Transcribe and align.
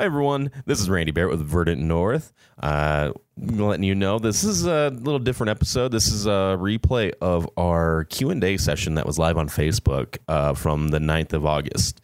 Hi, 0.00 0.06
everyone. 0.06 0.50
This 0.64 0.80
is 0.80 0.88
Randy 0.88 1.12
Barrett 1.12 1.32
with 1.32 1.46
Verdant 1.46 1.82
North. 1.82 2.32
Uh, 2.58 3.12
letting 3.36 3.84
you 3.84 3.94
know 3.94 4.18
this 4.18 4.44
is 4.44 4.64
a 4.64 4.88
little 4.88 5.18
different 5.18 5.50
episode. 5.50 5.92
This 5.92 6.10
is 6.10 6.24
a 6.24 6.56
replay 6.58 7.12
of 7.20 7.46
our 7.58 8.04
Q&A 8.04 8.56
session 8.56 8.94
that 8.94 9.04
was 9.04 9.18
live 9.18 9.36
on 9.36 9.50
Facebook 9.50 10.16
uh, 10.26 10.54
from 10.54 10.88
the 10.88 11.00
9th 11.00 11.34
of 11.34 11.44
August. 11.44 12.00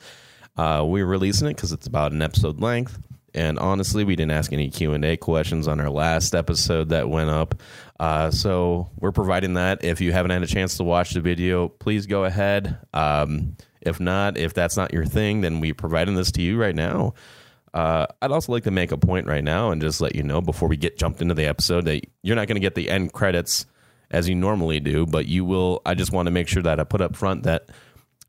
Uh, 0.59 0.85
we're 0.87 1.07
releasing 1.07 1.49
it 1.49 1.57
because 1.57 1.73
it's 1.73 1.87
about 1.87 2.13
an 2.13 2.21
episode 2.21 2.61
length. 2.61 3.01
And 3.33 3.59
honestly, 3.59 4.05
we 4.05 4.15
didn't 4.15 4.33
ask 4.33 4.53
any 4.53 4.69
Q&A 4.69 5.17
questions 5.17 5.67
on 5.67 5.81
our 5.81 5.89
last 5.89 6.35
episode 6.35 6.91
that 6.91 7.09
went 7.09 7.31
up. 7.31 7.55
Uh, 7.99 8.31
so 8.31 8.91
we're 8.99 9.11
providing 9.11 9.55
that. 9.55 9.83
If 9.83 10.03
you 10.03 10.13
haven't 10.13 10.33
had 10.33 10.43
a 10.43 10.47
chance 10.47 10.77
to 10.77 10.85
watch 10.85 11.13
the 11.13 11.23
video, 11.23 11.69
please 11.69 12.05
go 12.05 12.25
ahead. 12.25 12.77
Um, 12.93 13.57
if 13.81 14.01
not, 14.01 14.37
if 14.37 14.53
that's 14.53 14.77
not 14.77 14.93
your 14.93 15.07
thing, 15.07 15.41
then 15.41 15.61
we're 15.61 15.73
providing 15.73 16.15
this 16.15 16.31
to 16.33 16.43
you 16.43 16.61
right 16.61 16.75
now. 16.75 17.15
Uh, 17.77 18.07
I'd 18.23 18.33
also 18.33 18.53
like 18.53 18.65
to 18.65 18.71
make 18.71 18.91
a 18.91 18.97
point 18.97 19.27
right 19.27 19.45
now 19.45 19.71
and 19.71 19.83
just 19.83 20.01
let 20.01 20.17
you 20.17 20.23
know 20.23 20.41
before 20.41 20.67
we 20.67 20.79
get 20.79 20.97
jumped 20.97 21.21
into 21.21 21.35
the 21.35 21.45
episode 21.45 21.85
that 21.85 22.07
you're 22.23 22.35
not 22.35 22.49
going 22.49 22.57
to 22.57 22.61
get 22.61 22.75
the 22.75 22.89
end 22.89 23.13
credits 23.13 23.67
as 24.11 24.27
you 24.31 24.35
normally 24.35 24.81
do, 24.81 25.05
but 25.05 25.27
you 25.27 25.45
will. 25.45 25.83
I 25.85 25.93
just 25.93 26.11
want 26.11 26.25
to 26.27 26.31
make 26.31 26.49
sure 26.49 26.63
that 26.63 26.81
I 26.81 26.85
put 26.85 27.03
up 27.03 27.15
front 27.15 27.43
that, 27.43 27.69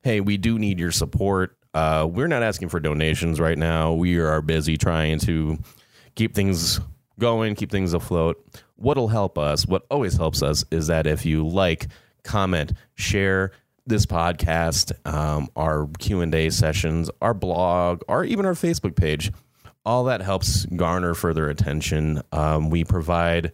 hey, 0.03 0.19
we 0.19 0.35
do 0.35 0.59
need 0.59 0.79
your 0.79 0.91
support. 0.91 1.55
Uh, 1.73 2.05
we're 2.11 2.27
not 2.27 2.43
asking 2.43 2.67
for 2.67 2.81
donations 2.81 3.39
right 3.39 3.57
now. 3.57 3.93
We 3.93 4.19
are 4.19 4.41
busy 4.41 4.75
trying 4.75 5.19
to 5.19 5.57
keep 6.15 6.35
things 6.35 6.81
going, 7.17 7.55
keep 7.55 7.71
things 7.71 7.93
afloat. 7.93 8.45
What'll 8.75 9.07
help 9.07 9.37
us, 9.37 9.65
what 9.65 9.85
always 9.89 10.17
helps 10.17 10.43
us, 10.43 10.65
is 10.71 10.87
that 10.87 11.07
if 11.07 11.25
you 11.25 11.47
like, 11.47 11.87
comment, 12.23 12.73
share 12.95 13.53
this 13.87 14.05
podcast, 14.05 14.91
um, 15.11 15.49
our 15.55 15.87
Q 15.99 16.21
and 16.21 16.33
A 16.35 16.49
sessions, 16.49 17.09
our 17.21 17.33
blog, 17.33 18.03
or 18.07 18.23
even 18.23 18.45
our 18.45 18.53
Facebook 18.53 18.95
page, 18.95 19.31
all 19.85 20.03
that 20.05 20.21
helps 20.21 20.65
garner 20.65 21.13
further 21.13 21.49
attention. 21.49 22.21
Um, 22.31 22.69
we 22.69 22.83
provide 22.83 23.53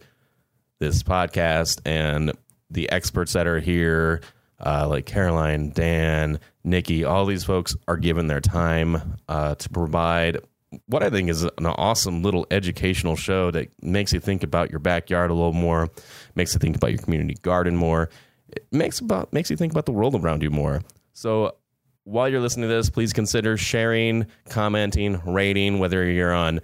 this 0.80 1.02
podcast 1.02 1.80
and 1.86 2.32
the 2.70 2.90
experts 2.90 3.34
that 3.34 3.46
are 3.46 3.60
here, 3.60 4.20
uh, 4.64 4.88
like 4.88 5.06
Caroline, 5.06 5.70
Dan, 5.70 6.40
Nikki, 6.64 7.04
all 7.04 7.26
these 7.26 7.44
folks 7.44 7.76
are 7.86 7.96
given 7.96 8.26
their 8.26 8.40
time 8.40 9.18
uh, 9.28 9.54
to 9.54 9.68
provide 9.68 10.38
what 10.86 11.02
I 11.04 11.10
think 11.10 11.28
is 11.28 11.44
an 11.44 11.66
awesome 11.66 12.22
little 12.22 12.46
educational 12.50 13.14
show 13.14 13.50
that 13.52 13.68
makes 13.80 14.12
you 14.12 14.18
think 14.18 14.42
about 14.42 14.70
your 14.70 14.80
backyard 14.80 15.30
a 15.30 15.34
little 15.34 15.52
more, 15.52 15.88
makes 16.34 16.52
you 16.54 16.58
think 16.58 16.76
about 16.76 16.90
your 16.90 17.00
community 17.00 17.36
garden 17.42 17.76
more. 17.76 18.10
It 18.56 18.66
makes 18.72 19.00
about 19.00 19.32
makes 19.32 19.50
you 19.50 19.56
think 19.56 19.72
about 19.72 19.86
the 19.86 19.92
world 19.92 20.14
around 20.14 20.42
you 20.42 20.50
more. 20.50 20.82
So 21.12 21.56
while 22.04 22.28
you're 22.28 22.40
listening 22.40 22.68
to 22.68 22.74
this, 22.74 22.90
please 22.90 23.12
consider 23.12 23.56
sharing, 23.56 24.26
commenting, 24.48 25.20
rating, 25.24 25.78
whether 25.78 26.08
you're 26.10 26.34
on 26.34 26.60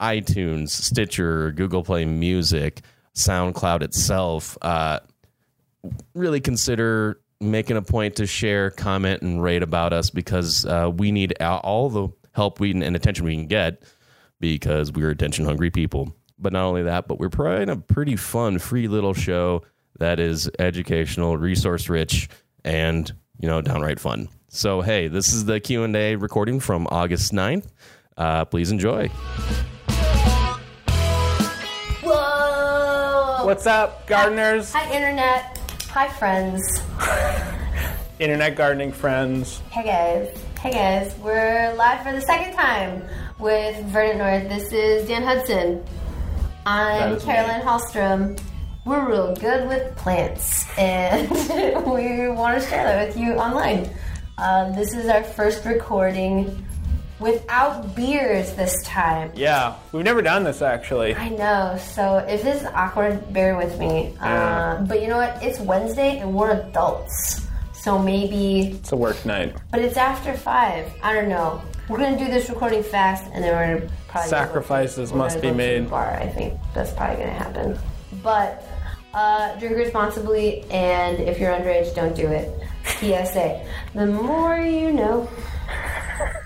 iTunes, 0.00 0.70
Stitcher, 0.70 1.50
Google 1.52 1.82
Play 1.82 2.04
Music, 2.04 2.82
SoundCloud 3.14 3.82
itself. 3.82 4.56
Uh, 4.62 5.00
really 6.14 6.40
consider 6.40 7.20
making 7.40 7.76
a 7.76 7.82
point 7.82 8.16
to 8.16 8.26
share, 8.26 8.70
comment, 8.70 9.22
and 9.22 9.42
rate 9.42 9.62
about 9.62 9.92
us 9.92 10.10
because 10.10 10.64
uh, 10.66 10.90
we 10.94 11.12
need 11.12 11.34
all 11.42 11.90
the 11.90 12.08
help 12.32 12.60
we 12.60 12.70
and 12.70 12.96
attention 12.96 13.24
we 13.24 13.34
can 13.34 13.46
get 13.46 13.82
because 14.40 14.92
we're 14.92 15.10
attention 15.10 15.44
hungry 15.44 15.70
people. 15.70 16.14
But 16.38 16.52
not 16.52 16.66
only 16.66 16.82
that, 16.82 17.08
but 17.08 17.18
we're 17.18 17.30
providing 17.30 17.70
a 17.70 17.76
pretty 17.76 18.16
fun, 18.16 18.58
free 18.58 18.88
little 18.88 19.14
show 19.14 19.62
that 19.98 20.20
is 20.20 20.50
educational, 20.58 21.36
resource 21.36 21.88
rich, 21.88 22.28
and 22.64 23.12
you 23.38 23.48
know 23.48 23.60
downright 23.60 24.00
fun. 24.00 24.28
So 24.48 24.80
hey, 24.80 25.08
this 25.08 25.32
is 25.32 25.44
the 25.44 25.60
Q 25.60 25.84
and 25.84 25.94
A 25.96 26.16
recording 26.16 26.60
from 26.60 26.86
August 26.90 27.32
9th. 27.32 27.66
Uh, 28.16 28.44
please 28.44 28.70
enjoy. 28.70 29.08
Whoa! 32.02 33.44
What's 33.44 33.66
up, 33.66 34.06
gardeners? 34.06 34.72
Hi, 34.72 34.94
internet. 34.94 35.58
Hi, 35.90 36.08
friends. 36.08 36.82
Internet 38.18 38.56
gardening 38.56 38.92
friends. 38.92 39.60
Hey, 39.70 39.84
guys. 39.84 40.42
Hey, 40.60 40.70
guys. 40.70 41.14
We're 41.18 41.74
live 41.74 42.02
for 42.02 42.12
the 42.12 42.22
second 42.22 42.54
time 42.54 43.02
with 43.38 43.84
Verdant 43.86 44.18
North. 44.18 44.48
This 44.48 44.72
is 44.72 45.06
Dan 45.06 45.22
Hudson. 45.22 45.84
I'm 46.64 47.20
Carolyn 47.20 47.60
me. 47.60 47.64
Hallstrom. 47.64 48.40
We're 48.86 49.08
real 49.08 49.34
good 49.34 49.66
with 49.68 49.96
plants, 49.96 50.64
and 50.78 51.28
we 51.86 52.28
want 52.28 52.62
to 52.62 52.68
share 52.68 52.84
that 52.84 53.08
with 53.08 53.18
you 53.18 53.32
online. 53.32 53.90
Uh, 54.38 54.70
this 54.70 54.94
is 54.94 55.08
our 55.08 55.24
first 55.24 55.64
recording 55.64 56.64
without 57.18 57.96
beers 57.96 58.52
this 58.52 58.80
time. 58.84 59.32
Yeah, 59.34 59.74
we've 59.90 60.04
never 60.04 60.22
done 60.22 60.44
this 60.44 60.62
actually. 60.62 61.16
I 61.16 61.30
know. 61.30 61.76
So 61.82 62.18
if 62.28 62.44
this 62.44 62.60
is 62.62 62.68
awkward, 62.68 63.32
bear 63.32 63.56
with 63.56 63.76
me. 63.80 64.14
Yeah. 64.20 64.76
Uh, 64.78 64.82
but 64.84 65.02
you 65.02 65.08
know 65.08 65.16
what? 65.16 65.42
It's 65.42 65.58
Wednesday 65.58 66.18
and 66.18 66.32
we're 66.32 66.52
adults. 66.52 67.44
So 67.72 67.98
maybe, 67.98 68.68
It's 68.76 68.92
a 68.92 68.96
work 68.96 69.24
night. 69.26 69.56
but 69.72 69.80
it's 69.80 69.96
after 69.96 70.32
five. 70.34 70.92
I 71.02 71.12
don't 71.12 71.28
know. 71.28 71.60
We're 71.88 71.98
gonna 71.98 72.18
do 72.18 72.26
this 72.26 72.48
recording 72.50 72.84
fast, 72.84 73.24
and 73.32 73.42
then 73.42 73.52
we're 73.52 73.78
gonna 73.80 73.92
probably 74.06 74.30
Sacrifices 74.30 75.10
we're 75.10 75.18
must 75.18 75.40
be 75.40 75.48
to 75.48 75.54
made. 75.54 75.90
Bar, 75.90 76.14
I 76.20 76.28
think 76.28 76.54
that's 76.72 76.92
probably 76.92 77.16
gonna 77.16 77.32
happen. 77.32 77.78
But 78.22 78.65
uh, 79.16 79.58
drink 79.58 79.76
responsibly, 79.76 80.62
and 80.70 81.18
if 81.20 81.38
you're 81.40 81.50
underage, 81.52 81.94
don't 81.94 82.14
do 82.14 82.26
it. 82.28 82.48
PSA: 83.00 83.64
The 83.94 84.06
more 84.06 84.56
you 84.58 84.92
know. 84.92 85.28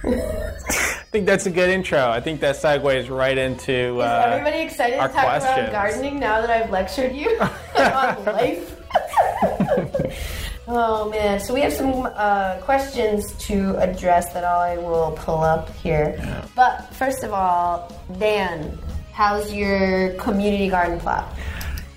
I 0.04 1.12
think 1.12 1.26
that's 1.26 1.47
a 1.47 1.50
good 1.50 1.69
intro. 1.69 2.09
I 2.09 2.20
think 2.20 2.41
that 2.41 2.54
segues 2.56 3.10
right 3.10 3.36
into. 3.36 3.72
Is 3.72 4.00
Uh, 4.00 4.22
everybody 4.28 4.62
excited 4.62 4.94
to 4.94 5.09
talk 5.09 5.10
questions. 5.12 5.69
about 5.69 5.72
gardening 5.72 6.20
now 6.20 6.41
that 6.41 6.50
I've 6.50 6.70
lectured 6.70 7.12
you 7.14 7.36
on 7.41 8.25
life? 8.25 8.76
oh 10.69 11.10
man! 11.10 11.41
So 11.41 11.53
we 11.53 11.60
have 11.62 11.72
some 11.72 12.09
uh, 12.14 12.59
questions 12.62 13.32
to 13.48 13.76
address 13.78 14.32
that 14.32 14.44
I 14.44 14.78
will 14.78 15.12
pull 15.19 15.41
up 15.42 15.75
here. 15.76 16.16
But 16.54 16.94
first 16.94 17.25
of 17.25 17.32
all, 17.32 17.92
Dan, 18.19 18.78
how's 19.12 19.53
your 19.53 20.14
community 20.14 20.69
garden 20.69 21.00
plot? 21.00 21.26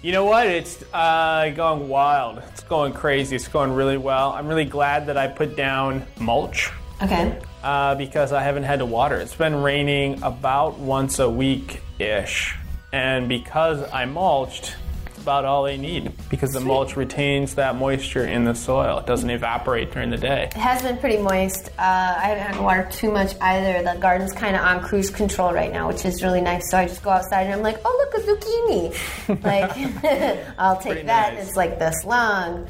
You 0.03 0.11
know 0.11 0.25
what? 0.25 0.45
It's 0.47 0.83
uh, 0.93 1.49
going 1.55 1.87
wild. 1.89 2.39
It's 2.51 2.61
going 2.63 2.93
crazy. 2.93 3.35
It's 3.35 3.47
going 3.47 3.71
really 3.71 3.97
well. 3.97 4.33
I'm 4.33 4.47
really 4.47 4.65
glad 4.65 5.07
that 5.07 5.17
I 5.17 5.27
put 5.27 5.55
down 5.55 6.05
mulch 6.19 6.69
Okay. 7.01 7.39
uh, 7.63 7.95
because 7.95 8.33
I 8.33 8.43
haven't 8.43 8.63
had 8.63 8.79
to 8.79 8.85
water. 8.85 9.15
It's 9.15 9.33
been 9.35 9.55
raining 9.63 10.21
about 10.21 10.77
once 10.77 11.19
a 11.19 11.29
week 11.29 11.81
ish, 11.99 12.53
and 12.91 13.27
because 13.29 13.81
I 13.91 14.05
mulched. 14.05 14.75
About 15.23 15.45
all 15.45 15.63
they 15.63 15.77
need 15.77 16.11
because 16.29 16.51
the 16.51 16.59
mulch 16.59 16.97
retains 16.97 17.55
that 17.55 17.77
moisture 17.77 18.25
in 18.25 18.43
the 18.43 18.53
soil. 18.53 18.99
It 18.99 19.05
doesn't 19.05 19.29
evaporate 19.29 19.91
during 19.93 20.09
the 20.09 20.17
day. 20.17 20.49
It 20.51 20.53
has 20.53 20.81
been 20.81 20.97
pretty 20.97 21.17
moist. 21.17 21.69
Uh, 21.79 21.81
I 22.17 22.27
haven't 22.27 22.43
had 22.43 22.55
to 22.55 22.61
water 22.61 22.89
too 22.91 23.09
much 23.09 23.33
either. 23.39 23.81
The 23.83 23.97
garden's 24.01 24.33
kind 24.33 24.53
of 24.57 24.61
on 24.63 24.81
cruise 24.83 25.09
control 25.09 25.53
right 25.53 25.71
now, 25.71 25.87
which 25.87 26.03
is 26.03 26.21
really 26.21 26.41
nice. 26.41 26.69
So 26.69 26.77
I 26.77 26.87
just 26.87 27.01
go 27.03 27.09
outside 27.11 27.43
and 27.43 27.53
I'm 27.53 27.61
like, 27.61 27.77
oh, 27.85 28.09
look, 28.11 28.21
a 28.21 28.27
zucchini. 28.27 29.43
like, 29.43 30.45
I'll 30.59 30.75
take 30.75 30.91
Pretty 30.91 31.07
that. 31.07 31.35
nice. 31.35 31.47
It's 31.47 31.55
like 31.55 31.79
this 31.79 32.03
long. 32.03 32.67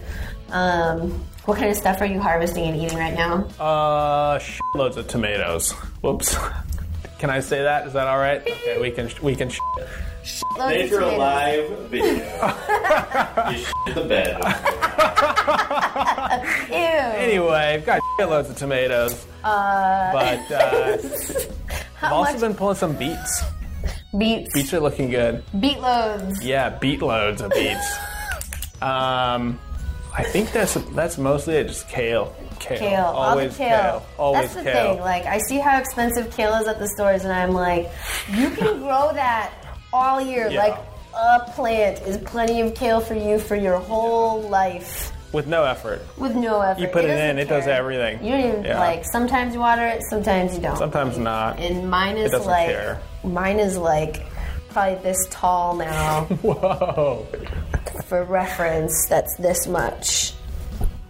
Um, 0.51 1.25
what 1.45 1.57
kind 1.57 1.71
of 1.71 1.75
stuff 1.75 1.99
are 2.01 2.05
you 2.05 2.19
harvesting 2.19 2.65
and 2.65 2.79
eating 2.79 2.99
right 2.99 3.15
now? 3.15 3.45
Uh, 3.59 4.39
loads 4.75 4.95
of 4.97 5.07
tomatoes. 5.07 5.71
Whoops. 6.01 6.37
Can 7.17 7.31
I 7.31 7.39
say 7.39 7.63
that? 7.63 7.87
Is 7.87 7.93
that 7.93 8.07
all 8.07 8.19
right? 8.19 8.41
Okay, 8.41 8.79
we 8.79 8.91
can 8.91 9.09
we 9.21 9.33
can. 9.33 9.49
Loads 10.57 10.83
of 10.83 10.89
tomatoes. 10.89 11.17
live 11.19 11.79
video. 11.89 12.13
you 13.51 13.57
shit 13.57 13.95
the 13.95 14.05
bed. 14.07 14.37
Ew. 16.69 16.75
Anyway, 16.75 17.53
I've 17.55 17.85
got 17.85 18.01
loads 18.19 18.49
of 18.49 18.55
tomatoes, 18.57 19.25
Uh, 19.43 20.11
but 20.13 20.51
uh, 20.51 20.97
I've 22.01 22.11
also 22.13 22.31
much- 22.33 22.41
been 22.41 22.55
pulling 22.55 22.75
some 22.75 22.95
beets. 22.95 23.43
beets. 24.17 24.53
Beets 24.53 24.73
are 24.73 24.79
looking 24.79 25.09
good. 25.09 25.43
Beet 25.59 25.79
loads. 25.79 26.41
Yeah, 26.43 26.69
beet 26.69 27.01
loads 27.01 27.41
of 27.41 27.51
beets. 27.51 27.97
Um, 28.81 29.59
I 30.15 30.23
think 30.23 30.51
that's 30.53 30.75
that's 30.93 31.17
mostly 31.17 31.55
it. 31.55 31.67
Just 31.67 31.89
kale. 31.89 32.33
Kale. 32.59 32.79
Kale. 32.79 33.03
All 33.05 33.35
the 33.35 33.41
Always 33.41 33.57
kale. 33.57 34.05
Always 34.17 34.53
That's 34.53 34.65
the 34.65 34.71
kale. 34.71 34.93
thing. 34.93 35.01
Like, 35.01 35.25
I 35.25 35.39
see 35.49 35.59
how 35.59 35.77
expensive 35.79 36.31
kale 36.31 36.53
is 36.55 36.67
at 36.67 36.79
the 36.79 36.87
stores, 36.87 37.23
and 37.25 37.33
I'm 37.33 37.51
like, 37.51 37.91
you 38.31 38.49
can 38.51 38.79
grow 38.79 39.11
that 39.13 39.51
all 39.93 40.19
year. 40.19 40.49
Yeah. 40.49 40.59
Like, 40.63 40.77
a 41.15 41.51
plant 41.51 42.01
is 42.01 42.17
plenty 42.17 42.59
of 42.61 42.73
kale 42.73 42.99
for 42.99 43.13
you 43.13 43.37
for 43.37 43.55
your 43.55 43.77
whole 43.77 44.41
life 44.49 45.11
With 45.31 45.45
no 45.45 45.63
effort. 45.63 46.01
with 46.17 46.35
no 46.35 46.59
effort. 46.61 46.81
You 46.81 46.87
put 46.87 47.05
it, 47.05 47.09
doesn't 47.09 47.29
in, 47.29 47.37
it 47.39 47.47
does 47.47 47.67
everything. 47.67 48.23
You 48.25 48.31
don't 48.31 48.45
even 48.49 48.65
Yeah. 48.65 48.79
like. 48.79 49.05
Sometimes 49.05 49.53
you 49.53 49.59
water 49.59 49.85
it, 49.85 50.01
sometimes 50.09 50.55
you 50.55 50.61
don't. 50.61 50.75
Sometimes 50.77 51.17
not. 51.19 51.59
and 51.59 51.87
mine 51.89 52.17
is 52.17 52.33
like 52.33 52.67
care. 52.67 52.99
mine 53.23 53.59
is 53.59 53.77
like 53.77 54.23
probably 54.69 54.95
this 55.03 55.27
tall 55.29 55.75
now. 55.75 56.23
Whoa. 56.41 57.27
For 58.05 58.23
reference, 58.23 59.05
that's 59.07 59.35
this 59.37 59.67
much 59.67 60.33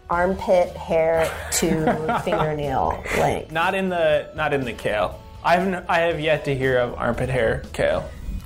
armpit 0.10 0.76
hair 0.76 1.32
to 1.54 2.22
fingernail 2.26 3.02
length. 3.18 3.52
Not 3.54 3.74
in 3.74 3.88
the 3.88 4.30
not 4.36 4.54
in 4.54 4.66
the 4.66 4.74
kale. 4.74 5.20
I 5.46 5.56
haven't. 5.56 5.86
I 5.90 6.00
have 6.02 6.20
yet 6.20 6.44
to 6.46 6.56
hear 6.56 6.78
of 6.80 6.94
armpit 6.96 7.30
hair 7.30 7.64
kale. 7.72 8.04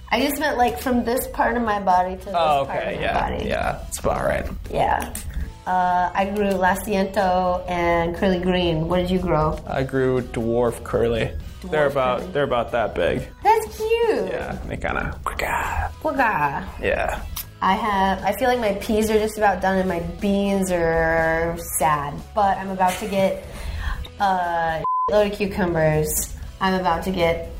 I 0.10 0.22
just 0.22 0.40
meant 0.40 0.58
like 0.58 0.80
from 0.80 1.04
this 1.04 1.28
part 1.28 1.58
of 1.58 1.64
my 1.64 1.80
body 1.82 2.16
to 2.18 2.26
this 2.26 2.34
Oh, 2.36 2.66
part 2.68 2.88
of 2.88 2.96
my 2.96 3.02
Yeah. 3.02 3.30
body. 3.30 3.46
Yeah. 3.46 3.80
It's 3.88 4.00
about 4.00 4.24
right. 4.24 4.46
Yeah. 4.72 5.14
Uh, 5.66 6.10
I 6.14 6.26
grew 6.34 6.50
Lacinato 6.52 7.70
and 7.70 8.16
Curly 8.16 8.40
Green. 8.40 8.88
What 8.88 8.98
did 9.00 9.12
you 9.12 9.20
grow? 9.20 9.60
I 9.68 9.84
grew 9.84 10.22
dwarf 10.22 10.82
curly. 10.84 11.32
they're 11.70 11.88
about. 11.88 12.20
curly. 12.20 12.32
They're 12.32 12.44
about 12.46 12.72
that 12.72 12.96
big. 12.96 13.28
That's 13.44 13.76
cute. 13.78 14.28
Yeah. 14.30 14.58
They 14.66 14.78
kind 14.78 14.98
of. 14.98 15.22
Yeah. 16.82 17.22
I 17.62 17.74
have. 17.74 18.24
I 18.24 18.32
feel 18.40 18.48
like 18.48 18.60
my 18.60 18.74
peas 18.76 19.10
are 19.12 19.18
just 19.20 19.38
about 19.38 19.62
done, 19.62 19.78
and 19.80 19.90
my 19.90 20.00
beans 20.22 20.72
are 20.72 21.58
sad. 21.80 22.14
But 22.34 22.58
I'm 22.60 22.70
about 22.70 22.94
to 23.00 23.08
get 23.08 23.44
a 24.22 24.84
load 25.12 25.32
of 25.32 25.38
cucumbers. 25.38 26.08
I'm 26.62 26.76
about 26.76 27.04
to 27.04 27.12
get 27.12 27.52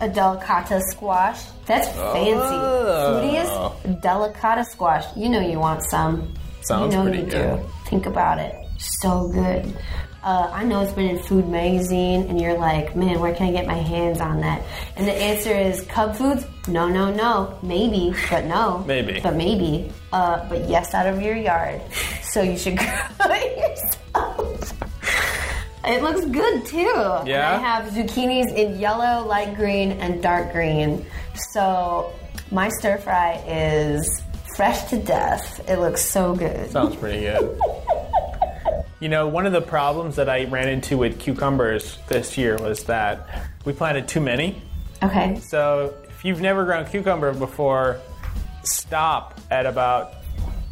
a 0.00 0.08
delicata 0.08 0.80
squash. 0.90 1.44
That's 1.66 1.86
fancy. 1.88 2.56
Oh. 2.56 3.20
Foodiest 3.22 4.00
delicata 4.00 4.64
squash. 4.64 5.04
You 5.16 5.28
know 5.28 5.40
you 5.40 5.58
want 5.58 5.82
some. 5.90 6.34
Sounds 6.62 6.92
you 6.94 6.98
know 6.98 7.04
pretty 7.08 7.24
you 7.24 7.30
good. 7.30 7.60
do. 7.60 7.68
Think 7.86 8.06
about 8.06 8.38
it. 8.38 8.54
So 8.78 9.28
good. 9.28 9.76
Uh, 10.22 10.48
I 10.52 10.62
know 10.62 10.80
it's 10.82 10.92
been 10.92 11.10
in 11.16 11.18
Food 11.20 11.48
Magazine, 11.48 12.28
and 12.28 12.40
you're 12.40 12.56
like, 12.56 12.94
man, 12.94 13.18
where 13.18 13.34
can 13.34 13.48
I 13.48 13.52
get 13.52 13.66
my 13.66 13.74
hands 13.78 14.20
on 14.20 14.40
that? 14.40 14.62
And 14.96 15.06
the 15.08 15.12
answer 15.12 15.50
is 15.52 15.82
Cub 15.86 16.14
Foods. 16.14 16.46
No, 16.68 16.88
no, 16.88 17.12
no. 17.12 17.58
Maybe, 17.62 18.14
but 18.30 18.44
no. 18.44 18.84
Maybe. 18.86 19.18
But 19.20 19.34
maybe. 19.34 19.90
Uh, 20.12 20.48
but 20.48 20.68
yes, 20.68 20.94
out 20.94 21.08
of 21.08 21.20
your 21.20 21.34
yard. 21.34 21.80
So 22.22 22.40
you 22.42 22.56
should 22.56 22.76
grow 22.78 22.86
it 23.30 23.58
yourself. 23.58 24.81
It 25.84 26.02
looks 26.02 26.24
good 26.26 26.64
too. 26.66 26.92
And 26.96 27.28
Yeah? 27.28 27.56
I 27.56 27.58
have 27.58 27.92
zucchinis 27.92 28.54
in 28.54 28.78
yellow, 28.78 29.26
light 29.26 29.54
green, 29.56 29.92
and 29.92 30.22
dark 30.22 30.52
green. 30.52 31.04
So 31.52 32.12
my 32.50 32.68
stir 32.68 32.98
fry 32.98 33.42
is 33.46 34.22
fresh 34.56 34.84
to 34.90 34.98
death. 34.98 35.68
It 35.68 35.78
looks 35.78 36.02
so 36.02 36.34
good. 36.34 36.70
Sounds 36.70 36.94
pretty 36.96 37.22
good. 37.22 37.58
You 39.00 39.08
know, 39.08 39.26
one 39.26 39.46
of 39.46 39.52
the 39.52 39.60
problems 39.62 40.16
that 40.16 40.28
I 40.28 40.44
ran 40.44 40.68
into 40.68 40.96
with 40.96 41.18
cucumbers 41.18 41.98
this 42.08 42.38
year 42.38 42.56
was 42.56 42.84
that 42.84 43.48
we 43.64 43.72
planted 43.72 44.06
too 44.06 44.20
many. 44.20 44.62
Okay. 45.02 45.40
So 45.40 45.94
if 46.08 46.24
you've 46.24 46.40
never 46.40 46.64
grown 46.64 46.86
cucumber 46.86 47.32
before, 47.32 47.98
stop 48.62 49.40
at 49.50 49.66
about 49.66 50.14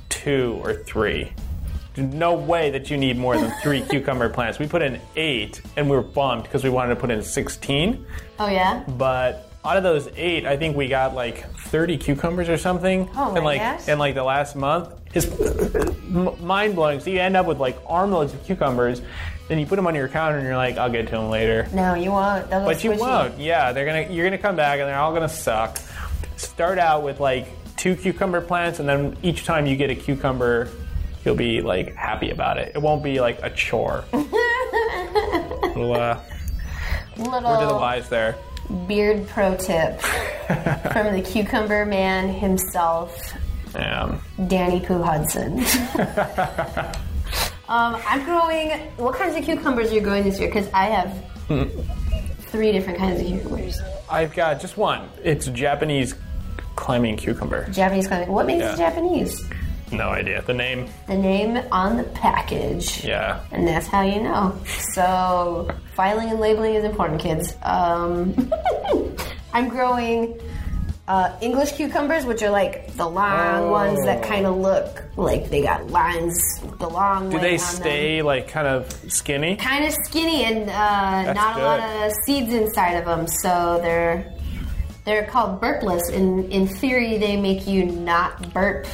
two 0.09 0.61
or 0.63 0.75
three. 0.75 1.33
No 2.00 2.35
way 2.35 2.70
that 2.70 2.91
you 2.91 2.97
need 2.97 3.17
more 3.19 3.37
than 3.37 3.52
three 3.62 3.81
cucumber 3.91 4.29
plants. 4.29 4.58
We 4.58 4.67
put 4.67 4.82
in 4.82 5.00
eight, 5.17 5.61
and 5.76 5.88
we 5.88 5.97
were 5.97 6.02
bummed 6.02 6.44
because 6.44 6.64
we 6.64 6.70
wanted 6.70 6.94
to 6.94 7.00
put 7.00 7.11
in 7.11 7.23
16. 7.23 8.06
Oh 8.38 8.49
yeah. 8.49 8.85
But 8.88 9.50
out 9.64 9.76
of 9.76 9.82
those 9.82 10.08
eight, 10.17 10.47
I 10.47 10.56
think 10.56 10.76
we 10.76 10.88
got 10.88 11.14
like 11.14 11.49
30 11.55 11.99
cucumbers 11.99 12.49
or 12.49 12.56
something. 12.56 13.08
Oh, 13.14 13.32
my 13.32 13.38
in 13.38 13.44
like 13.44 13.61
gosh. 13.61 13.88
in 13.88 13.99
like 13.99 14.14
the 14.14 14.25
last 14.25 14.56
month. 14.56 14.94
It's 15.12 15.26
mind 16.41 16.75
blowing. 16.75 17.00
So 17.00 17.11
you 17.11 17.20
end 17.20 17.37
up 17.37 17.47
with 17.47 17.58
like 17.58 17.82
armloads 17.85 18.32
of 18.32 18.43
cucumbers, 18.44 19.03
then 19.49 19.58
you 19.58 19.67
put 19.67 19.76
them 19.76 19.87
on 19.87 19.94
your 19.94 20.08
counter, 20.08 20.38
and 20.38 20.46
you're 20.46 20.56
like, 20.56 20.79
I'll 20.79 20.91
get 20.91 21.06
to 21.06 21.12
them 21.12 21.29
later. 21.29 21.69
No, 21.73 21.94
you 21.94 22.12
won't. 22.12 22.49
They'll 22.49 22.64
But 22.64 22.85
you 22.85 22.93
won't. 22.93 23.38
Yeah, 23.38 23.73
they're 23.73 23.85
gonna. 23.85 24.12
You're 24.14 24.25
gonna 24.25 24.38
come 24.38 24.56
back, 24.56 24.79
and 24.79 24.88
they're 24.88 24.99
all 24.99 25.12
gonna 25.12 25.29
suck. 25.29 25.79
Start 26.37 26.79
out 26.79 27.03
with 27.03 27.19
like 27.20 27.49
two 27.76 27.96
cucumber 27.96 28.41
plants, 28.41 28.79
and 28.79 28.88
then 28.88 29.17
each 29.23 29.44
time 29.44 29.67
you 29.67 29.76
get 29.76 29.91
a 29.91 29.94
cucumber, 29.94 30.69
you'll 31.25 31.34
be 31.37 31.61
like 31.61 31.94
happy 31.94 32.31
about 32.31 32.58
it. 32.58 32.72
It 32.75 32.82
won't 32.82 33.02
be 33.02 33.20
like 33.20 33.40
a 33.43 33.50
chore. 33.50 34.05
Little, 34.12 35.94
uh, 35.94 36.20
word 37.17 37.25
to 37.25 37.31
the 37.31 37.40
Little 37.40 37.78
wise 37.78 38.08
there. 38.08 38.37
beard 38.87 39.26
pro 39.28 39.56
tip 39.56 40.00
from 40.93 41.14
the 41.14 41.22
cucumber 41.25 41.84
man 41.87 42.28
himself, 42.28 43.17
Yeah. 43.75 44.19
Danny 44.49 44.81
Pooh 44.81 45.02
Hudson. 45.02 45.61
um, 47.69 48.00
I'm 48.06 48.25
growing. 48.25 48.70
What 48.96 49.14
kinds 49.17 49.37
of 49.37 49.44
cucumbers 49.44 49.90
are 49.90 49.94
you 49.94 50.00
growing 50.00 50.25
this 50.25 50.38
year? 50.40 50.49
Because 50.49 50.69
I 50.72 50.87
have 50.87 51.25
three 52.50 52.72
different 52.72 52.99
kinds 52.99 53.20
of 53.20 53.26
cucumbers. 53.26 53.78
I've 54.11 54.34
got 54.34 54.61
just 54.61 54.76
one. 54.76 55.08
It's 55.22 55.46
Japanese 55.49 56.14
climbing 56.76 57.17
cucumber. 57.17 57.69
Japanese 57.70 58.08
of. 58.08 58.28
What 58.28 58.46
makes 58.46 58.62
Yeah. 58.62 58.75
it 58.75 58.78
Japanese? 58.78 59.44
No 59.93 60.11
idea. 60.11 60.43
The 60.43 60.55
name. 60.55 60.89
The 61.07 61.17
name 61.17 61.57
on 61.73 61.97
the 61.97 62.05
package. 62.05 63.05
Yeah. 63.05 63.45
And 63.51 63.67
that's 63.67 63.87
how 63.87 64.03
you 64.03 64.23
know. 64.23 64.57
So, 64.95 65.69
filing 65.95 66.31
and 66.31 66.41
labeling 66.41 66.75
is 66.75 66.85
important, 66.85 67.21
kids. 67.21 67.57
Um, 67.63 68.53
I'm 69.53 69.69
growing 69.69 70.41
uh, 71.11 71.37
English 71.41 71.73
cucumbers, 71.73 72.25
which 72.25 72.41
are 72.45 72.51
like 72.51 72.95
the 72.95 73.09
long 73.09 73.71
ones 73.71 73.99
that 74.05 74.23
kind 74.23 74.47
of 74.47 74.57
look 74.57 75.03
like 75.17 75.51
they 75.51 75.61
got 75.61 75.91
lines 75.91 76.39
the 76.79 76.89
long 76.89 77.31
Do 77.31 77.41
they 77.41 77.59
stay 77.59 78.23
like 78.23 78.47
kind 78.47 78.69
of 78.69 78.93
skinny? 79.09 79.57
Kind 79.57 79.85
of 79.85 79.93
skinny 80.05 80.45
and 80.45 80.71
uh, 80.71 81.33
not 81.33 81.59
a 81.59 81.65
lot 81.65 81.81
of 81.81 82.13
seeds 82.25 82.53
inside 82.53 82.93
of 82.93 83.07
them, 83.07 83.27
so 83.27 83.81
they're 83.83 84.33
they're 85.05 85.27
called 85.27 85.61
burpless. 85.61 86.11
In 86.11 86.49
in 86.53 86.69
theory, 86.69 87.19
they 87.19 87.37
make 87.37 87.67
you 87.67 87.87
not 87.87 88.55
burp 88.55 88.87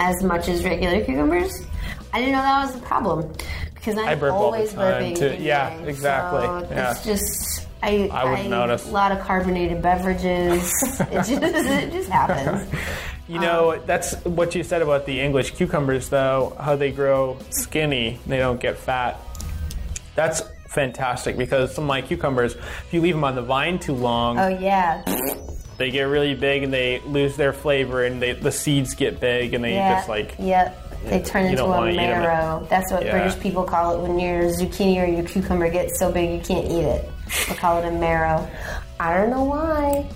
as 0.00 0.22
much 0.24 0.48
as 0.48 0.64
regular 0.64 1.04
cucumbers. 1.04 1.64
I 2.12 2.18
didn't 2.18 2.32
know 2.32 2.42
that 2.42 2.66
was 2.66 2.74
a 2.74 2.78
problem 2.80 3.32
because 3.74 3.96
I'm 3.96 4.08
I 4.08 4.14
burp 4.16 4.32
always 4.32 4.72
burping. 4.72 5.16
too. 5.16 5.36
Yeah, 5.40 5.70
exactly. 5.82 6.40
So 6.40 6.66
Yeah. 6.70 6.90
It's 6.90 7.04
just 7.04 7.66
I 7.82 8.08
I 8.12 8.24
wouldn't 8.28 8.50
notice. 8.50 8.88
A 8.88 8.90
lot 8.90 9.12
of 9.12 9.20
carbonated 9.20 9.80
beverages. 9.80 10.72
it 11.00 11.12
just 11.12 11.30
it 11.30 11.92
just 11.92 12.08
happens. 12.08 12.68
You 13.28 13.38
know, 13.38 13.74
um, 13.74 13.82
that's 13.86 14.16
what 14.24 14.56
you 14.56 14.64
said 14.64 14.82
about 14.82 15.06
the 15.06 15.20
English 15.20 15.52
cucumbers, 15.52 16.08
though, 16.08 16.56
how 16.58 16.74
they 16.74 16.90
grow 16.90 17.38
skinny, 17.50 18.18
they 18.26 18.38
don't 18.38 18.60
get 18.60 18.76
fat. 18.76 19.20
That's 20.16 20.42
fantastic 20.68 21.36
because 21.36 21.72
some 21.72 21.84
of 21.84 21.88
my 21.88 22.02
cucumbers, 22.02 22.56
if 22.56 22.88
you 22.90 23.00
leave 23.00 23.14
them 23.14 23.22
on 23.22 23.36
the 23.36 23.42
vine 23.42 23.78
too 23.78 23.94
long, 23.94 24.36
Oh 24.36 24.48
yeah, 24.48 25.04
they 25.80 25.90
get 25.90 26.02
really 26.02 26.34
big 26.34 26.62
and 26.62 26.72
they 26.72 27.00
lose 27.06 27.36
their 27.36 27.54
flavor 27.54 28.04
and 28.04 28.20
they, 28.20 28.32
the 28.32 28.52
seeds 28.52 28.94
get 28.94 29.18
big 29.18 29.54
and 29.54 29.64
they 29.64 29.74
yeah, 29.74 29.96
just 29.96 30.08
like, 30.10 30.36
yep. 30.38 30.76
They 31.06 31.22
turn 31.22 31.46
into 31.46 31.64
a 31.64 31.66
wanna 31.68 31.92
eat 31.92 31.98
'em. 31.98 32.20
marrow. 32.22 32.66
That's 32.68 32.92
what 32.92 33.02
Yeah. 33.02 33.12
British 33.12 33.40
people 33.40 33.64
call 33.64 33.94
it 33.96 34.06
when 34.06 34.18
your 34.18 34.42
zucchini 34.50 35.02
or 35.02 35.06
your 35.06 35.22
cucumber 35.24 35.70
gets 35.70 35.98
so 35.98 36.12
big 36.12 36.30
you 36.30 36.40
can't 36.40 36.66
eat 36.70 36.84
it. 36.84 37.08
They 37.48 37.54
call 37.54 37.78
it 37.82 37.86
a 37.86 37.90
marrow. 37.90 38.46
I 39.00 39.16
don't 39.16 39.30
know 39.30 39.44
why. 39.44 40.06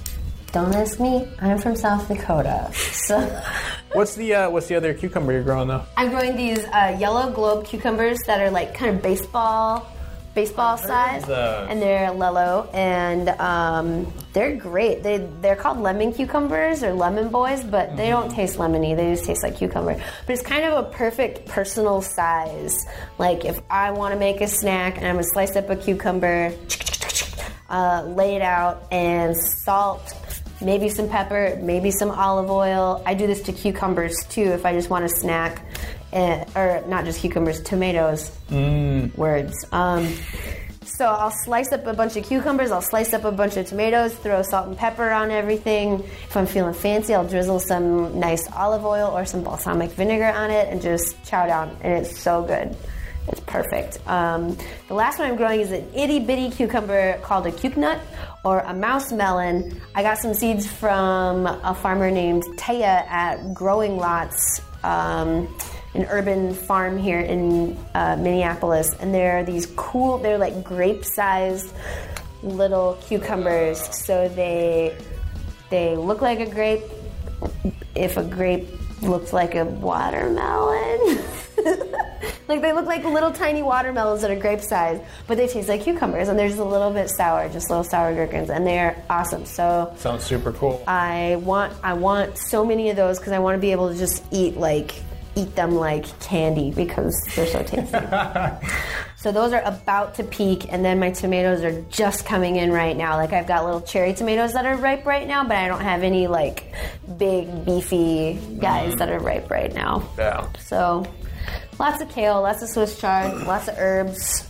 Don't 0.52 0.74
ask 0.74 1.00
me. 1.00 1.26
I'm 1.40 1.56
from 1.58 1.74
South 1.76 2.06
Dakota. 2.06 2.70
So 2.74 3.18
what's 3.94 4.14
the 4.14 4.34
uh, 4.34 4.50
what's 4.50 4.66
the 4.66 4.74
other 4.76 4.92
cucumber 4.92 5.32
you're 5.32 5.42
growing 5.42 5.68
though? 5.68 5.82
I'm 5.96 6.10
growing 6.10 6.36
these 6.36 6.62
uh, 6.66 6.94
yellow 7.00 7.30
globe 7.32 7.64
cucumbers 7.64 8.18
that 8.26 8.40
are 8.42 8.50
like 8.50 8.74
kind 8.74 8.94
of 8.94 9.02
baseball 9.02 9.86
baseball 10.34 10.76
size, 10.76 11.22
and 11.70 11.80
they're 11.80 12.10
Lello, 12.10 12.68
and 12.74 13.28
um, 13.40 14.12
they're 14.32 14.56
great. 14.56 15.02
They 15.02 15.18
they're 15.40 15.56
called 15.56 15.78
lemon 15.78 16.12
cucumbers 16.12 16.82
or 16.82 16.92
lemon 16.92 17.28
boys, 17.28 17.62
but 17.62 17.96
they 17.96 18.08
don't 18.08 18.30
taste 18.30 18.58
lemony. 18.58 18.96
They 18.96 19.12
just 19.12 19.24
taste 19.24 19.42
like 19.42 19.56
cucumber. 19.56 19.94
But 20.26 20.32
it's 20.32 20.42
kind 20.42 20.64
of 20.64 20.84
a 20.84 20.90
perfect 20.90 21.46
personal 21.48 22.02
size. 22.02 22.84
Like 23.18 23.44
if 23.44 23.60
I 23.70 23.92
want 23.92 24.12
to 24.14 24.18
make 24.18 24.40
a 24.40 24.48
snack 24.48 24.96
and 24.96 25.06
I'm 25.06 25.14
gonna 25.14 25.24
slice 25.24 25.56
up 25.56 25.70
a 25.70 25.76
cucumber, 25.76 26.52
uh, 27.70 28.04
lay 28.04 28.36
it 28.36 28.42
out, 28.42 28.86
and 28.92 29.36
salt. 29.36 30.14
Maybe 30.60 30.88
some 30.88 31.08
pepper, 31.08 31.58
maybe 31.60 31.90
some 31.90 32.10
olive 32.10 32.50
oil. 32.50 33.02
I 33.04 33.14
do 33.14 33.26
this 33.26 33.42
to 33.42 33.52
cucumbers 33.52 34.24
too 34.28 34.44
if 34.44 34.64
I 34.64 34.72
just 34.72 34.88
want 34.88 35.04
a 35.04 35.08
snack, 35.08 35.62
or 36.14 36.84
not 36.86 37.04
just 37.04 37.20
cucumbers, 37.20 37.60
tomatoes 37.62 38.30
words. 38.50 39.66
Um, 39.72 40.12
so 40.84 41.06
I'll 41.06 41.30
slice 41.30 41.72
up 41.72 41.86
a 41.86 41.94
bunch 41.94 42.16
of 42.16 42.24
cucumbers, 42.24 42.70
I'll 42.70 42.82
slice 42.82 43.12
up 43.14 43.24
a 43.24 43.32
bunch 43.32 43.56
of 43.56 43.66
tomatoes, 43.66 44.14
throw 44.14 44.42
salt 44.42 44.68
and 44.68 44.76
pepper 44.76 45.10
on 45.10 45.30
everything. 45.30 46.00
If 46.00 46.36
I'm 46.36 46.46
feeling 46.46 46.74
fancy, 46.74 47.14
I'll 47.14 47.26
drizzle 47.26 47.58
some 47.58 48.20
nice 48.20 48.50
olive 48.52 48.84
oil 48.84 49.10
or 49.10 49.24
some 49.24 49.42
balsamic 49.42 49.90
vinegar 49.90 50.26
on 50.26 50.50
it 50.50 50.68
and 50.68 50.80
just 50.80 51.22
chow 51.24 51.46
down. 51.46 51.76
And 51.80 51.94
it's 51.94 52.18
so 52.18 52.42
good. 52.44 52.76
It's 53.28 53.40
perfect. 53.40 54.06
Um, 54.06 54.56
the 54.88 54.94
last 54.94 55.18
one 55.18 55.28
I'm 55.28 55.36
growing 55.36 55.60
is 55.60 55.72
an 55.72 55.90
itty 55.94 56.20
bitty 56.20 56.50
cucumber 56.50 57.18
called 57.22 57.46
a 57.46 57.52
cukenut 57.52 57.98
or 58.44 58.60
a 58.60 58.74
mouse 58.74 59.10
melon. 59.10 59.80
I 59.94 60.02
got 60.02 60.18
some 60.18 60.34
seeds 60.34 60.66
from 60.66 61.46
a 61.46 61.74
farmer 61.74 62.10
named 62.10 62.44
Taya 62.58 63.06
at 63.08 63.54
Growing 63.54 63.96
Lots. 63.96 64.60
Um, 64.82 65.48
an 65.94 66.06
urban 66.10 66.52
farm 66.52 66.98
here 66.98 67.20
in 67.20 67.78
uh, 67.94 68.16
Minneapolis, 68.16 68.94
and 69.00 69.14
they're 69.14 69.44
these 69.44 69.66
cool. 69.76 70.18
They're 70.18 70.38
like 70.38 70.64
grape-sized 70.64 71.72
little 72.42 72.98
cucumbers. 73.02 73.80
So 74.04 74.28
they 74.28 74.96
they 75.70 75.96
look 75.96 76.20
like 76.20 76.40
a 76.40 76.50
grape. 76.50 76.82
If 77.94 78.16
a 78.16 78.24
grape 78.24 78.68
looked 79.02 79.32
like 79.32 79.54
a 79.54 79.64
watermelon, 79.64 81.18
like 82.48 82.60
they 82.60 82.72
look 82.72 82.86
like 82.86 83.04
little 83.04 83.30
tiny 83.30 83.62
watermelons 83.62 84.22
that 84.22 84.30
are 84.30 84.36
grape 84.36 84.60
size, 84.60 85.00
but 85.28 85.36
they 85.36 85.46
taste 85.46 85.68
like 85.68 85.82
cucumbers, 85.82 86.28
and 86.28 86.36
they're 86.36 86.48
just 86.48 86.60
a 86.60 86.64
little 86.64 86.90
bit 86.90 87.08
sour, 87.08 87.48
just 87.48 87.70
little 87.70 87.84
sour 87.84 88.14
gherkins, 88.14 88.50
and 88.50 88.66
they're 88.66 89.00
awesome. 89.08 89.44
So 89.44 89.92
Sounds 89.96 90.24
super 90.24 90.52
cool. 90.52 90.82
I 90.88 91.36
want 91.44 91.72
I 91.84 91.94
want 91.94 92.36
so 92.36 92.64
many 92.64 92.90
of 92.90 92.96
those 92.96 93.18
because 93.18 93.32
I 93.32 93.38
want 93.38 93.54
to 93.54 93.60
be 93.60 93.70
able 93.70 93.92
to 93.92 93.98
just 93.98 94.24
eat 94.32 94.56
like 94.56 94.94
eat 95.36 95.54
them 95.54 95.74
like 95.74 96.06
candy 96.20 96.70
because 96.70 97.14
they're 97.34 97.46
so 97.46 97.62
tasty. 97.62 97.98
so 99.16 99.32
those 99.32 99.52
are 99.52 99.62
about 99.62 100.14
to 100.16 100.24
peak, 100.24 100.72
and 100.72 100.84
then 100.84 100.98
my 100.98 101.10
tomatoes 101.10 101.62
are 101.62 101.82
just 101.90 102.26
coming 102.26 102.56
in 102.56 102.70
right 102.70 102.96
now. 102.96 103.16
Like 103.16 103.32
I've 103.32 103.46
got 103.46 103.64
little 103.64 103.80
cherry 103.80 104.14
tomatoes 104.14 104.52
that 104.52 104.66
are 104.66 104.76
ripe 104.76 105.04
right 105.06 105.26
now, 105.26 105.42
but 105.44 105.56
I 105.56 105.66
don't 105.68 105.80
have 105.80 106.02
any 106.02 106.26
like 106.26 106.72
big 107.18 107.64
beefy 107.64 108.34
guys 108.58 108.90
mm-hmm. 108.90 108.98
that 108.98 109.08
are 109.10 109.18
ripe 109.18 109.50
right 109.50 109.72
now. 109.74 110.08
yeah. 110.18 110.46
So 110.60 111.06
lots 111.78 112.00
of 112.00 112.08
kale, 112.10 112.40
lots 112.42 112.62
of 112.62 112.68
Swiss 112.68 112.98
chard, 113.00 113.46
lots 113.46 113.68
of 113.68 113.76
herbs, 113.78 114.48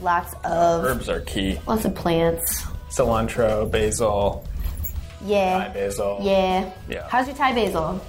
lots 0.00 0.34
of 0.44 0.84
Herbs 0.84 1.08
are 1.08 1.20
key. 1.20 1.58
lots 1.66 1.84
of 1.84 1.94
plants. 1.94 2.64
Cilantro, 2.90 3.70
basil, 3.70 4.46
Yeah. 5.24 5.68
Thai 5.68 5.72
basil. 5.72 6.18
Yeah. 6.20 6.70
Yeah. 6.88 7.08
How's 7.08 7.26
your 7.26 7.36
Thai 7.36 7.54
basil? 7.54 8.04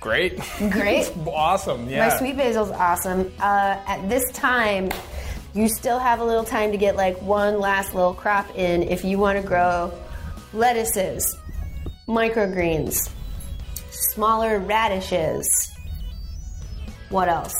Great. 0.00 0.38
Great. 0.70 1.12
awesome. 1.26 1.88
Yeah. 1.88 2.08
My 2.08 2.16
sweet 2.16 2.36
basil's 2.36 2.70
awesome. 2.70 3.32
Uh, 3.40 3.80
at 3.86 4.08
this 4.08 4.30
time, 4.32 4.90
you 5.54 5.68
still 5.68 5.98
have 5.98 6.20
a 6.20 6.24
little 6.24 6.44
time 6.44 6.72
to 6.72 6.78
get 6.78 6.96
like 6.96 7.20
one 7.20 7.58
last 7.58 7.94
little 7.94 8.14
crop 8.14 8.56
in 8.56 8.82
if 8.84 9.04
you 9.04 9.18
want 9.18 9.40
to 9.40 9.46
grow 9.46 9.92
lettuces, 10.52 11.36
microgreens, 12.06 13.10
smaller 13.90 14.58
radishes. 14.58 15.74
What 17.10 17.28
else? 17.28 17.54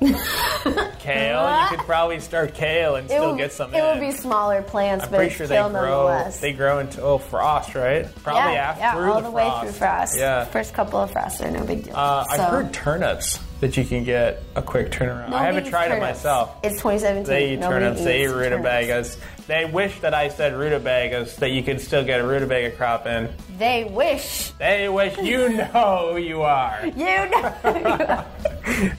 Kale. 1.12 1.62
You 1.62 1.76
could 1.76 1.86
probably 1.86 2.20
start 2.20 2.54
kale 2.54 2.96
and 2.96 3.08
still 3.08 3.30
will, 3.30 3.36
get 3.36 3.52
some 3.52 3.74
it 3.74 3.78
in. 3.78 3.84
will 3.84 4.00
be 4.00 4.12
smaller 4.16 4.62
plants, 4.62 5.04
I'm 5.04 5.10
but 5.10 5.16
pretty 5.16 5.34
sure 5.34 5.46
they 5.46 5.56
kale 5.56 5.70
grow. 5.70 6.06
nonetheless. 6.06 6.40
They 6.40 6.52
grow 6.52 6.78
until 6.78 7.18
frost, 7.18 7.74
right? 7.74 8.06
Probably 8.22 8.52
yeah, 8.54 8.70
after 8.70 9.00
yeah, 9.00 9.10
all 9.10 9.16
the, 9.22 9.28
the, 9.28 9.30
way 9.30 9.50
through 9.60 9.72
frost. 9.72 10.16
Yeah. 10.18 10.44
First 10.46 10.74
couple 10.74 10.98
of 11.00 11.10
frosts 11.10 11.40
are 11.40 11.50
no 11.50 11.64
big 11.64 11.84
deal. 11.84 11.96
Uh, 11.96 12.24
so, 12.24 12.42
I've 12.42 12.50
heard 12.50 12.72
turnips 12.74 13.40
that 13.60 13.76
you 13.76 13.84
can 13.84 14.04
get 14.04 14.42
a 14.54 14.62
quick 14.62 14.90
turnaround. 14.92 15.32
I 15.32 15.44
haven't 15.44 15.66
tried 15.68 15.90
it 15.90 15.98
myself. 16.00 16.54
It's 16.62 16.76
2017. 16.76 17.24
They 17.24 17.52
eat 17.54 17.58
Nobody 17.58 17.84
turnips. 17.86 18.04
They 18.04 18.22
eat 18.22 18.26
turnips. 18.28 18.50
rutabagas. 18.52 19.18
They 19.48 19.64
wish 19.64 19.98
that 20.00 20.14
I 20.14 20.28
said 20.28 20.52
rutabagas 20.54 21.36
that 21.36 21.50
you 21.50 21.62
could 21.62 21.80
still 21.80 22.04
get 22.04 22.20
a 22.20 22.26
rutabaga 22.26 22.70
crop 22.76 23.06
in. 23.06 23.30
They 23.58 23.84
wish 23.84 24.50
They 24.58 24.88
wish 24.88 25.16
you 25.18 25.48
know 25.72 26.10
who 26.12 26.18
you 26.18 26.42
are. 26.42 26.86
you 26.86 26.92
know. 27.30 28.24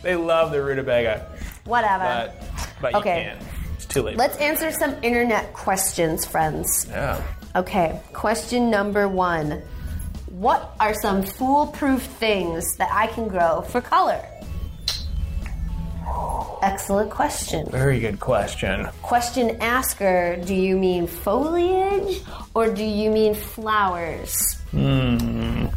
They 0.01 0.15
love 0.15 0.51
the 0.51 0.61
rutabaga, 0.61 1.27
Whatever. 1.69 2.03
but 2.03 2.43
but 2.81 2.91
you 2.93 2.99
Okay. 2.99 3.23
can't. 3.23 3.41
It's 3.75 3.85
too 3.85 4.01
late. 4.01 4.17
Let's 4.17 4.37
answer 4.37 4.71
some 4.71 4.95
internet 5.03 5.53
questions, 5.53 6.25
friends. 6.25 6.87
yeah. 6.89 7.21
Okay, 7.55 7.99
question 8.13 8.69
number 8.69 9.07
one. 9.07 9.61
What 10.31 10.75
are 10.79 10.93
some 10.93 11.23
foolproof 11.23 12.01
things 12.03 12.75
that 12.77 12.89
I 12.91 13.07
can 13.07 13.27
grow 13.27 13.61
for 13.61 13.81
color? 13.81 14.21
Excellent 16.61 17.09
question. 17.09 17.65
Very 17.71 17.99
good 17.99 18.19
question. 18.19 18.87
Question 19.01 19.57
asker 19.61 20.37
Do 20.43 20.53
you 20.53 20.77
mean 20.77 21.07
foliage 21.07 22.21
or 22.53 22.67
do 22.73 22.83
you 22.83 23.09
mean 23.09 23.33
flowers? 23.33 24.33
Hmm. 24.71 25.67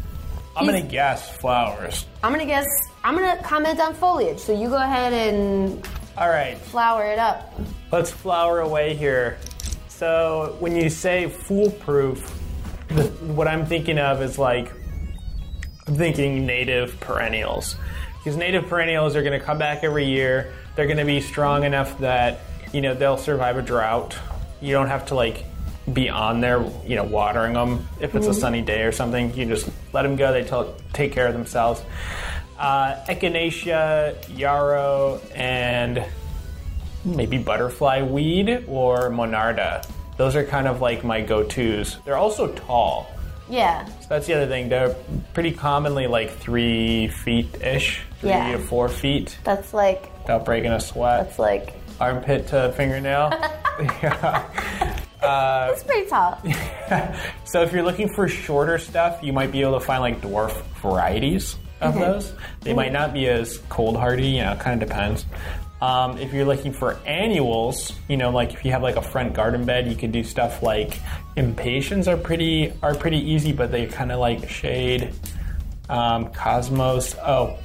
I'm 0.57 0.67
gonna 0.67 0.83
guess 0.83 1.31
flowers. 1.39 2.07
I'm 2.23 2.33
gonna 2.33 2.47
guess, 2.47 2.67
I'm 3.05 3.15
gonna 3.15 3.43
comment 3.43 3.81
on 3.81 3.95
foliage, 3.95 4.39
so 4.39 4.53
you 4.53 4.69
go 4.69 4.77
ahead 4.77 5.13
and 5.13 5.87
All 6.17 6.29
right. 6.29 6.57
flower 6.57 7.05
it 7.05 7.19
up. 7.19 7.53
Let's 7.91 8.11
flower 8.11 8.61
away 8.61 8.95
here. 8.95 9.39
So 9.89 10.57
when 10.61 10.77
you 10.77 10.89
say 10.89 11.29
foolproof, 11.29 12.39
the, 12.89 13.05
what 13.35 13.49
I'm 13.49 13.67
thinking 13.67 13.99
of 13.99 14.23
is 14.23 14.39
like 14.39 14.73
I'm 15.87 15.97
thinking 15.97 16.47
native 16.47 16.99
perennials. 17.01 17.77
Because 18.19 18.37
native 18.37 18.69
perennials 18.69 19.17
are 19.17 19.23
going 19.23 19.39
to 19.39 19.45
come 19.45 19.59
back 19.59 19.83
every 19.83 20.05
year. 20.07 20.53
They're 20.77 20.87
going 20.87 20.99
to 20.99 21.05
be 21.05 21.21
strong 21.21 21.65
enough 21.65 21.99
that 21.99 22.41
you 22.73 22.81
know 22.81 22.95
they'll 22.95 23.19
survive 23.19 23.57
a 23.57 23.63
drought. 23.63 24.17
You 24.61 24.73
don't 24.73 24.87
have 24.87 25.07
to 25.07 25.17
like 25.17 25.45
be 25.93 26.09
on 26.09 26.41
there, 26.41 26.65
you 26.87 26.95
know, 26.95 27.03
watering 27.03 27.55
them 27.55 27.89
if 28.01 28.15
it's 28.15 28.27
a 28.27 28.31
mm-hmm. 28.31 28.39
sunny 28.39 28.63
day 28.63 28.83
or 28.85 28.93
something. 28.93 29.35
You 29.35 29.47
just 29.47 29.69
let 29.93 30.03
them 30.03 30.15
go. 30.15 30.33
They 30.33 30.45
tell, 30.45 30.77
take 30.93 31.13
care 31.13 31.27
of 31.27 31.33
themselves. 31.33 31.83
Uh, 32.62 33.04
Echinacea, 33.07 34.14
yarrow, 34.38 35.21
and 35.35 36.04
maybe 37.04 37.37
butterfly 37.38 38.02
weed 38.02 38.64
or 38.69 39.11
monarda. 39.11 39.85
Those 40.16 40.37
are 40.37 40.45
kind 40.45 40.69
of 40.69 40.81
like 40.81 41.02
my 41.02 41.21
go-tos. 41.23 41.97
They're 42.04 42.16
also 42.16 42.52
tall. 42.52 43.11
Yeah. 43.50 43.85
So 44.00 44.07
that's 44.11 44.26
the 44.28 44.35
other 44.35 44.47
thing. 44.47 44.69
They're 44.69 44.95
pretty 45.35 45.50
commonly 45.50 46.07
like 46.07 46.31
three 46.31 47.09
feet 47.09 47.61
ish, 47.61 48.00
three 48.21 48.31
Yeah. 48.31 48.52
to 48.52 48.59
four 48.61 48.88
feet 48.88 49.37
That's 49.42 49.75
like, 49.75 50.11
without 50.23 50.45
breaking 50.45 50.71
a 50.71 50.78
sweat. 50.81 51.25
that's 51.26 51.38
like, 51.40 51.75
Armpit 52.00 52.47
to 52.49 52.73
fingernail. 52.76 53.31
yeah. 54.02 55.69
it's 55.73 55.83
pretty 55.83 56.09
tall. 56.09 56.40
So 57.45 57.62
if 57.62 57.73
you're 57.73 57.83
looking 57.83 58.09
for 58.14 58.28
shorter 58.28 58.78
stuff, 58.78 59.19
you 59.23 59.33
might 59.33 59.50
be 59.52 59.61
able 59.62 59.78
to 59.78 59.85
find 59.85 60.00
like 60.00 60.21
dwarf 60.23 60.52
varieties 60.81 61.57
of 61.83 61.95
those. 61.95 62.33
They 62.61 62.75
might 62.75 62.93
not 62.93 63.12
be 63.12 63.29
as 63.29 63.59
cold 63.69 63.97
hardy. 63.97 64.29
You 64.29 64.43
know, 64.43 64.53
it 64.53 64.61
kind 64.61 64.83
of 64.83 64.89
depends. 64.89 65.27
Um, 65.81 66.17
if 66.19 66.33
you're 66.33 66.45
looking 66.45 66.73
for 66.73 66.95
annuals, 67.05 67.93
you 68.09 68.17
know, 68.17 68.31
like 68.31 68.53
if 68.55 68.65
you 68.65 68.71
have 68.71 68.83
like 68.83 68.97
a 68.97 69.03
front 69.03 69.35
garden 69.35 69.65
bed, 69.65 69.89
you 69.89 69.97
can 69.97 70.12
do 70.12 70.23
stuff 70.23 70.62
like 70.62 71.01
impatiens 71.35 72.07
are 72.07 72.17
pretty 72.17 72.73
are 72.83 72.95
pretty 72.95 73.19
easy, 73.19 73.53
but 73.53 73.73
they 73.73 73.87
kind 73.87 74.12
of 74.12 74.21
like 74.21 74.49
shade. 74.49 75.12
Um, 75.89 76.31
cosmos. 76.31 77.17
Oh, 77.17 77.59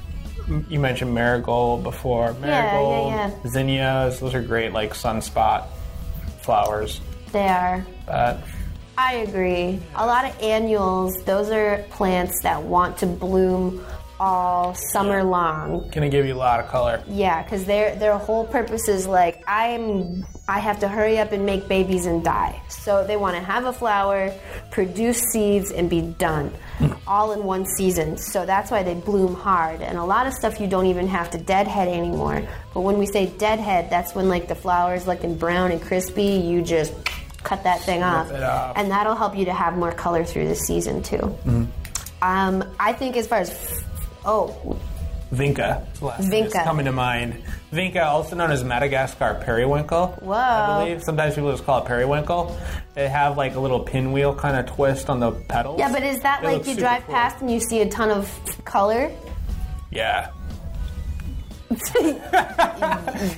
you 0.68 0.80
mentioned 0.80 1.14
marigold 1.14 1.82
before. 1.82 2.34
yeah, 2.40 2.46
Marigold, 2.46 3.12
yeah. 3.12 3.30
zinnias. 3.46 4.20
Those 4.20 4.34
are 4.34 4.42
great, 4.42 4.72
like 4.72 4.94
sunspot 4.94 5.66
flowers. 6.42 7.00
They 7.32 7.46
are. 7.46 7.86
But 8.06 8.40
I 8.96 9.16
agree. 9.16 9.78
A 9.94 10.04
lot 10.04 10.24
of 10.24 10.36
annuals, 10.42 11.14
those 11.24 11.50
are 11.50 11.84
plants 11.90 12.42
that 12.42 12.60
want 12.62 12.98
to 12.98 13.06
bloom 13.06 13.84
all 14.20 14.74
summer 14.74 15.22
long. 15.22 15.88
gonna 15.90 16.08
give 16.08 16.26
you 16.26 16.34
a 16.34 16.36
lot 16.36 16.60
of 16.60 16.68
color. 16.68 17.02
Yeah, 17.08 17.42
because 17.42 17.64
their 17.64 17.94
their 17.96 18.16
whole 18.16 18.46
purpose 18.46 18.88
is 18.88 19.06
like 19.06 19.42
I'm 19.46 20.26
I 20.48 20.60
have 20.60 20.80
to 20.80 20.88
hurry 20.88 21.18
up 21.18 21.32
and 21.32 21.44
make 21.44 21.68
babies 21.68 22.06
and 22.06 22.24
die. 22.24 22.60
So 22.68 23.06
they 23.06 23.16
want 23.16 23.36
to 23.36 23.42
have 23.42 23.66
a 23.66 23.72
flower, 23.72 24.32
produce 24.70 25.20
seeds, 25.32 25.70
and 25.70 25.90
be 25.90 26.00
done, 26.00 26.52
all 27.06 27.32
in 27.32 27.44
one 27.44 27.66
season. 27.76 28.16
So 28.16 28.46
that's 28.46 28.70
why 28.70 28.82
they 28.82 28.94
bloom 28.94 29.34
hard. 29.34 29.82
And 29.82 29.98
a 29.98 30.04
lot 30.04 30.26
of 30.26 30.32
stuff 30.32 30.60
you 30.60 30.66
don't 30.66 30.86
even 30.86 31.06
have 31.08 31.30
to 31.32 31.38
deadhead 31.38 31.88
anymore. 31.88 32.46
But 32.74 32.80
when 32.80 32.98
we 32.98 33.06
say 33.06 33.26
deadhead, 33.26 33.90
that's 33.90 34.14
when 34.14 34.28
like 34.28 34.48
the 34.48 34.54
flower 34.54 34.94
is 34.94 35.06
looking 35.06 35.36
brown 35.36 35.70
and 35.70 35.80
crispy. 35.82 36.24
You 36.24 36.62
just 36.62 36.94
cut 37.42 37.62
that 37.64 37.80
thing 37.82 38.02
off, 38.02 38.32
off. 38.32 38.76
and 38.76 38.90
that'll 38.90 39.14
help 39.14 39.36
you 39.36 39.44
to 39.44 39.52
have 39.52 39.76
more 39.76 39.92
color 39.92 40.24
through 40.24 40.48
the 40.48 40.56
season 40.56 41.02
too. 41.02 41.36
Um, 42.20 42.64
I 42.80 42.92
think 42.92 43.16
as 43.16 43.28
far 43.28 43.38
as 43.38 43.84
oh 44.24 44.78
Vinca. 45.32 45.84
is 45.94 46.00
last 46.02 46.30
Vinca. 46.30 46.64
coming 46.64 46.86
to 46.86 46.92
mind. 46.92 47.42
Vinca, 47.70 48.02
also 48.06 48.34
known 48.34 48.50
as 48.50 48.64
Madagascar 48.64 49.34
periwinkle. 49.44 50.06
Whoa. 50.22 50.32
I 50.34 50.84
believe 50.84 51.02
sometimes 51.02 51.34
people 51.34 51.50
just 51.50 51.64
call 51.64 51.82
it 51.82 51.86
periwinkle. 51.86 52.56
They 52.94 53.08
have 53.08 53.36
like 53.36 53.54
a 53.54 53.60
little 53.60 53.80
pinwheel 53.80 54.34
kind 54.34 54.56
of 54.56 54.74
twist 54.74 55.10
on 55.10 55.20
the 55.20 55.32
petals. 55.32 55.78
Yeah, 55.78 55.92
but 55.92 56.02
is 56.02 56.20
that 56.20 56.40
They 56.40 56.56
like 56.56 56.66
you 56.66 56.74
drive 56.74 57.04
cool. 57.04 57.14
past 57.14 57.42
and 57.42 57.50
you 57.50 57.60
see 57.60 57.80
a 57.82 57.88
ton 57.90 58.10
of 58.10 58.64
color? 58.64 59.10
Yeah, 59.90 60.30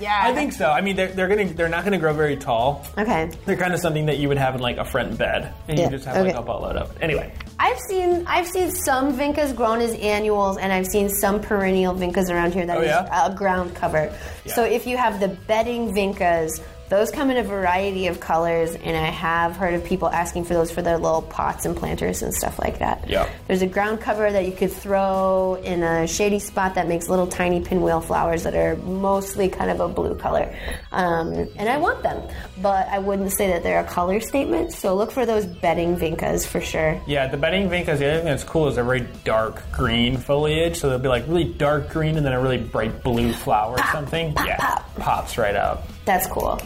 Yeah. 0.00 0.20
I 0.22 0.32
think 0.34 0.52
so. 0.52 0.70
I 0.70 0.80
mean, 0.80 0.96
they're, 0.96 1.08
they're 1.08 1.28
gonna 1.28 1.46
they're 1.46 1.68
not 1.68 1.84
gonna 1.84 1.98
grow 1.98 2.12
very 2.12 2.36
tall. 2.36 2.86
Okay. 2.96 3.30
They're 3.46 3.56
kind 3.56 3.74
of 3.74 3.80
something 3.80 4.06
that 4.06 4.18
you 4.18 4.28
would 4.28 4.38
have 4.38 4.54
in 4.54 4.60
like 4.60 4.76
a 4.76 4.84
front 4.84 5.18
bed, 5.18 5.52
and 5.68 5.78
Yeah, 5.78 5.86
you 5.86 5.90
just 5.90 6.04
have 6.06 6.24
like 6.24 6.34
a 6.36 6.42
boatload 6.42 6.76
of 6.76 6.90
it. 6.94 6.98
Anyway, 7.02 7.32
I've 7.62 7.78
seen 7.78 8.24
I've 8.26 8.48
seen 8.48 8.70
some 8.70 9.12
vincas 9.16 9.54
grown 9.54 9.80
as 9.80 9.92
annuals, 9.94 10.56
and 10.56 10.72
I've 10.72 10.86
seen 10.86 11.10
some 11.10 11.40
perennial 11.42 11.94
vincas 11.94 12.30
around 12.30 12.54
here 12.54 12.64
that 12.64 12.78
Oh, 12.78 12.80
is 12.80 12.86
yeah? 12.88 13.26
a 13.26 13.34
ground 13.34 13.74
cover. 13.74 14.10
Yeah. 14.46 14.54
So 14.54 14.64
if 14.64 14.86
you 14.86 14.96
have 14.96 15.20
the 15.20 15.28
bedding 15.28 15.92
vincas, 15.94 16.60
those 16.90 17.12
come 17.12 17.30
in 17.30 17.36
a 17.36 17.44
variety 17.44 18.08
of 18.08 18.18
colors, 18.18 18.74
and 18.74 18.96
I 18.96 19.10
have 19.10 19.54
heard 19.54 19.74
of 19.74 19.84
people 19.84 20.08
asking 20.08 20.44
for 20.44 20.54
those 20.54 20.72
for 20.72 20.82
their 20.82 20.98
little 20.98 21.22
pots 21.22 21.64
and 21.64 21.76
planters 21.76 22.22
and 22.22 22.34
stuff 22.34 22.58
like 22.58 22.80
that. 22.80 23.08
Yeah. 23.08 23.30
There's 23.46 23.62
a 23.62 23.68
ground 23.68 24.00
cover 24.00 24.30
that 24.30 24.44
you 24.44 24.52
could 24.52 24.72
throw 24.72 25.54
in 25.62 25.84
a 25.84 26.08
shady 26.08 26.40
spot 26.40 26.74
that 26.74 26.88
makes 26.88 27.08
little 27.08 27.28
tiny 27.28 27.60
pinwheel 27.60 28.00
flowers 28.00 28.42
that 28.42 28.56
are 28.56 28.74
mostly 28.76 29.48
kind 29.48 29.70
of 29.70 29.78
a 29.78 29.88
blue 29.88 30.16
color. 30.16 30.52
Um, 30.90 31.48
and 31.56 31.68
I 31.68 31.78
want 31.78 32.02
them, 32.02 32.28
but 32.60 32.88
I 32.88 32.98
wouldn't 32.98 33.30
say 33.30 33.46
that 33.50 33.62
they're 33.62 33.84
a 33.84 33.88
color 33.88 34.18
statement. 34.18 34.72
So 34.72 34.96
look 34.96 35.12
for 35.12 35.24
those 35.24 35.46
bedding 35.46 35.96
vincas 35.96 36.44
for 36.44 36.60
sure. 36.60 37.00
Yeah, 37.06 37.28
the 37.28 37.36
bedding 37.36 37.68
vincas, 37.68 37.98
the 37.98 38.10
other 38.10 38.16
thing 38.16 38.24
that's 38.24 38.42
cool 38.42 38.66
is 38.66 38.74
they're 38.74 38.82
very 38.82 39.06
dark 39.22 39.62
green 39.70 40.16
foliage. 40.16 40.80
So 40.80 40.88
they'll 40.88 40.98
be 40.98 41.08
like 41.08 41.28
really 41.28 41.44
dark 41.44 41.90
green 41.90 42.16
and 42.16 42.26
then 42.26 42.32
a 42.32 42.40
really 42.40 42.58
bright 42.58 43.04
blue 43.04 43.32
flower 43.32 43.74
or 43.74 43.86
something. 43.92 44.34
pop, 44.34 44.46
yeah, 44.48 44.56
pop. 44.56 44.96
pops 44.96 45.38
right 45.38 45.54
out. 45.54 45.84
That's 46.04 46.26
cool. 46.26 46.60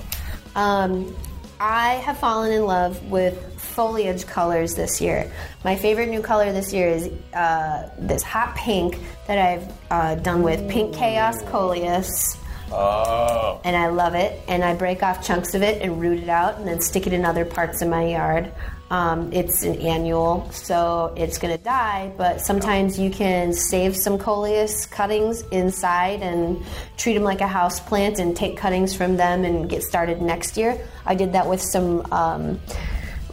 Um, 0.55 1.15
I 1.61 1.95
have 1.95 2.19
fallen 2.19 2.53
in 2.53 2.65
love 2.65 3.11
with 3.11 3.61
foliage 3.61 4.27
colors 4.27 4.75
this 4.75 5.01
year. 5.01 5.31
My 5.65 5.77
favorite 5.77 6.09
new 6.09 6.21
color 6.21 6.53
this 6.53 6.73
year 6.73 6.89
is 6.89 7.11
uh, 7.33 7.91
this 7.99 8.23
hot 8.23 8.55
pink 8.57 8.99
that 9.27 9.39
I've 9.39 9.73
uh, 9.91 10.15
done 10.17 10.43
with 10.43 10.69
Pink 10.69 10.95
Chaos 10.95 11.43
Coleus. 11.43 12.39
Oh. 12.77 13.61
and 13.63 13.77
I 13.77 13.89
love 13.89 14.15
it. 14.15 14.43
And 14.49 14.65
I 14.65 14.75
break 14.75 15.03
off 15.03 15.25
chunks 15.25 15.55
of 15.55 15.63
it 15.63 15.81
and 15.83 16.01
root 16.01 16.21
it 16.21 16.29
out, 16.29 16.59
and 16.59 16.67
then 16.67 16.81
stick 16.81 17.07
it 17.07 17.13
in 17.13 17.25
other 17.25 17.45
parts 17.45 17.83
of 17.83 17.89
my 17.89 18.09
yard. 18.09 18.53
Um, 18.91 19.33
it's 19.33 19.63
an 19.63 19.77
annual, 19.81 20.49
so 20.53 21.13
it's 21.17 21.39
going 21.39 21.57
to 21.57 21.63
die. 21.63 22.13
But 22.17 22.41
sometimes 22.41 22.99
you 22.99 23.11
can 23.11 23.53
save 23.53 23.97
some 23.97 24.19
coleus 24.19 24.87
cuttings 24.87 25.43
inside 25.51 26.23
and 26.23 26.63
treat 26.97 27.15
them 27.15 27.25
like 27.25 27.41
a 27.41 27.49
house 27.49 27.81
plant, 27.81 28.19
and 28.19 28.37
take 28.37 28.57
cuttings 28.57 28.95
from 28.95 29.17
them 29.17 29.45
and 29.45 29.69
get 29.69 29.83
started 29.83 30.21
next 30.21 30.57
year. 30.57 30.79
I 31.07 31.15
did 31.15 31.33
that 31.33 31.49
with 31.49 31.63
some 31.63 32.07
um, 32.13 32.61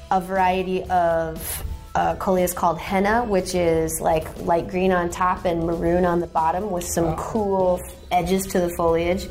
a 0.10 0.22
variety 0.22 0.84
of 0.84 1.64
uh, 1.96 2.16
coleus 2.16 2.54
called 2.54 2.80
henna, 2.80 3.26
which 3.26 3.54
is 3.54 4.00
like 4.00 4.26
light 4.46 4.70
green 4.70 4.92
on 4.92 5.10
top 5.10 5.46
and 5.46 5.66
maroon 5.66 6.06
on 6.06 6.22
the 6.22 6.28
bottom 6.28 6.72
with 6.72 6.86
some 6.86 7.16
cool 7.18 7.82
edges 8.12 8.46
to 8.48 8.60
the 8.60 8.70
foliage. 8.70 9.28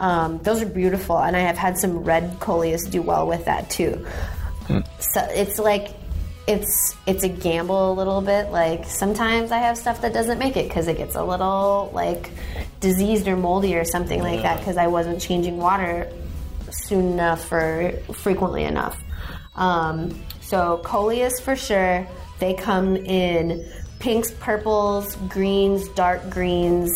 Um, 0.00 0.38
those 0.38 0.62
are 0.62 0.66
beautiful, 0.66 1.18
and 1.18 1.36
I 1.36 1.40
have 1.40 1.56
had 1.56 1.76
some 1.76 2.04
red 2.04 2.36
coleus 2.40 2.84
do 2.84 3.02
well 3.02 3.26
with 3.26 3.44
that 3.46 3.70
too. 3.70 4.06
So 4.68 5.20
it's 5.30 5.58
like 5.58 5.88
it's 6.46 6.94
it's 7.06 7.24
a 7.24 7.28
gamble 7.28 7.92
a 7.92 7.94
little 7.94 8.20
bit. 8.20 8.50
Like 8.50 8.86
sometimes 8.86 9.52
I 9.52 9.58
have 9.58 9.76
stuff 9.78 10.00
that 10.02 10.12
doesn't 10.12 10.38
make 10.38 10.56
it 10.56 10.68
because 10.68 10.88
it 10.88 10.96
gets 10.96 11.14
a 11.16 11.22
little 11.24 11.90
like 11.94 12.30
diseased 12.80 13.28
or 13.28 13.36
moldy 13.36 13.74
or 13.76 13.84
something 13.84 14.22
like 14.22 14.42
that 14.42 14.58
because 14.58 14.76
I 14.76 14.86
wasn't 14.88 15.20
changing 15.20 15.56
water 15.56 16.10
soon 16.70 17.12
enough 17.12 17.50
or 17.52 17.92
frequently 18.14 18.64
enough. 18.64 18.98
Um, 19.56 20.18
so 20.40 20.80
coleus 20.84 21.40
for 21.40 21.56
sure. 21.56 22.06
They 22.40 22.54
come 22.54 22.96
in 22.96 23.64
pinks, 24.00 24.30
purples, 24.32 25.16
greens, 25.28 25.88
dark 25.90 26.28
greens, 26.28 26.90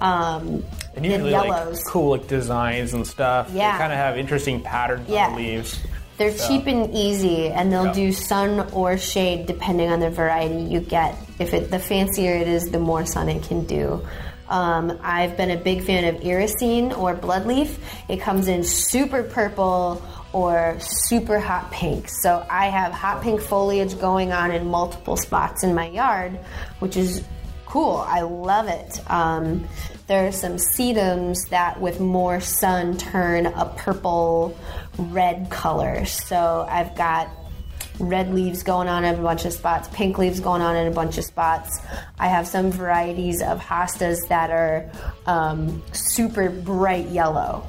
um, 0.00 0.62
And 0.94 1.04
usually 1.04 1.32
and 1.34 1.48
like 1.48 1.48
yellows. 1.48 1.82
cool 1.88 2.10
like 2.10 2.28
designs 2.28 2.92
and 2.92 3.06
stuff. 3.06 3.50
Yeah. 3.52 3.72
They 3.72 3.78
kind 3.78 3.92
of 3.92 3.98
have 3.98 4.18
interesting 4.18 4.60
patterns 4.60 5.08
Yeah. 5.08 5.26
on 5.28 5.32
the 5.32 5.38
leaves. 5.38 5.80
They're 6.16 6.32
cheap 6.32 6.66
and 6.66 6.94
easy, 6.94 7.48
and 7.48 7.72
they'll 7.72 7.86
Yeah. 7.86 7.92
do 7.92 8.12
sun 8.12 8.68
or 8.72 8.96
shade 8.96 9.46
depending 9.46 9.90
on 9.90 10.00
the 10.00 10.10
variety 10.10 10.62
you 10.62 10.80
get. 10.80 11.16
If 11.38 11.52
it 11.54 11.70
the 11.70 11.78
fancier 11.78 12.34
it 12.34 12.46
is, 12.46 12.70
the 12.70 12.78
more 12.78 13.04
sun 13.04 13.28
it 13.28 13.42
can 13.42 13.64
do. 13.64 14.00
Um, 14.48 14.98
I've 15.02 15.36
been 15.36 15.50
a 15.50 15.56
big 15.56 15.82
fan 15.82 16.04
of 16.04 16.20
iresine 16.22 16.96
or 16.96 17.14
bloodleaf. 17.14 17.70
It 18.08 18.20
comes 18.20 18.46
in 18.46 18.62
super 18.62 19.22
purple 19.22 20.02
or 20.32 20.76
super 20.80 21.38
hot 21.40 21.70
pink. 21.72 22.08
So 22.08 22.44
I 22.50 22.66
have 22.66 22.92
hot 22.92 23.22
pink 23.22 23.40
foliage 23.40 23.98
going 23.98 24.32
on 24.32 24.50
in 24.52 24.68
multiple 24.68 25.16
spots 25.16 25.64
in 25.64 25.74
my 25.74 25.88
yard, 25.88 26.38
which 26.78 26.96
is 26.96 27.22
cool. 27.66 28.04
I 28.06 28.20
love 28.20 28.68
it. 28.68 29.00
Um, 29.10 29.66
there 30.06 30.26
are 30.28 30.32
some 30.32 30.56
sedums 30.56 31.48
that, 31.48 31.80
with 31.80 31.98
more 31.98 32.38
sun, 32.40 32.98
turn 32.98 33.46
a 33.46 33.64
purple 33.64 34.54
red 34.98 35.50
color. 35.50 36.04
So 36.04 36.66
I've 36.68 36.94
got 36.96 37.28
red 37.98 38.34
leaves 38.34 38.62
going 38.62 38.88
on 38.88 39.04
in 39.04 39.14
a 39.14 39.22
bunch 39.22 39.44
of 39.44 39.52
spots, 39.52 39.88
pink 39.92 40.18
leaves 40.18 40.40
going 40.40 40.62
on 40.62 40.76
in 40.76 40.88
a 40.88 40.90
bunch 40.90 41.18
of 41.18 41.24
spots. 41.24 41.80
I 42.18 42.28
have 42.28 42.46
some 42.46 42.70
varieties 42.70 43.40
of 43.42 43.60
hostas 43.60 44.28
that 44.28 44.50
are 44.50 44.90
um, 45.26 45.82
super 45.92 46.50
bright 46.50 47.08
yellow. 47.08 47.66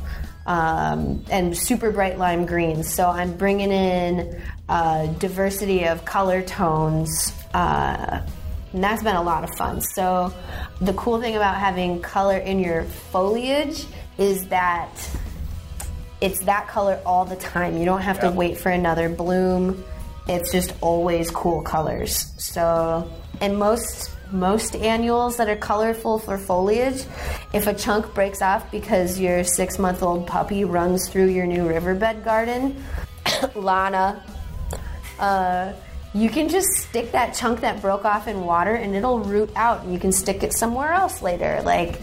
Um, 0.47 1.25
and 1.31 1.57
super 1.57 1.89
bright 1.89 2.19
lime 2.19 2.45
green. 2.45 2.83
So 2.83 3.09
I'm 3.09 3.35
bringing 3.35 3.71
in 3.71 4.39
diversity 5.17 5.87
of 5.87 6.05
color 6.05 6.43
tones 6.43 7.33
uh, 7.55 8.21
and 8.75 8.83
that's 8.83 9.01
been 9.01 9.15
a 9.15 9.23
lot 9.23 9.45
of 9.45 9.55
fun. 9.55 9.79
So, 9.79 10.33
the 10.81 10.93
cool 10.93 11.21
thing 11.21 11.37
about 11.37 11.55
having 11.55 12.01
color 12.01 12.37
in 12.37 12.59
your 12.59 12.83
foliage 12.83 13.85
is 14.17 14.47
that 14.47 14.91
it's 16.21 16.43
that 16.45 16.67
color 16.67 16.99
all 17.05 17.25
the 17.25 17.35
time. 17.35 17.77
You 17.77 17.85
don't 17.85 18.01
have 18.01 18.19
to 18.21 18.31
wait 18.31 18.57
for 18.57 18.69
another 18.69 19.09
bloom. 19.09 19.83
It's 20.27 20.51
just 20.51 20.73
always 20.81 21.29
cool 21.29 21.61
colors. 21.61 22.33
So, 22.37 23.09
and 23.41 23.57
most 23.57 24.11
most 24.31 24.75
annuals 24.75 25.37
that 25.37 25.47
are 25.49 25.55
colorful 25.55 26.17
for 26.17 26.37
foliage, 26.37 27.05
if 27.53 27.67
a 27.67 27.73
chunk 27.73 28.13
breaks 28.13 28.41
off 28.41 28.69
because 28.71 29.19
your 29.19 29.43
six 29.43 29.77
month 29.77 30.01
old 30.01 30.25
puppy 30.25 30.65
runs 30.65 31.09
through 31.09 31.27
your 31.27 31.45
new 31.45 31.67
riverbed 31.67 32.23
garden, 32.23 32.83
Lana, 33.55 34.23
uh, 35.19 35.73
you 36.13 36.29
can 36.29 36.49
just 36.49 36.67
stick 36.69 37.11
that 37.11 37.33
chunk 37.33 37.61
that 37.61 37.81
broke 37.81 38.05
off 38.05 38.27
in 38.27 38.45
water 38.45 38.75
and 38.75 38.95
it'll 38.95 39.19
root 39.19 39.51
out 39.55 39.83
and 39.83 39.93
you 39.93 39.99
can 39.99 40.11
stick 40.11 40.43
it 40.43 40.53
somewhere 40.53 40.91
else 40.91 41.21
later. 41.21 41.61
Like 41.63 42.01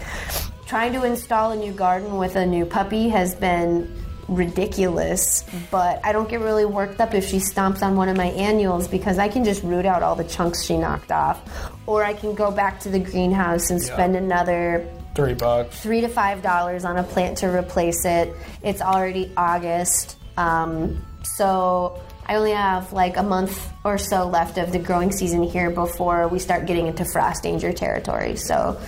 trying 0.65 0.93
to 0.93 1.03
install 1.03 1.51
a 1.51 1.55
new 1.55 1.71
garden 1.71 2.17
with 2.17 2.35
a 2.35 2.45
new 2.45 2.65
puppy 2.65 3.09
has 3.09 3.35
been 3.35 3.91
ridiculous, 4.27 5.43
but 5.71 5.99
I 6.03 6.11
don't 6.11 6.29
get 6.29 6.39
really 6.41 6.65
worked 6.65 6.99
up 7.01 7.13
if 7.13 7.27
she 7.27 7.37
stomps 7.37 7.81
on 7.81 7.95
one 7.95 8.09
of 8.09 8.17
my 8.17 8.27
annuals 8.27 8.87
because 8.87 9.17
I 9.19 9.27
can 9.27 9.43
just 9.43 9.63
root 9.63 9.85
out 9.85 10.03
all 10.03 10.15
the 10.15 10.23
chunks 10.23 10.63
she 10.63 10.77
knocked 10.77 11.11
off. 11.11 11.41
Or 11.85 12.03
I 12.03 12.13
can 12.13 12.33
go 12.33 12.51
back 12.51 12.79
to 12.81 12.89
the 12.89 12.99
greenhouse 12.99 13.69
and 13.69 13.81
spend 13.81 14.15
another 14.15 14.87
Three 15.15 15.33
bucks. 15.33 15.79
three 15.79 16.01
to 16.01 16.07
five 16.07 16.41
dollars 16.41 16.85
on 16.85 16.97
a 16.97 17.03
plant 17.03 17.37
to 17.39 17.47
replace 17.47 18.03
it. 18.05 18.33
It's 18.63 18.81
already 18.81 19.31
August, 19.37 20.17
um, 20.37 21.05
so 21.23 22.01
I 22.25 22.35
only 22.35 22.51
have 22.51 22.93
like 22.93 23.17
a 23.17 23.23
month 23.23 23.69
or 23.83 23.97
so 23.97 24.27
left 24.27 24.57
of 24.57 24.71
the 24.71 24.79
growing 24.79 25.11
season 25.11 25.43
here 25.43 25.69
before 25.69 26.27
we 26.29 26.39
start 26.39 26.65
getting 26.65 26.87
into 26.87 27.05
frost 27.05 27.43
danger 27.43 27.73
territory. 27.73 28.37
So 28.37 28.79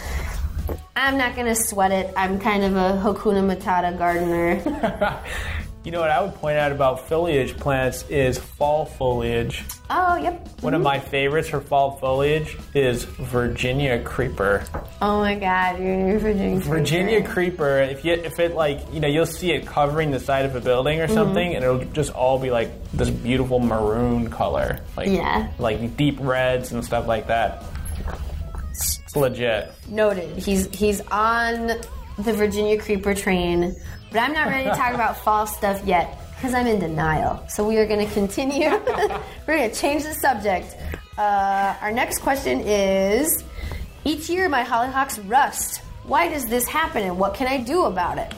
I'm 1.06 1.18
not 1.18 1.36
gonna 1.36 1.56
sweat 1.56 1.92
it. 1.92 2.12
I'm 2.18 2.40
kind 2.40 2.64
of 2.64 2.76
a 2.76 3.00
Hakuna 3.04 3.44
Matata 3.56 3.98
gardener. 3.98 5.22
You 5.86 5.92
know 5.92 6.00
what 6.00 6.10
I 6.10 6.20
would 6.20 6.34
point 6.34 6.58
out 6.58 6.72
about 6.72 7.08
foliage 7.08 7.56
plants 7.58 8.10
is 8.10 8.40
fall 8.40 8.86
foliage. 8.88 9.64
oh, 9.92 10.16
yep. 10.16 10.48
One 10.62 10.74
of 10.74 10.82
my 10.82 10.98
favorites 11.00 11.50
for 11.50 11.62
fall 11.62 11.98
foliage 11.98 12.58
is 12.74 13.04
Virginia 13.04 14.02
creeper. 14.02 14.66
Oh 15.00 15.20
my 15.20 15.36
God, 15.36 15.80
you're 15.80 16.18
Virginia. 16.18 16.60
Virginia 16.60 17.24
creeper. 17.28 17.78
If 17.82 18.04
you 18.04 18.14
if 18.14 18.40
it 18.40 18.56
like 18.56 18.80
you 18.92 19.00
know 19.00 19.08
you'll 19.08 19.28
see 19.28 19.52
it 19.52 19.68
covering 19.68 20.10
the 20.10 20.20
side 20.20 20.46
of 20.46 20.56
a 20.56 20.60
building 20.60 20.98
Mm-hmm. 20.98 21.12
or 21.12 21.14
something, 21.14 21.54
and 21.54 21.64
it'll 21.64 21.86
just 21.94 22.12
all 22.16 22.40
be 22.40 22.50
like 22.50 22.72
this 22.92 23.12
beautiful 23.12 23.60
maroon 23.60 24.32
color, 24.32 24.80
like 24.98 25.10
Yeah. 25.10 25.50
like 25.60 25.96
deep 25.96 26.18
reds 26.20 26.72
and 26.72 26.84
stuff 26.84 27.06
like 27.06 27.28
that. 27.28 27.64
Legit. 29.16 29.72
Noted. 29.90 30.38
He's 30.38 30.68
he's 30.74 31.02
on 31.12 31.68
the 32.18 32.34
Virginia 32.34 32.80
creeper 32.80 33.14
train, 33.14 33.76
but 34.12 34.20
I'm 34.20 34.34
not 34.34 34.48
ready 34.48 34.70
to 34.70 34.76
talk 34.76 34.94
about 34.94 35.18
fall 35.24 35.48
stuff 35.48 35.84
yet 35.86 36.20
because 36.36 36.54
I'm 36.54 36.68
in 36.68 36.80
denial. 36.80 37.44
So 37.50 37.68
we 37.68 37.78
are 37.78 37.86
going 37.86 38.06
to 38.06 38.14
continue. 38.14 38.70
We're 39.48 39.58
going 39.58 39.70
to 39.70 39.76
change 39.76 40.04
the 40.04 40.14
subject. 40.14 40.76
Uh, 41.18 41.76
our 41.82 41.92
next 41.92 42.20
question 42.20 42.62
is: 42.62 43.44
Each 44.04 44.30
year, 44.30 44.50
my 44.50 44.64
hollyhocks 44.64 45.20
rust. 45.30 45.82
Why 46.04 46.28
does 46.30 46.46
this 46.46 46.68
happen, 46.68 47.04
and 47.04 47.18
what 47.18 47.34
can 47.34 47.48
I 47.48 47.58
do 47.58 47.86
about 47.86 48.18
it? 48.18 48.34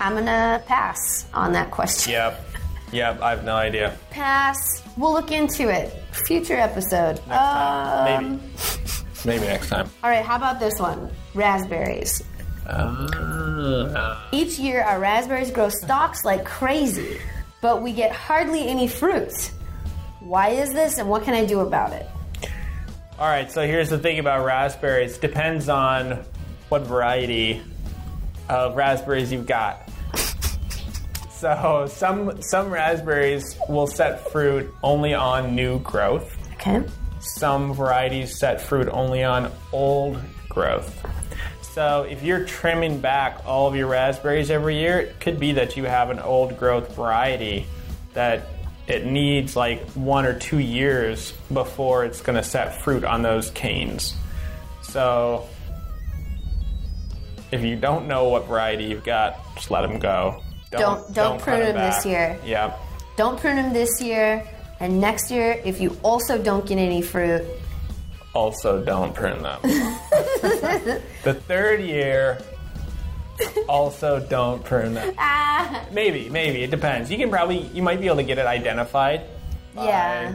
I'm 0.00 0.14
gonna 0.14 0.62
pass 0.66 1.26
on 1.34 1.52
that 1.52 1.70
question. 1.70 2.12
Yep. 2.12 2.44
Yep. 2.92 3.20
I 3.20 3.30
have 3.30 3.44
no 3.44 3.56
idea. 3.56 3.96
Pass. 4.10 4.82
We'll 4.96 5.12
look 5.12 5.32
into 5.32 5.68
it. 5.68 6.02
Future 6.26 6.56
episode. 6.56 7.16
Next 7.16 7.26
time. 7.28 8.24
Um, 8.24 8.40
Maybe. 9.24 9.40
Maybe 9.40 9.46
next 9.46 9.68
time. 9.68 9.90
All 10.04 10.10
right, 10.10 10.24
how 10.24 10.36
about 10.36 10.60
this 10.60 10.78
one? 10.78 11.10
Raspberries. 11.34 12.22
Uh, 12.66 14.20
Each 14.32 14.58
year, 14.58 14.82
our 14.82 14.98
raspberries 15.00 15.50
grow 15.50 15.68
stalks 15.70 16.24
like 16.24 16.44
crazy, 16.44 17.18
but 17.62 17.82
we 17.82 17.92
get 17.92 18.12
hardly 18.12 18.68
any 18.68 18.86
fruit. 18.88 19.32
Why 20.20 20.50
is 20.50 20.72
this, 20.72 20.98
and 20.98 21.08
what 21.08 21.22
can 21.24 21.34
I 21.34 21.44
do 21.46 21.60
about 21.60 21.92
it? 21.92 22.06
all 23.18 23.26
right. 23.26 23.50
So 23.50 23.66
here's 23.66 23.88
the 23.90 23.98
thing 23.98 24.18
about 24.20 24.44
raspberries. 24.44 25.18
Depends 25.18 25.68
on 25.68 26.24
what 26.68 26.82
variety 26.82 27.60
of 28.48 28.76
raspberries 28.76 29.32
you've 29.32 29.46
got. 29.46 29.88
So 31.38 31.86
some 31.88 32.42
some 32.42 32.68
raspberries 32.68 33.56
will 33.68 33.86
set 33.86 34.28
fruit 34.32 34.74
only 34.82 35.14
on 35.14 35.54
new 35.54 35.78
growth. 35.78 36.36
Okay. 36.54 36.84
Some 37.20 37.74
varieties 37.74 38.36
set 38.38 38.60
fruit 38.60 38.88
only 38.88 39.22
on 39.22 39.52
old 39.72 40.20
growth. 40.48 41.00
So 41.62 42.02
if 42.02 42.24
you're 42.24 42.44
trimming 42.44 43.00
back 43.00 43.42
all 43.46 43.68
of 43.68 43.76
your 43.76 43.86
raspberries 43.86 44.50
every 44.50 44.80
year, 44.80 44.98
it 44.98 45.20
could 45.20 45.38
be 45.38 45.52
that 45.52 45.76
you 45.76 45.84
have 45.84 46.10
an 46.10 46.18
old 46.18 46.58
growth 46.58 46.96
variety 46.96 47.66
that 48.14 48.48
it 48.88 49.06
needs 49.06 49.54
like 49.54 49.88
one 49.90 50.26
or 50.26 50.36
two 50.36 50.58
years 50.58 51.32
before 51.52 52.04
it's 52.04 52.20
going 52.20 52.34
to 52.34 52.42
set 52.42 52.82
fruit 52.82 53.04
on 53.04 53.22
those 53.22 53.50
canes. 53.50 54.16
So 54.82 55.46
if 57.52 57.62
you 57.62 57.76
don't 57.76 58.08
know 58.08 58.28
what 58.28 58.46
variety 58.46 58.86
you've 58.86 59.04
got, 59.04 59.38
just 59.54 59.70
let 59.70 59.82
them 59.82 60.00
go. 60.00 60.42
Don't- 60.70 61.12
don't 61.14 61.40
prune 61.40 61.60
cut 61.60 61.68
'em 61.68 61.74
them 61.76 61.90
this 61.90 62.04
year. 62.06 62.38
Yeah. 62.44 62.72
Don't 63.16 63.38
prune 63.40 63.56
them 63.56 63.72
this 63.72 64.00
year. 64.00 64.44
And 64.80 65.00
next 65.00 65.30
year, 65.30 65.60
if 65.64 65.80
you 65.80 65.96
also 66.02 66.38
don't 66.38 66.64
get 66.66 66.78
any 66.78 67.02
fruit, 67.02 67.42
also 68.34 68.80
don't 68.84 69.12
prune 69.14 69.42
them. 69.42 69.58
the 71.24 71.34
third 71.48 71.80
year, 71.80 72.38
also 73.68 74.20
don't 74.20 74.62
prune 74.64 74.94
them. 74.94 75.14
ah, 75.18 75.82
Maybe, 75.92 76.28
maybe 76.28 76.62
it 76.62 76.70
depends. 76.70 77.10
You 77.10 77.18
can 77.18 77.30
probably, 77.30 77.58
you 77.74 77.82
might 77.82 78.00
be 78.00 78.06
able 78.06 78.16
to 78.16 78.22
get 78.22 78.38
it 78.38 78.46
identified. 78.46 79.22
by, 79.74 79.84
Yeah. 79.86 80.32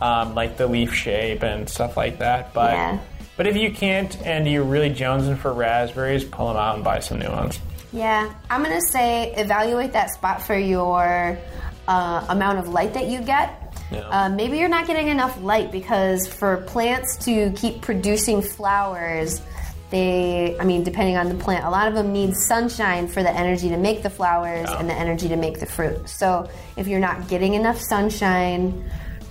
Um, 0.00 0.34
like 0.34 0.56
the 0.56 0.66
leaf 0.66 0.94
shape 0.94 1.42
and 1.42 1.68
stuff 1.68 1.96
like 1.96 2.18
that. 2.18 2.52
But 2.54 2.72
Yeah. 2.72 2.98
but 3.36 3.46
if 3.46 3.56
you 3.56 3.70
can't 3.72 4.16
and 4.24 4.46
you're 4.46 4.62
really 4.64 4.90
jonesing 4.90 5.38
for 5.38 5.52
raspberries, 5.52 6.24
pull 6.24 6.48
them 6.48 6.56
out 6.56 6.74
and 6.76 6.84
buy 6.84 7.00
some 7.00 7.18
new 7.18 7.30
ones. 7.30 7.58
Yeah. 7.92 8.32
I'm 8.50 8.62
gonna 8.62 8.80
say 8.80 9.32
evaluate 9.34 9.92
that 9.92 10.10
spot 10.10 10.42
for 10.42 10.56
your 10.56 11.38
uh, 11.86 12.26
amount 12.28 12.58
of 12.58 12.68
light 12.68 12.94
that 12.94 13.06
you 13.06 13.20
get. 13.20 13.74
Yeah. 13.90 14.00
Uh, 14.08 14.28
maybe 14.28 14.58
you're 14.58 14.68
not 14.68 14.86
getting 14.86 15.08
enough 15.08 15.40
light 15.40 15.72
because 15.72 16.26
for 16.26 16.58
plants 16.58 17.16
to 17.24 17.50
keep 17.52 17.80
producing 17.80 18.42
flowers, 18.42 19.40
they, 19.90 20.54
I 20.60 20.64
mean, 20.64 20.84
depending 20.84 21.16
on 21.16 21.30
the 21.30 21.34
plant, 21.34 21.64
a 21.64 21.70
lot 21.70 21.88
of 21.88 21.94
them 21.94 22.12
need 22.12 22.34
sunshine 22.36 23.08
for 23.08 23.22
the 23.22 23.30
energy 23.30 23.70
to 23.70 23.78
make 23.78 24.02
the 24.02 24.10
flowers 24.10 24.68
Yeah. 24.70 24.78
and 24.78 24.90
the 24.90 24.94
energy 24.94 25.28
to 25.28 25.36
make 25.36 25.58
the 25.60 25.64
fruit. 25.66 26.06
So 26.10 26.50
if 26.76 26.86
you're 26.86 27.00
not 27.00 27.28
getting 27.28 27.54
enough 27.54 27.80
sunshine 27.80 28.90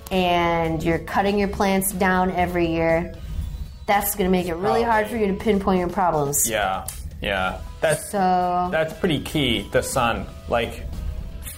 and 0.10 0.82
you're 0.82 0.98
cutting 1.00 1.38
your 1.38 1.50
plants 1.50 1.92
down 1.92 2.32
every 2.32 2.72
year, 2.72 3.14
that's 3.86 4.16
going 4.16 4.26
to 4.26 4.32
make 4.32 4.48
it 4.48 4.56
really 4.56 4.82
hard 4.82 5.08
for 5.08 5.16
you 5.18 5.28
to 5.28 5.34
pinpoint 5.34 5.80
your 5.80 5.90
problems. 5.90 6.50
Yeah, 6.50 6.88
yeah. 7.22 7.62
That's 7.82 8.12
So 8.12 8.70
that's 8.72 8.94
pretty 8.94 9.20
key. 9.22 9.68
The 9.72 9.82
sun, 9.84 10.26
like 10.50 10.86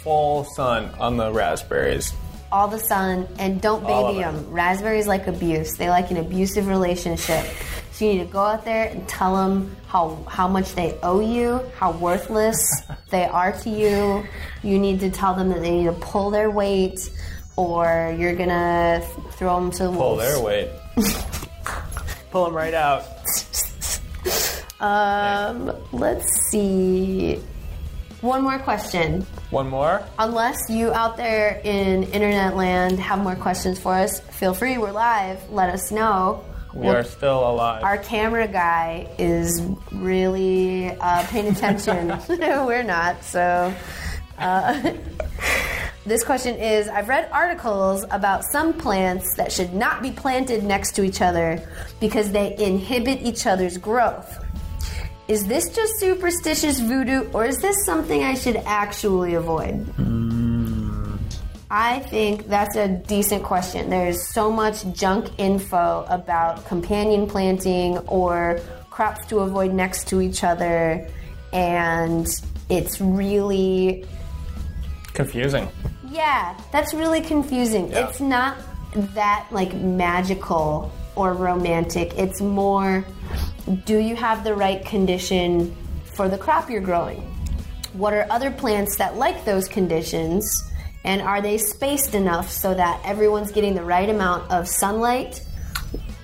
full 0.03 0.43
sun 0.55 0.91
on 0.99 1.17
the 1.17 1.31
raspberries. 1.31 2.13
all 2.51 2.67
the 2.67 2.79
sun 2.79 3.27
and 3.37 3.61
don't 3.61 3.85
baby 3.85 4.19
them. 4.19 4.49
Raspberries 4.49 5.07
like 5.07 5.27
abuse. 5.27 5.75
They 5.77 5.89
like 5.89 6.09
an 6.11 6.17
abusive 6.17 6.67
relationship. 6.67 7.45
So 7.91 8.05
you 8.05 8.13
need 8.13 8.25
to 8.27 8.31
go 8.31 8.39
out 8.39 8.63
there 8.65 8.85
and 8.89 9.07
tell 9.07 9.35
them 9.35 9.75
how 9.87 10.23
how 10.27 10.47
much 10.47 10.73
they 10.73 10.97
owe 11.03 11.19
you, 11.19 11.61
how 11.77 11.91
worthless 11.91 12.57
they 13.11 13.25
are 13.25 13.51
to 13.63 13.69
you. 13.69 14.23
You 14.63 14.79
need 14.79 14.99
to 15.01 15.11
tell 15.11 15.33
them 15.35 15.49
that 15.49 15.61
they 15.61 15.71
need 15.71 15.85
to 15.85 15.93
pull 15.93 16.31
their 16.31 16.49
weight, 16.49 17.09
or 17.55 18.15
you're 18.17 18.35
gonna 18.35 19.01
throw 19.33 19.59
them 19.59 19.71
to 19.71 19.83
the 19.83 19.91
wolves. 19.91 19.99
Pull 19.99 20.15
their 20.17 20.41
weight. 20.41 20.69
Pull 22.31 22.45
them 22.45 22.55
right 22.55 22.73
out. 22.73 23.03
Um, 24.79 25.75
let's 25.91 26.25
see. 26.49 27.39
One 28.21 28.43
more 28.43 28.59
question. 28.59 29.21
One 29.49 29.69
more. 29.69 30.03
Unless 30.17 30.69
you 30.69 30.91
out 30.93 31.15
there 31.17 31.61
in 31.63 32.03
internet 32.03 32.55
land 32.55 32.99
have 32.99 33.19
more 33.19 33.35
questions 33.35 33.79
for 33.79 33.93
us, 33.93 34.19
feel 34.19 34.53
free. 34.53 34.77
We're 34.77 34.91
live. 34.91 35.49
Let 35.51 35.69
us 35.69 35.91
know. 35.91 36.43
We 36.73 36.81
We'll- 36.87 36.97
are 36.97 37.03
still 37.03 37.49
alive. 37.49 37.83
our 37.83 37.97
camera 37.97 38.47
guy 38.47 39.07
is 39.17 39.61
really 39.91 40.89
uh, 40.99 41.25
paying 41.27 41.47
attention. 41.47 42.07
No, 42.39 42.65
we're 42.67 42.83
not. 42.83 43.23
So, 43.23 43.73
uh, 44.37 44.93
this 46.05 46.23
question 46.23 46.55
is 46.57 46.87
I've 46.87 47.07
read 47.09 47.27
articles 47.31 48.05
about 48.11 48.43
some 48.51 48.73
plants 48.73 49.35
that 49.37 49.51
should 49.51 49.73
not 49.73 50.01
be 50.01 50.11
planted 50.11 50.63
next 50.63 50.91
to 50.97 51.03
each 51.03 51.21
other 51.21 51.61
because 51.99 52.31
they 52.31 52.55
inhibit 52.57 53.21
each 53.21 53.45
other's 53.47 53.77
growth. 53.77 54.45
Is 55.29 55.45
this 55.45 55.69
just 55.69 55.99
superstitious 55.99 56.79
voodoo 56.79 57.29
or 57.33 57.45
is 57.45 57.59
this 57.59 57.85
something 57.85 58.23
I 58.23 58.33
should 58.33 58.55
actually 58.65 59.35
avoid? 59.35 59.75
Hmm. 59.95 61.17
I 61.69 61.99
think 61.99 62.47
that's 62.47 62.75
a 62.75 62.87
decent 62.87 63.43
question. 63.43 63.91
There's 63.91 64.33
so 64.33 64.51
much 64.51 64.91
junk 64.91 65.29
info 65.37 66.03
about 66.09 66.65
companion 66.65 67.27
planting 67.27 67.99
or 68.07 68.59
crops 68.89 69.23
to 69.27 69.41
avoid 69.41 69.71
next 69.71 70.07
to 70.07 70.19
each 70.19 70.43
other, 70.43 71.07
and 71.53 72.27
it's 72.69 72.99
really, 72.99 74.03
Confusing. 75.13 75.69
yeah, 76.09 76.59
that's 76.71 76.95
really 76.95 77.21
confusing. 77.21 77.91
Yeah. 77.91 78.07
It's 78.07 78.19
not 78.19 78.57
that 79.13 79.45
like 79.51 79.75
magical 79.75 80.91
or 81.15 81.33
romantic. 81.33 82.17
It's 82.17 82.41
more 82.41 83.05
do 83.85 83.97
you 83.97 84.15
have 84.15 84.43
the 84.43 84.53
right 84.55 84.83
condition 84.85 85.75
for 86.15 86.27
the 86.27 86.37
crop 86.37 86.69
you're 86.69 86.81
growing? 86.81 87.21
What 87.93 88.13
are 88.13 88.25
other 88.29 88.51
plants 88.51 88.97
that 88.97 89.15
like 89.15 89.45
those 89.45 89.67
conditions? 89.67 90.63
And 91.03 91.21
are 91.21 91.41
they 91.41 91.57
spaced 91.57 92.13
enough 92.13 92.49
so 92.51 92.73
that 92.73 93.01
everyone's 93.05 93.51
getting 93.51 93.73
the 93.73 93.83
right 93.83 94.09
amount 94.09 94.51
of 94.51 94.67
sunlight, 94.67 95.41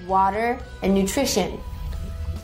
water, 0.07 0.59
and 0.83 0.93
nutrition? 0.93 1.59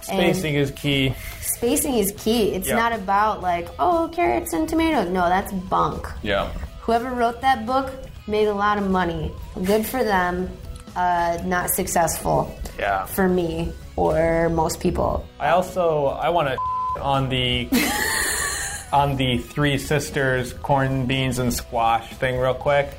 And 0.10 0.36
Spacing 0.36 0.56
is 0.56 0.72
key. 0.72 1.14
spacing 1.42 1.94
is 1.96 2.12
key. 2.18 2.54
It's 2.54 2.70
not 2.70 2.94
about 2.94 3.42
like, 3.42 3.68
oh, 3.80 4.10
carrots 4.14 4.54
and 4.54 4.68
tomatoes. 4.68 5.10
No, 5.10 5.30
that's 5.30 5.52
bunk. 5.52 6.08
Yeah. 6.24 6.52
Whoever 6.82 7.12
wrote 7.12 7.42
that 7.42 7.66
book 7.66 7.92
made 8.28 8.48
a 8.48 8.54
lot 8.54 8.78
of 8.78 8.90
money. 8.90 9.32
Good 9.64 9.86
for 9.86 10.04
them. 10.04 10.50
Uh, 10.96 11.38
not 11.46 11.70
successful 11.70 12.54
Yeah. 12.78 13.06
for 13.06 13.28
me 13.30 13.72
or 13.96 14.50
most 14.50 14.80
people. 14.80 15.26
I 15.40 15.50
also 15.50 16.06
I 16.06 16.30
want 16.30 16.50
to 16.50 16.58
on 17.02 17.30
the 17.30 17.70
on 18.94 19.16
the 19.16 19.38
three 19.38 19.78
sisters 19.78 20.54
corn 20.54 21.06
beans 21.06 21.40
and 21.40 21.54
squash 21.54 22.10
thing 22.16 22.40
real 22.40 22.54
quick. 22.54 22.94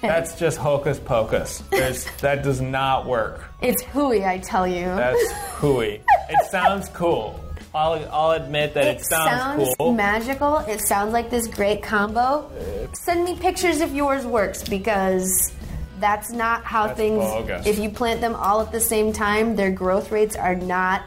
That's 0.00 0.38
just 0.38 0.58
hocus 0.58 0.98
pocus. 0.98 1.62
There's, 1.70 2.06
that 2.20 2.42
does 2.42 2.60
not 2.60 3.06
work. 3.06 3.44
It's 3.60 3.82
hooey, 3.82 4.24
I 4.24 4.38
tell 4.38 4.66
you. 4.66 4.84
That's 4.84 5.32
hooey. 5.56 6.00
It 6.28 6.50
sounds 6.50 6.88
cool. 6.90 7.40
I'll, 7.74 8.08
I'll 8.10 8.30
admit 8.30 8.74
that 8.74 8.86
it, 8.86 8.96
it 8.98 9.04
sounds, 9.04 9.30
sounds 9.30 9.74
cool. 9.78 9.92
magical. 9.92 10.58
It 10.58 10.80
sounds 10.80 11.12
like 11.12 11.30
this 11.30 11.46
great 11.46 11.82
combo. 11.82 12.50
Send 12.92 13.24
me 13.24 13.36
pictures 13.36 13.80
if 13.80 13.92
yours 13.92 14.24
works 14.24 14.66
because 14.66 15.52
that's 16.00 16.30
not 16.30 16.64
how 16.64 16.86
That's 16.88 16.98
things. 16.98 17.22
bogus. 17.24 17.66
If 17.66 17.78
you 17.78 17.90
plant 17.90 18.20
them 18.20 18.34
all 18.34 18.60
at 18.60 18.72
the 18.72 18.80
same 18.80 19.12
time, 19.12 19.56
their 19.56 19.70
growth 19.70 20.10
rates 20.12 20.36
are 20.36 20.54
not 20.54 21.02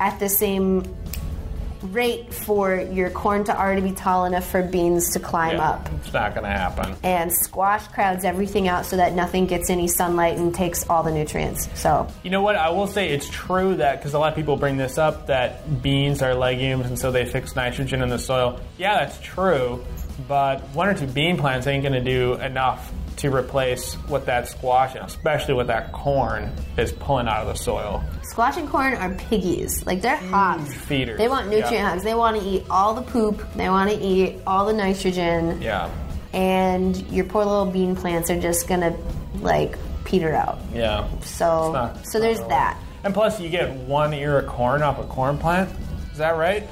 at 0.00 0.18
the 0.20 0.28
same 0.28 0.82
rate 1.92 2.32
for 2.32 2.76
your 2.76 3.10
corn 3.10 3.44
to 3.44 3.54
already 3.58 3.82
be 3.82 3.92
tall 3.92 4.24
enough 4.24 4.48
for 4.50 4.62
beans 4.62 5.10
to 5.12 5.20
climb 5.20 5.56
Yeah, 5.56 5.68
up. 5.68 5.88
It's 5.96 6.14
not 6.14 6.34
going 6.34 6.44
to 6.44 6.50
happen. 6.50 6.94
And 7.02 7.30
squash 7.30 7.86
crowds 7.88 8.24
everything 8.24 8.68
out 8.68 8.86
so 8.86 8.96
that 8.96 9.12
nothing 9.12 9.44
gets 9.46 9.68
any 9.68 9.86
sunlight 9.86 10.38
and 10.38 10.54
takes 10.54 10.88
all 10.88 11.02
the 11.02 11.10
nutrients. 11.12 11.68
So 11.78 12.08
You 12.22 12.30
know 12.30 12.40
what? 12.40 12.56
I 12.56 12.70
will 12.70 12.86
say 12.86 13.10
it's 13.10 13.28
true 13.28 13.74
that 13.76 13.98
because 13.98 14.14
a 14.14 14.18
lot 14.18 14.30
of 14.30 14.34
people 14.34 14.56
bring 14.56 14.78
this 14.78 14.96
up 14.96 15.26
that 15.26 15.82
beans 15.82 16.22
are 16.22 16.34
legumes 16.34 16.86
and 16.86 16.98
so 16.98 17.12
they 17.12 17.26
fix 17.26 17.54
nitrogen 17.54 18.00
in 18.00 18.08
the 18.08 18.18
soil. 18.18 18.60
Yeah, 18.78 18.94
that's 19.04 19.20
true, 19.20 19.84
but 20.26 20.62
one 20.70 20.88
or 20.88 20.94
two 20.94 21.06
bean 21.06 21.36
plants 21.36 21.66
ain't 21.66 21.82
going 21.82 21.92
to 21.92 22.00
do 22.00 22.34
enough 22.40 22.90
to 23.16 23.30
replace 23.34 23.94
what 24.08 24.26
that 24.26 24.48
squash, 24.48 24.94
and 24.94 25.04
especially 25.04 25.54
what 25.54 25.68
that 25.68 25.92
corn, 25.92 26.50
is 26.76 26.92
pulling 26.92 27.28
out 27.28 27.42
of 27.42 27.46
the 27.48 27.54
soil. 27.54 28.02
squash 28.22 28.56
and 28.56 28.68
corn 28.68 28.94
are 28.94 29.14
piggies. 29.14 29.84
Like 29.86 30.02
they're 30.02 30.16
mm, 30.16 30.30
hogs. 30.30 30.74
feeders. 30.74 31.18
They 31.18 31.28
want 31.28 31.46
nutrient 31.46 31.72
Yeah. 31.72 31.90
hogs. 31.90 32.02
They 32.02 32.14
want 32.14 32.40
to 32.40 32.46
eat 32.46 32.64
all 32.70 32.94
the 32.94 33.02
poop. 33.02 33.44
They 33.54 33.68
want 33.68 33.90
to 33.90 33.96
eat 33.96 34.40
all 34.46 34.66
the 34.66 34.72
nitrogen. 34.72 35.62
Yeah, 35.62 35.88
And 36.32 36.96
your 37.12 37.24
poor 37.26 37.44
little 37.44 37.66
bean 37.66 37.94
plants 37.94 38.30
are 38.30 38.40
just 38.40 38.66
gonna 38.68 38.96
like 39.40 39.76
peter 40.04 40.34
out. 40.34 40.58
yeah. 40.74 41.06
So 41.22 41.72
not- 41.72 42.06
so 42.06 42.18
there's 42.18 42.40
that. 42.48 42.76
And 43.04 43.12
plus, 43.14 43.38
you 43.40 43.48
get 43.50 43.70
one 43.70 44.12
ear 44.14 44.38
of 44.38 44.46
corn 44.48 44.82
off 44.82 44.98
a 44.98 45.04
corn 45.04 45.38
plant. 45.38 45.68
Is 46.12 46.18
that 46.18 46.36
right? 46.36 46.66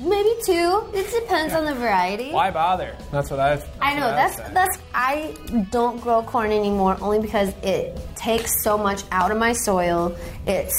Maybe 0.00 0.34
two. 0.44 0.84
It 0.94 1.10
depends 1.12 1.54
on 1.54 1.64
the 1.64 1.74
variety. 1.74 2.30
Why 2.30 2.50
bother? 2.50 2.96
That's 3.10 3.30
what 3.30 3.40
I. 3.40 3.56
That's 3.56 3.68
I 3.80 3.94
know 3.94 4.06
what 4.06 4.16
that's 4.16 4.36
say. 4.36 4.50
that's 4.52 4.78
I 4.94 5.34
don't 5.70 6.00
grow 6.00 6.22
corn 6.22 6.50
anymore 6.50 6.96
only 7.00 7.20
because 7.20 7.50
it 7.62 7.98
takes 8.16 8.62
so 8.62 8.76
much 8.76 9.04
out 9.12 9.30
of 9.30 9.38
my 9.38 9.52
soil. 9.52 10.16
It 10.46 10.72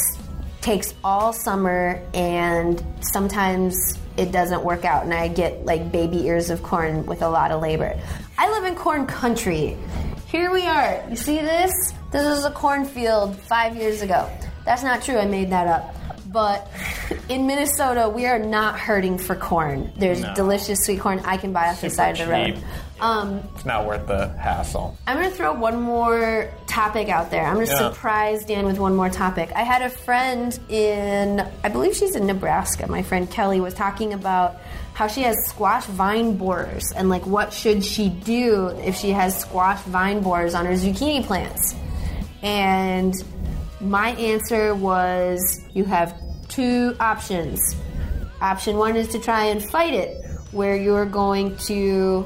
takes 0.62 0.94
all 1.04 1.34
summer 1.34 2.02
and 2.14 2.84
sometimes 3.02 3.76
it 4.16 4.32
doesn't 4.32 4.64
work 4.64 4.86
out 4.86 5.04
and 5.04 5.14
I 5.14 5.28
get 5.28 5.66
like 5.66 5.92
baby 5.92 6.26
ears 6.26 6.50
of 6.50 6.64
corn 6.64 7.06
with 7.06 7.22
a 7.22 7.30
lot 7.30 7.52
of 7.52 7.62
labor. 7.62 8.00
I 8.38 8.50
live 8.50 8.64
in 8.64 8.76
corn 8.76 9.06
country. 9.06 9.78
Here 10.28 10.52
we 10.52 10.66
are. 10.66 11.04
You 11.10 11.16
see 11.16 11.38
this? 11.38 11.72
This 12.12 12.26
is 12.26 12.46
a 12.46 12.52
cornfield 12.52 13.36
five 13.36 13.76
years 13.76 14.02
ago. 14.02 14.30
That's 14.66 14.84
not 14.84 15.04
true. 15.04 15.18
I 15.18 15.26
made 15.26 15.50
that 15.50 15.68
up. 15.68 15.96
But 16.34 16.68
in 17.30 17.46
Minnesota, 17.46 18.10
we 18.10 18.26
are 18.26 18.40
not 18.40 18.80
hurting 18.80 19.20
for 19.20 19.36
corn. 19.36 19.94
There's 19.96 20.22
No. 20.22 20.34
delicious 20.34 20.84
sweet 20.84 21.00
corn 21.00 21.22
I 21.24 21.38
can 21.38 21.54
buy 21.54 21.70
off 21.70 21.80
the 21.80 21.92
Super 21.92 21.96
side 21.96 22.20
of 22.20 22.28
the 22.28 22.34
road. 22.34 22.58
Um, 23.00 23.44
It's 23.54 23.66
not 23.66 23.86
worth 23.86 24.08
the 24.08 24.30
hassle. 24.40 24.98
I'm 25.06 25.18
going 25.18 25.30
to 25.30 25.36
throw 25.36 25.54
one 25.54 25.80
more 25.80 26.50
topic 26.66 27.08
out 27.10 27.30
there. 27.30 27.46
I'm 27.46 27.54
going 27.56 27.68
to 27.68 27.72
Yeah. 27.72 27.92
surprise 27.92 28.46
Dan 28.46 28.66
with 28.66 28.80
one 28.80 28.96
more 28.96 29.10
topic. 29.10 29.52
I 29.56 29.62
had 29.62 29.84
a 29.84 29.90
friend 29.90 30.58
in, 30.70 31.46
I 31.64 31.70
believe 31.70 31.96
she's 31.96 32.16
in 32.16 32.26
Nebraska. 32.26 32.88
My 32.90 33.04
friend 33.04 33.30
Kelly 33.30 33.60
was 33.62 33.76
talking 33.76 34.14
about 34.14 34.56
how 34.94 35.06
she 35.08 35.22
has 35.24 35.36
squash 35.48 35.86
vine 35.86 36.38
borers 36.38 36.92
and 36.96 37.10
like 37.10 37.26
what 37.28 37.54
should 37.54 37.86
she 37.86 38.10
do 38.10 38.68
if 38.84 38.96
she 38.96 39.12
has 39.12 39.38
squash 39.40 39.80
vine 39.82 40.22
borers 40.22 40.56
on 40.56 40.66
her 40.66 40.74
zucchini 40.74 41.24
plants. 41.24 41.76
And 42.42 43.14
my 43.84 44.10
answer 44.12 44.74
was 44.74 45.62
you 45.74 45.84
have 45.86 46.20
two 46.48 46.96
options. 47.00 47.76
Option 48.42 48.78
one 48.78 48.96
is 48.96 49.10
to 49.10 49.20
try 49.20 49.46
and 49.46 49.64
fight 49.64 49.94
it, 49.94 50.24
where 50.52 50.76
you're 50.76 51.06
going 51.06 51.56
to 51.58 52.26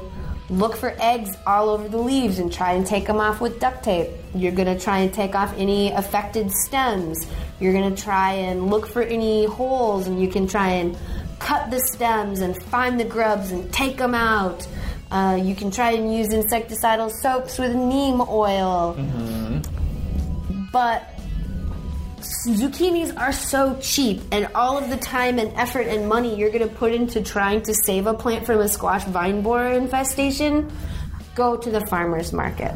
look 0.50 0.76
for 0.76 0.94
eggs 0.98 1.36
all 1.46 1.68
over 1.68 1.88
the 1.88 1.98
leaves 1.98 2.38
and 2.38 2.52
try 2.52 2.72
and 2.72 2.86
take 2.86 3.06
them 3.06 3.18
off 3.18 3.40
with 3.40 3.60
duct 3.60 3.84
tape. 3.84 4.10
You're 4.34 4.52
going 4.52 4.74
to 4.74 4.82
try 4.82 4.98
and 4.98 5.12
take 5.12 5.34
off 5.34 5.54
any 5.56 5.90
affected 5.92 6.50
stems. 6.50 7.26
You're 7.60 7.72
going 7.72 7.94
to 7.94 8.02
try 8.02 8.32
and 8.32 8.70
look 8.70 8.86
for 8.86 9.02
any 9.02 9.46
holes, 9.46 10.06
and 10.06 10.20
you 10.20 10.28
can 10.28 10.46
try 10.46 10.68
and 10.68 10.96
cut 11.38 11.70
the 11.70 11.80
stems 11.80 12.40
and 12.40 12.60
find 12.64 12.98
the 12.98 13.04
grubs 13.04 13.52
and 13.52 13.72
take 13.72 13.96
them 13.98 14.14
out. 14.14 14.66
Uh, 15.10 15.38
you 15.40 15.54
can 15.54 15.70
try 15.70 15.92
and 15.92 16.14
use 16.14 16.28
insecticidal 16.28 17.10
soaps 17.10 17.58
with 17.58 17.74
neem 17.74 18.20
oil. 18.20 18.94
But 20.72 21.07
zucchinis 22.46 23.16
are 23.18 23.32
so 23.32 23.76
cheap, 23.80 24.20
and 24.32 24.48
all 24.54 24.78
of 24.78 24.90
the 24.90 24.96
time 24.96 25.38
and 25.38 25.52
effort 25.56 25.86
and 25.86 26.08
money 26.08 26.36
you're 26.36 26.50
going 26.50 26.68
to 26.68 26.74
put 26.74 26.92
into 26.92 27.22
trying 27.22 27.62
to 27.62 27.74
save 27.74 28.06
a 28.06 28.14
plant 28.14 28.46
from 28.46 28.60
a 28.60 28.68
squash 28.68 29.04
vine 29.04 29.42
borer 29.42 29.72
infestation, 29.72 30.70
go 31.34 31.56
to 31.56 31.70
the 31.70 31.84
farmer's 31.86 32.32
market. 32.32 32.74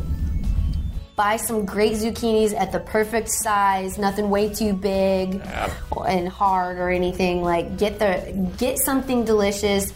Buy 1.15 1.37
some 1.37 1.67
great 1.67 1.93
zucchinis 1.93 2.55
at 2.59 2.73
the 2.73 2.81
perfect 2.81 3.29
size, 3.29 3.99
nothing 3.99 4.31
way 4.31 4.49
too 4.53 4.73
big 4.73 5.43
and 6.09 6.29
hard 6.29 6.79
or 6.79 6.89
anything. 6.89 7.43
Like 7.43 7.77
get 7.77 7.99
the 7.99 8.51
get 8.57 8.79
something 8.79 9.25
delicious. 9.25 9.93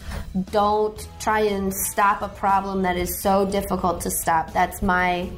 Don't 0.51 1.07
try 1.19 1.39
and 1.39 1.73
stop 1.73 2.21
a 2.21 2.29
problem 2.29 2.83
that 2.83 2.97
is 2.97 3.19
so 3.19 3.49
difficult 3.49 4.01
to 4.01 4.11
stop. 4.11 4.53
That's 4.53 4.81
my 4.83 5.29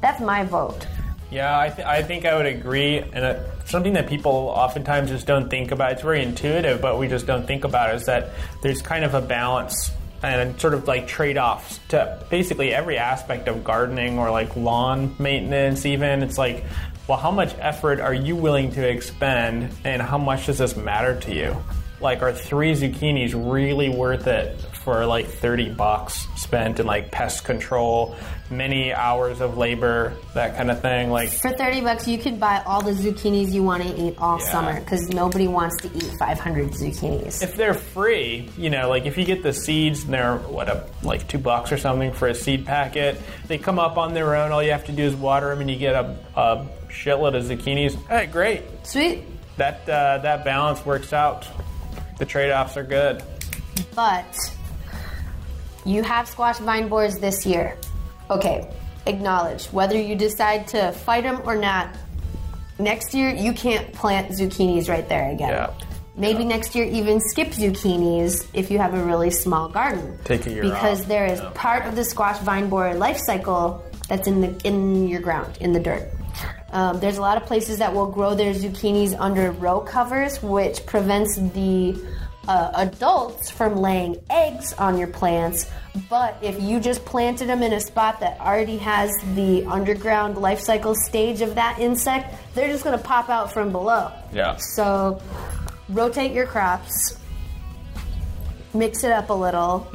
that's 0.00 0.20
my 0.20 0.44
vote. 0.44 0.86
Yeah, 1.30 1.58
I, 1.58 1.68
th- 1.68 1.86
I 1.86 2.02
think 2.02 2.24
I 2.24 2.36
would 2.36 2.46
agree. 2.46 2.98
And 2.98 3.38
something 3.68 3.92
that 3.92 4.08
people 4.08 4.32
oftentimes 4.32 5.10
just 5.10 5.26
don't 5.26 5.50
think 5.50 5.70
about, 5.70 5.92
it's 5.92 6.02
very 6.02 6.22
intuitive, 6.22 6.80
but 6.80 6.98
we 6.98 7.06
just 7.06 7.26
don't 7.26 7.46
think 7.46 7.64
about 7.64 7.94
is 7.94 8.06
that 8.06 8.30
there's 8.62 8.80
kind 8.80 9.04
of 9.04 9.14
a 9.14 9.20
balance 9.20 9.90
and 10.22 10.60
sort 10.60 10.74
of 10.74 10.88
like 10.88 11.06
trade 11.06 11.38
offs 11.38 11.78
to 11.88 12.24
basically 12.30 12.72
every 12.74 12.98
aspect 12.98 13.46
of 13.46 13.62
gardening 13.62 14.18
or 14.18 14.30
like 14.30 14.56
lawn 14.56 15.14
maintenance, 15.18 15.86
even. 15.86 16.22
It's 16.22 16.38
like, 16.38 16.64
well, 17.06 17.18
how 17.18 17.30
much 17.30 17.54
effort 17.58 18.00
are 18.00 18.14
you 18.14 18.34
willing 18.34 18.72
to 18.72 18.88
expend 18.88 19.70
and 19.84 20.02
how 20.02 20.18
much 20.18 20.46
does 20.46 20.58
this 20.58 20.76
matter 20.76 21.20
to 21.20 21.34
you? 21.34 21.56
Like, 22.00 22.22
are 22.22 22.32
three 22.32 22.72
zucchinis 22.74 23.32
really 23.34 23.88
worth 23.88 24.28
it 24.28 24.60
for 24.60 25.04
like 25.04 25.26
30 25.26 25.70
bucks 25.70 26.26
spent 26.36 26.80
in 26.80 26.86
like 26.86 27.10
pest 27.10 27.44
control, 27.44 28.16
many 28.50 28.92
hours 28.92 29.40
of 29.40 29.56
labor, 29.58 30.14
that 30.34 30.56
kind 30.56 30.70
of 30.70 30.80
thing? 30.80 31.10
Like, 31.10 31.30
For 31.30 31.50
30 31.50 31.80
bucks, 31.82 32.08
you 32.08 32.18
could 32.18 32.38
buy 32.40 32.62
all 32.66 32.80
the 32.82 32.92
zucchinis 32.92 33.52
you 33.52 33.62
want 33.62 33.82
to 33.82 33.94
eat 34.00 34.14
all 34.18 34.38
Yeah. 34.40 34.50
summer 34.50 34.80
because 34.80 35.08
nobody 35.08 35.46
wants 35.48 35.76
to 35.82 35.88
eat 35.94 36.10
500 36.18 36.70
zucchinis. 36.72 37.42
if 37.42 37.56
they're 37.56 37.74
free, 37.74 38.48
you 38.56 38.70
know, 38.70 38.88
like 38.88 39.06
if 39.06 39.18
you 39.18 39.24
get 39.24 39.42
the 39.42 39.52
seeds 39.52 40.04
and 40.04 40.14
they're 40.14 40.36
what 40.36 40.68
a 40.68 40.84
like 41.02 41.26
two 41.28 41.38
bucks 41.38 41.72
or 41.72 41.76
something 41.78 42.12
for 42.12 42.28
a 42.28 42.34
seed 42.34 42.64
packet, 42.66 43.20
they 43.46 43.58
come 43.58 43.78
up 43.78 43.96
on 43.98 44.14
their 44.14 44.34
own. 44.36 44.52
All 44.52 44.62
you 44.62 44.72
have 44.72 44.84
to 44.86 44.92
do 44.92 45.02
is 45.04 45.14
water 45.14 45.48
them, 45.50 45.60
and 45.60 45.70
you 45.70 45.76
get 45.76 45.94
a, 45.94 46.16
a 46.36 46.66
shitload 46.88 47.36
of 47.36 47.44
zucchinis. 47.44 47.94
Hey, 48.08 48.26
great! 48.26 48.62
Sweet. 48.84 49.24
That 49.56 49.88
uh, 49.88 50.18
that 50.18 50.44
balance 50.44 50.84
works 50.86 51.12
out. 51.12 51.46
The 52.18 52.24
trade 52.26 52.50
offs 52.52 52.76
are 52.76 52.82
good. 52.84 53.22
But 53.94 54.24
you 55.84 56.02
have 56.02 56.28
squash 56.28 56.58
vine 56.58 56.88
borers 56.88 57.18
this 57.18 57.46
year. 57.46 57.76
Okay, 58.30 58.68
acknowledge. 59.06 59.66
Whether 59.66 59.98
you 60.00 60.14
decide 60.16 60.66
to 60.68 60.92
fight 60.92 61.24
them 61.24 61.40
or 61.44 61.56
not, 61.56 61.88
next 62.78 63.14
year 63.14 63.30
you 63.30 63.52
can't 63.52 63.92
plant 63.92 64.30
zucchinis 64.32 64.88
right 64.88 65.08
there 65.08 65.30
again. 65.30 65.50
Yeah. 65.50 65.70
Maybe 66.16 66.44
next 66.44 66.74
year 66.74 66.84
even 66.84 67.20
skip 67.20 67.48
zucchinis 67.50 68.44
if 68.52 68.70
you 68.72 68.78
have 68.78 68.92
a 68.94 69.02
really 69.04 69.30
small 69.30 69.68
garden. 69.68 70.18
Take 70.24 70.46
a 70.46 70.50
year 70.50 70.62
because 70.62 71.02
off. 71.02 71.06
there 71.08 71.26
is 71.26 71.38
Yeah. 71.40 71.50
part 71.54 71.86
of 71.86 71.94
the 71.94 72.04
squash 72.04 72.38
vine 72.38 72.68
borer 72.68 72.94
life 72.94 73.18
cycle 73.18 73.82
that's 74.08 74.26
in 74.26 74.40
the 74.40 74.50
in 74.66 75.06
your 75.06 75.20
ground 75.20 75.56
in 75.60 75.72
the 75.72 75.80
dirt. 75.80 76.08
Um, 76.72 76.98
there's 77.00 77.18
a 77.18 77.20
lot 77.20 77.36
of 77.40 77.46
places 77.46 77.78
that 77.78 77.94
will 77.94 78.06
grow 78.10 78.34
their 78.34 78.52
zucchinis 78.52 79.14
under 79.18 79.52
row 79.52 79.80
covers, 79.80 80.42
which 80.42 80.84
prevents 80.86 81.36
the 81.54 81.96
uh, 82.48 82.70
adults 82.74 83.50
from 83.50 83.76
laying 83.76 84.16
eggs 84.30 84.72
on 84.72 84.98
your 84.98 85.06
plants. 85.06 85.70
But 86.08 86.36
if 86.42 86.60
you 86.60 86.80
just 86.80 87.04
planted 87.04 87.48
them 87.48 87.62
in 87.62 87.74
a 87.74 87.80
spot 87.80 88.20
that 88.20 88.40
already 88.40 88.78
has 88.78 89.12
the 89.34 89.64
underground 89.66 90.38
life 90.38 90.60
cycle 90.60 90.94
stage 90.94 91.42
of 91.42 91.54
that 91.56 91.78
insect, 91.78 92.34
they're 92.54 92.68
just 92.68 92.84
to 92.96 93.04
pop 93.04 93.28
out 93.28 93.52
from 93.52 93.70
below. 93.70 94.10
Yeah. 94.32 94.56
So 94.56 95.20
rotate 95.90 96.32
your 96.32 96.46
crops, 96.46 97.18
mix 98.74 99.02
it 99.04 99.10
up 99.12 99.30
a 99.30 99.32
little, 99.34 99.88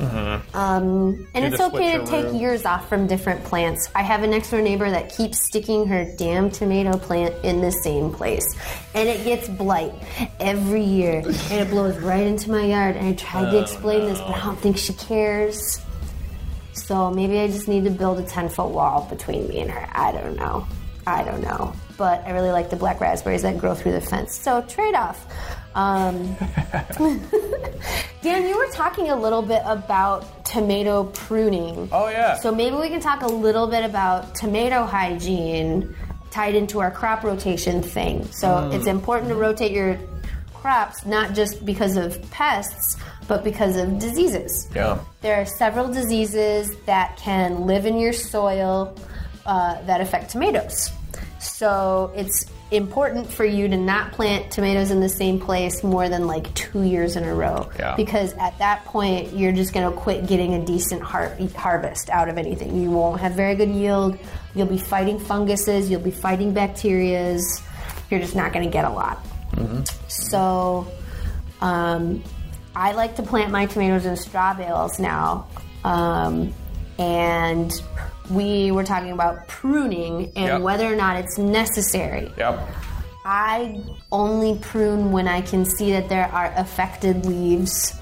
um, 0.54 1.28
and 1.34 1.46
Do 1.46 1.54
it's 1.54 1.60
okay 1.62 1.98
to 1.98 2.06
take 2.06 2.34
years 2.40 2.66
off 2.66 2.90
from 2.90 3.08
different 3.08 3.44
plants. 3.44 3.90
I 3.94 4.02
have 4.02 4.24
a 4.24 4.28
next 4.28 4.50
door 4.52 4.62
neighbor 4.62 4.90
that 4.90 5.16
keeps 5.16 5.46
sticking 5.46 5.88
her 5.88 6.06
damn 6.18 6.50
tomato 6.50 6.98
plant 6.98 7.36
in 7.44 7.62
the 7.62 7.72
same 7.72 8.12
place, 8.12 8.46
and 8.94 9.08
it 9.08 9.24
gets 9.24 9.48
blight 9.48 9.94
every 10.40 10.84
year, 10.84 11.20
and 11.20 11.52
it 11.60 11.70
blows 11.70 11.98
right 12.00 12.26
into 12.26 12.50
my 12.52 12.66
yard. 12.66 12.96
And 12.98 13.08
I 13.08 13.14
tried 13.14 13.52
to 13.52 13.58
Oh, 13.58 13.62
explain 13.62 14.06
this, 14.06 14.20
but 14.20 14.32
I 14.36 14.40
don't 14.44 14.60
think 14.60 14.78
she 14.78 14.94
cares. 14.94 15.80
So 16.74 17.12
maybe 17.12 17.40
I 17.40 17.48
just 17.48 17.68
need 17.68 17.84
to 17.84 17.92
build 17.92 18.20
a 18.20 18.24
10 18.24 18.50
foot 18.50 18.70
wall 18.70 19.06
between 19.10 19.48
me 19.48 19.60
and 19.62 19.70
her. 19.70 19.88
I 19.92 20.12
don't 20.12 20.36
know. 20.36 20.66
I 21.06 21.24
don't 21.24 21.42
know. 21.42 21.74
But 21.98 22.24
I 22.26 22.32
really 22.32 22.52
like 22.52 22.70
the 22.70 22.76
black 22.76 23.00
raspberries 23.00 23.44
that 23.44 23.58
grow 23.58 23.76
through 23.76 23.92
the 23.94 24.02
fence. 24.02 24.36
So 24.36 24.62
trade 24.64 24.96
off. 24.96 25.26
Um, 25.76 26.36
Dan, 28.22 28.48
you 28.48 28.58
were 28.58 28.68
talking 28.72 29.10
a 29.10 29.16
little 29.16 29.42
bit 29.42 29.62
about 29.66 30.46
tomato 30.46 31.06
pruning. 31.06 31.90
Oh 31.92 32.08
yeah. 32.10 32.36
So 32.40 32.54
maybe 32.54 32.76
we 32.76 32.90
can 32.90 33.02
talk 33.02 33.22
a 33.22 33.28
little 33.28 33.68
bit 33.68 33.84
about 33.84 34.36
tomato 34.36 34.86
hygiene 34.86 35.96
tied 36.32 36.56
into 36.56 36.80
our 36.80 36.90
crop 36.92 37.24
rotation 37.24 37.82
thing. 37.84 38.26
So 38.32 38.48
Mm. 38.48 38.74
it's 38.74 38.88
important 38.88 39.30
to 39.30 39.36
rotate 39.36 39.72
your 39.72 39.98
crops 40.54 41.06
not 41.06 41.34
just 41.34 41.66
because 41.66 41.98
of 41.98 42.20
pests, 42.32 42.96
but 43.28 43.44
because 43.44 43.76
of 43.78 44.00
diseases. 44.00 44.68
yeah. 44.76 44.98
There 45.22 45.40
are 45.42 45.46
several 45.46 45.88
diseases 45.90 46.76
that 46.86 47.18
can 47.18 47.66
live 47.68 47.86
in 47.86 47.98
your 48.00 48.14
soil 48.14 48.96
uh, 49.46 49.82
that 49.86 50.00
affect 50.02 50.32
tomatoes. 50.32 50.90
So 51.44 52.12
it's 52.16 52.46
important 52.72 53.32
for 53.32 53.46
you 53.46 53.68
to 53.68 53.78
not 53.78 54.14
plant 54.14 54.52
tomatoes 54.52 54.92
in 54.92 55.00
the 55.00 55.10
same 55.10 55.40
place 55.40 55.84
more 55.84 56.10
than 56.10 56.26
like 56.26 56.54
two 56.56 56.84
years 56.84 57.16
in 57.16 57.24
a 57.24 57.34
row. 57.34 57.70
Yeah. 57.78 57.96
Because 57.96 58.34
at 58.34 58.58
that 58.60 58.86
point, 58.86 59.34
you're 59.34 59.52
just 59.52 59.74
going 59.74 59.90
to 59.90 59.96
quit 59.96 60.26
getting 60.26 60.54
a 60.54 60.66
decent 60.66 61.02
har- 61.02 61.38
harvest 61.56 62.10
out 62.10 62.30
of 62.30 62.38
anything. 62.38 62.82
You 62.82 62.92
won't 62.92 63.20
have 63.20 63.34
very 63.34 63.56
good 63.56 63.70
yield. 63.70 64.18
You'll 64.56 64.68
be 64.68 64.78
fighting 64.78 65.20
funguses. 65.20 65.90
You'll 65.90 66.02
be 66.02 66.12
fighting 66.12 66.54
bacterias. 66.54 67.42
You're 68.10 68.20
just 68.20 68.36
not 68.36 68.54
going 68.54 68.66
to 68.66 68.72
get 68.72 68.86
a 68.86 68.90
lot. 68.90 69.26
So, 70.08 70.88
um, 71.62 72.24
I 72.76 72.94
like 72.94 73.18
to 73.18 73.24
plant 73.24 73.52
my 73.52 73.68
tomatoes 73.68 74.06
in 74.06 74.16
straw 74.18 74.54
bales 74.54 75.00
now. 75.00 75.48
Um, 75.84 76.54
and 76.98 77.72
we 78.30 78.72
were 78.72 78.84
talking 78.84 79.12
about 79.12 79.48
pruning 79.48 80.32
and 80.36 80.46
Yep. 80.46 80.62
whether 80.62 80.86
or 80.92 80.96
not 80.96 81.18
it's 81.18 81.38
necessary. 81.38 82.32
Yep. 82.38 82.68
I 83.26 83.80
only 84.12 84.58
prune 84.60 85.12
when 85.12 85.28
I 85.28 85.42
can 85.42 85.66
see 85.66 85.92
that 85.94 86.10
there 86.10 86.30
are 86.34 86.52
affected 86.58 87.26
leaves 87.26 87.94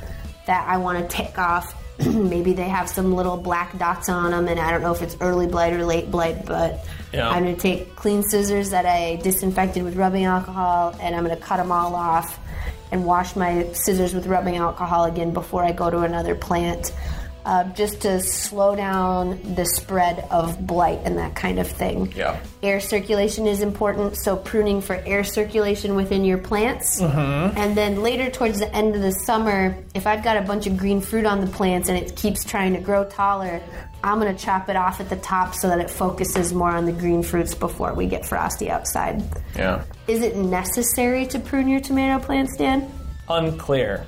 that 0.48 0.66
I 0.68 0.78
want 0.78 0.98
to 1.00 1.08
take 1.16 1.38
off. 1.38 1.76
Maybe 2.06 2.54
they 2.54 2.68
have 2.70 2.90
some 2.90 3.14
little 3.14 3.38
black 3.38 3.78
dots 3.78 4.10
on 4.10 4.32
them, 4.32 4.48
and 4.48 4.60
I 4.60 4.72
don't 4.72 4.82
know 4.82 4.92
if 4.94 5.02
it's 5.04 5.16
early 5.22 5.46
blight 5.48 5.74
or 5.74 5.86
late 5.86 6.10
blight, 6.10 6.46
but 6.46 6.84
Yeah. 7.14 7.30
I'm 7.30 7.44
going 7.44 7.56
to 7.56 7.62
take 7.62 7.96
clean 7.96 8.24
scissors 8.24 8.70
that 8.72 8.86
I 8.86 9.18
disinfected 9.18 9.84
with 9.84 9.96
rubbing 9.96 10.26
alcohol 10.26 10.96
and 11.02 11.14
I'm 11.16 11.24
going 11.26 11.36
to 11.38 11.44
cut 11.44 11.58
them 11.58 11.72
all 11.72 11.94
off 11.94 12.40
and 12.92 13.06
wash 13.06 13.36
my 13.36 13.68
scissors 13.74 14.14
with 14.14 14.28
rubbing 14.28 14.56
alcohol 14.58 15.04
again 15.06 15.32
before 15.34 15.64
I 15.64 15.72
go 15.74 15.90
to 15.90 16.00
another 16.00 16.36
plant. 16.36 16.94
Uh, 17.44 17.64
just 17.74 18.02
to 18.02 18.20
slow 18.20 18.76
down 18.76 19.56
the 19.56 19.66
spread 19.66 20.28
of 20.30 20.66
blight 20.68 21.00
and 21.06 21.18
that 21.18 21.34
kind 21.36 21.58
of 21.58 21.68
thing. 21.68 22.14
Yeah. 22.16 22.40
Air 22.62 22.80
circulation 22.80 23.48
is 23.48 23.62
important, 23.62 24.16
so 24.16 24.38
pruning 24.38 24.80
for 24.80 24.94
air 25.08 25.24
circulation 25.24 25.96
within 25.96 26.24
your 26.24 26.38
plants. 26.38 27.02
Mm-hmm. 27.02 27.58
And 27.58 27.76
then 27.76 28.04
later, 28.04 28.30
towards 28.30 28.60
the 28.60 28.72
end 28.76 28.96
of 28.96 29.02
the 29.02 29.12
summer, 29.12 29.76
if 29.96 30.06
I've 30.06 30.24
got 30.24 30.38
a 30.38 30.44
bunch 30.44 30.68
of 30.68 30.78
green 30.78 31.02
fruit 31.02 31.26
on 31.26 31.42
the 31.42 31.48
plants 31.48 31.90
and 31.90 31.98
it 31.98 32.16
keeps 32.16 32.46
trying 32.46 32.74
to 32.74 32.80
grow 32.80 33.06
taller, 33.06 33.60
I'm 34.04 34.20
gonna 34.20 34.38
chop 34.38 34.70
it 34.70 34.76
off 34.76 35.00
at 35.00 35.10
the 35.10 35.16
top 35.16 35.56
so 35.56 35.68
that 35.68 35.80
it 35.80 35.90
focuses 35.90 36.54
more 36.54 36.70
on 36.70 36.86
the 36.86 36.92
green 36.92 37.24
fruits 37.24 37.56
before 37.56 37.96
we 37.96 38.06
get 38.06 38.24
frosty 38.24 38.70
outside. 38.70 39.24
Yeah. 39.56 39.84
Is 40.08 40.22
it 40.22 40.36
necessary 40.36 41.26
to 41.28 41.40
prune 41.40 41.68
your 41.68 41.80
tomato 41.80 42.24
plants, 42.24 42.56
Dan? 42.56 42.92
Unclear. 43.30 44.06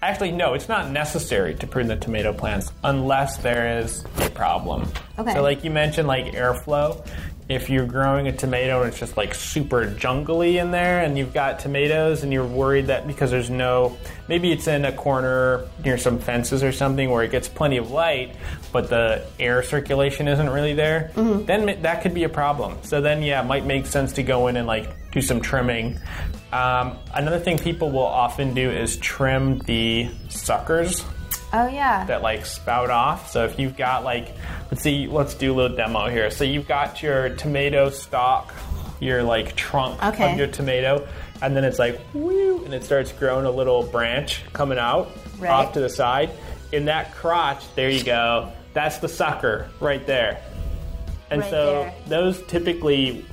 Actually, 0.00 0.30
no, 0.30 0.54
it's 0.54 0.68
not 0.68 0.90
necessary 0.90 1.54
to 1.56 1.66
prune 1.66 1.88
the 1.88 1.96
tomato 1.96 2.32
plants 2.32 2.70
unless 2.84 3.38
there 3.38 3.80
is 3.80 4.04
a 4.18 4.30
problem. 4.30 4.88
Okay. 5.18 5.32
So, 5.32 5.42
like 5.42 5.64
you 5.64 5.70
mentioned, 5.70 6.06
like 6.06 6.26
airflow. 6.26 7.04
If 7.48 7.70
you're 7.70 7.86
growing 7.86 8.28
a 8.28 8.32
tomato 8.36 8.82
and 8.82 8.90
it's 8.90 9.00
just 9.00 9.16
like 9.16 9.34
super 9.34 9.86
jungly 9.86 10.58
in 10.58 10.70
there, 10.70 11.00
and 11.00 11.16
you've 11.16 11.32
got 11.32 11.58
tomatoes, 11.58 12.22
and 12.22 12.30
you're 12.30 12.46
worried 12.46 12.88
that 12.88 13.06
because 13.06 13.30
there's 13.30 13.48
no, 13.48 13.96
maybe 14.28 14.52
it's 14.52 14.68
in 14.68 14.84
a 14.84 14.92
corner 14.92 15.66
near 15.82 15.96
some 15.96 16.18
fences 16.18 16.62
or 16.62 16.72
something 16.72 17.08
where 17.08 17.24
it 17.24 17.30
gets 17.30 17.48
plenty 17.48 17.78
of 17.78 17.90
light, 17.90 18.36
but 18.70 18.90
the 18.90 19.24
air 19.40 19.62
circulation 19.62 20.28
isn't 20.28 20.50
really 20.50 20.74
there, 20.74 21.10
mm-hmm. 21.14 21.46
then 21.46 21.80
that 21.80 22.02
could 22.02 22.12
be 22.12 22.24
a 22.24 22.28
problem. 22.28 22.76
So 22.82 23.00
then, 23.00 23.22
yeah, 23.22 23.42
it 23.42 23.46
might 23.46 23.64
make 23.64 23.86
sense 23.86 24.12
to 24.12 24.22
go 24.22 24.48
in 24.48 24.58
and 24.58 24.66
like 24.66 25.10
do 25.10 25.22
some 25.22 25.40
trimming. 25.40 25.98
Um, 26.52 26.98
another 27.14 27.38
thing 27.38 27.58
people 27.58 27.90
will 27.90 28.06
often 28.06 28.54
do 28.54 28.70
is 28.70 28.96
trim 28.96 29.58
the 29.60 30.08
suckers 30.30 31.04
Oh 31.52 31.66
yeah. 31.68 32.04
that 32.06 32.22
like 32.22 32.46
spout 32.46 32.90
off. 32.90 33.30
So 33.30 33.44
if 33.44 33.58
you've 33.58 33.76
got 33.76 34.02
like, 34.04 34.34
let's 34.70 34.82
see, 34.82 35.06
let's 35.06 35.34
do 35.34 35.52
a 35.52 35.54
little 35.54 35.76
demo 35.76 36.08
here. 36.08 36.30
So 36.30 36.44
you've 36.44 36.66
got 36.68 37.02
your 37.02 37.30
tomato 37.36 37.90
stalk, 37.90 38.54
your 39.00 39.22
like 39.22 39.56
trunk 39.56 40.02
Okay. 40.02 40.32
of 40.32 40.38
your 40.38 40.46
tomato, 40.46 41.06
and 41.42 41.54
then 41.54 41.64
it's 41.64 41.78
like 41.78 42.00
woo, 42.14 42.64
and 42.64 42.72
it 42.74 42.82
starts 42.84 43.12
growing 43.12 43.44
a 43.46 43.50
little 43.50 43.82
branch 43.82 44.42
coming 44.52 44.78
out 44.78 45.10
Right. 45.38 45.50
off 45.50 45.72
to 45.74 45.80
the 45.80 45.88
side. 45.90 46.30
In 46.72 46.86
that 46.86 47.14
crotch, 47.14 47.62
there 47.74 47.90
you 47.90 48.02
go. 48.04 48.50
That's 48.74 48.98
the 48.98 49.08
sucker 49.08 49.68
right 49.80 50.06
there. 50.06 50.40
And 51.30 51.40
Right 51.42 51.50
so 51.50 51.82
there. 51.82 51.94
those 52.06 52.42
typically 52.46 53.24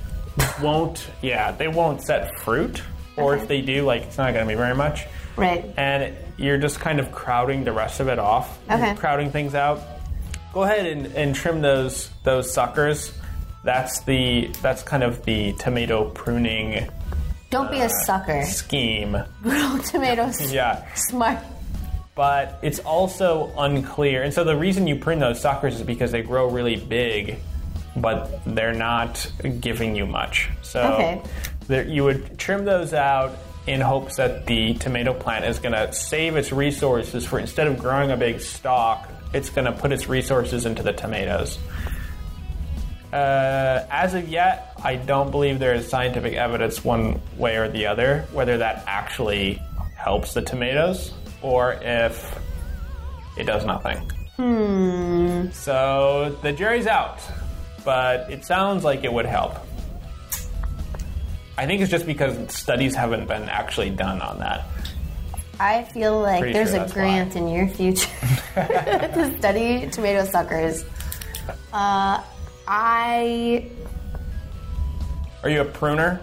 won't, 0.62 1.06
yeah, 1.22 1.52
they 1.52 1.68
won't 1.68 2.02
set 2.02 2.30
fruit. 2.40 2.82
Or 3.16 3.34
Okay. 3.34 3.42
if 3.42 3.48
they 3.48 3.60
do, 3.62 3.84
like 3.84 4.02
it's 4.02 4.18
not 4.18 4.32
going 4.34 4.44
to 4.44 4.48
be 4.48 4.56
very 4.56 4.74
much 4.74 5.06
Right. 5.36 5.64
and 5.76 6.14
you're 6.36 6.58
just 6.58 6.80
kind 6.80 7.00
of 7.00 7.12
crowding 7.12 7.64
the 7.64 7.72
rest 7.72 8.00
of 8.00 8.08
it 8.08 8.18
off. 8.18 8.58
You're 8.68 8.78
Okay. 8.78 8.94
crowding 8.94 9.30
things 9.30 9.54
out. 9.54 9.80
Go 10.52 10.62
ahead 10.64 10.86
and, 10.86 11.06
and 11.14 11.34
trim 11.34 11.60
those 11.62 12.10
those 12.24 12.52
suckers. 12.52 13.12
That's 13.64 14.00
the 14.00 14.50
that's 14.62 14.82
kind 14.82 15.02
of 15.02 15.24
the 15.24 15.52
tomato 15.54 16.10
pruning 16.10 16.88
Don't 17.50 17.70
be 17.70 17.80
a 17.80 17.84
uh, 17.86 17.88
sucker. 18.04 18.44
scheme. 18.44 19.16
Grow 19.42 19.78
tomatoes. 19.78 20.52
Yeah. 20.52 20.84
Smart. 20.94 21.38
But 22.14 22.58
it's 22.62 22.78
also 22.78 23.52
unclear. 23.58 24.22
And 24.22 24.32
so 24.32 24.42
the 24.44 24.56
reason 24.56 24.86
you 24.86 24.96
prune 24.96 25.18
those 25.18 25.40
suckers 25.40 25.74
is 25.76 25.82
because 25.82 26.12
they 26.12 26.22
grow 26.22 26.48
really 26.48 26.76
big, 26.76 27.36
but 27.94 28.40
they're 28.46 28.72
not 28.72 29.30
giving 29.60 29.94
you 29.94 30.06
much. 30.06 30.48
So 30.62 30.80
Okay. 30.94 31.20
There, 31.66 31.86
you 31.86 32.04
would 32.04 32.38
trim 32.38 32.64
those 32.64 32.92
out 32.92 33.36
in 33.66 33.80
hopes 33.80 34.16
that 34.16 34.46
the 34.46 34.74
tomato 34.74 35.12
plant 35.12 35.44
is 35.44 35.58
going 35.58 35.72
to 35.72 35.92
save 35.92 36.36
its 36.36 36.52
resources 36.52 37.26
for 37.26 37.38
instead 37.38 37.66
of 37.66 37.78
growing 37.78 38.10
a 38.10 38.16
big 38.16 38.40
stalk, 38.40 39.08
it's 39.34 39.50
going 39.50 39.64
to 39.64 39.72
put 39.72 39.92
its 39.92 40.08
resources 40.08 40.66
into 40.66 40.82
the 40.82 40.92
tomatoes. 40.92 41.58
Uh, 43.12 43.86
as 43.90 44.14
of 44.14 44.28
yet, 44.28 44.72
I 44.82 44.96
don't 44.96 45.30
believe 45.30 45.58
there 45.58 45.74
is 45.74 45.88
scientific 45.88 46.34
evidence 46.34 46.84
one 46.84 47.20
way 47.36 47.56
or 47.56 47.68
the 47.68 47.86
other 47.86 48.26
whether 48.32 48.58
that 48.58 48.84
actually 48.86 49.62
helps 49.94 50.34
the 50.34 50.42
tomatoes 50.42 51.12
or 51.42 51.74
if 51.82 52.38
it 53.36 53.44
does 53.44 53.64
nothing. 53.64 53.98
Hmm. 54.36 55.50
So 55.52 56.36
the 56.42 56.52
jury's 56.52 56.86
out, 56.86 57.20
but 57.84 58.30
it 58.30 58.44
sounds 58.44 58.84
like 58.84 59.04
it 59.04 59.12
would 59.12 59.26
help. 59.26 59.56
I 61.58 61.66
think 61.66 61.80
it's 61.80 61.90
just 61.90 62.06
because 62.06 62.52
studies 62.54 62.94
haven't 62.94 63.26
been 63.28 63.44
actually 63.48 63.90
done 63.90 64.20
on 64.20 64.38
that. 64.40 64.66
I 65.58 65.84
feel 65.84 66.20
like 66.20 66.40
Pretty 66.40 66.52
there's 66.52 66.72
sure 66.72 66.84
a 66.84 66.88
grant 66.88 67.34
in 67.34 67.48
your 67.48 67.66
future 67.68 68.10
to 68.54 69.34
study 69.38 69.88
tomato 69.90 70.24
suckers. 70.26 70.84
Uh, 71.72 72.22
I 72.68 73.70
Are 75.42 75.48
you 75.48 75.62
a 75.62 75.64
pruner? 75.64 76.20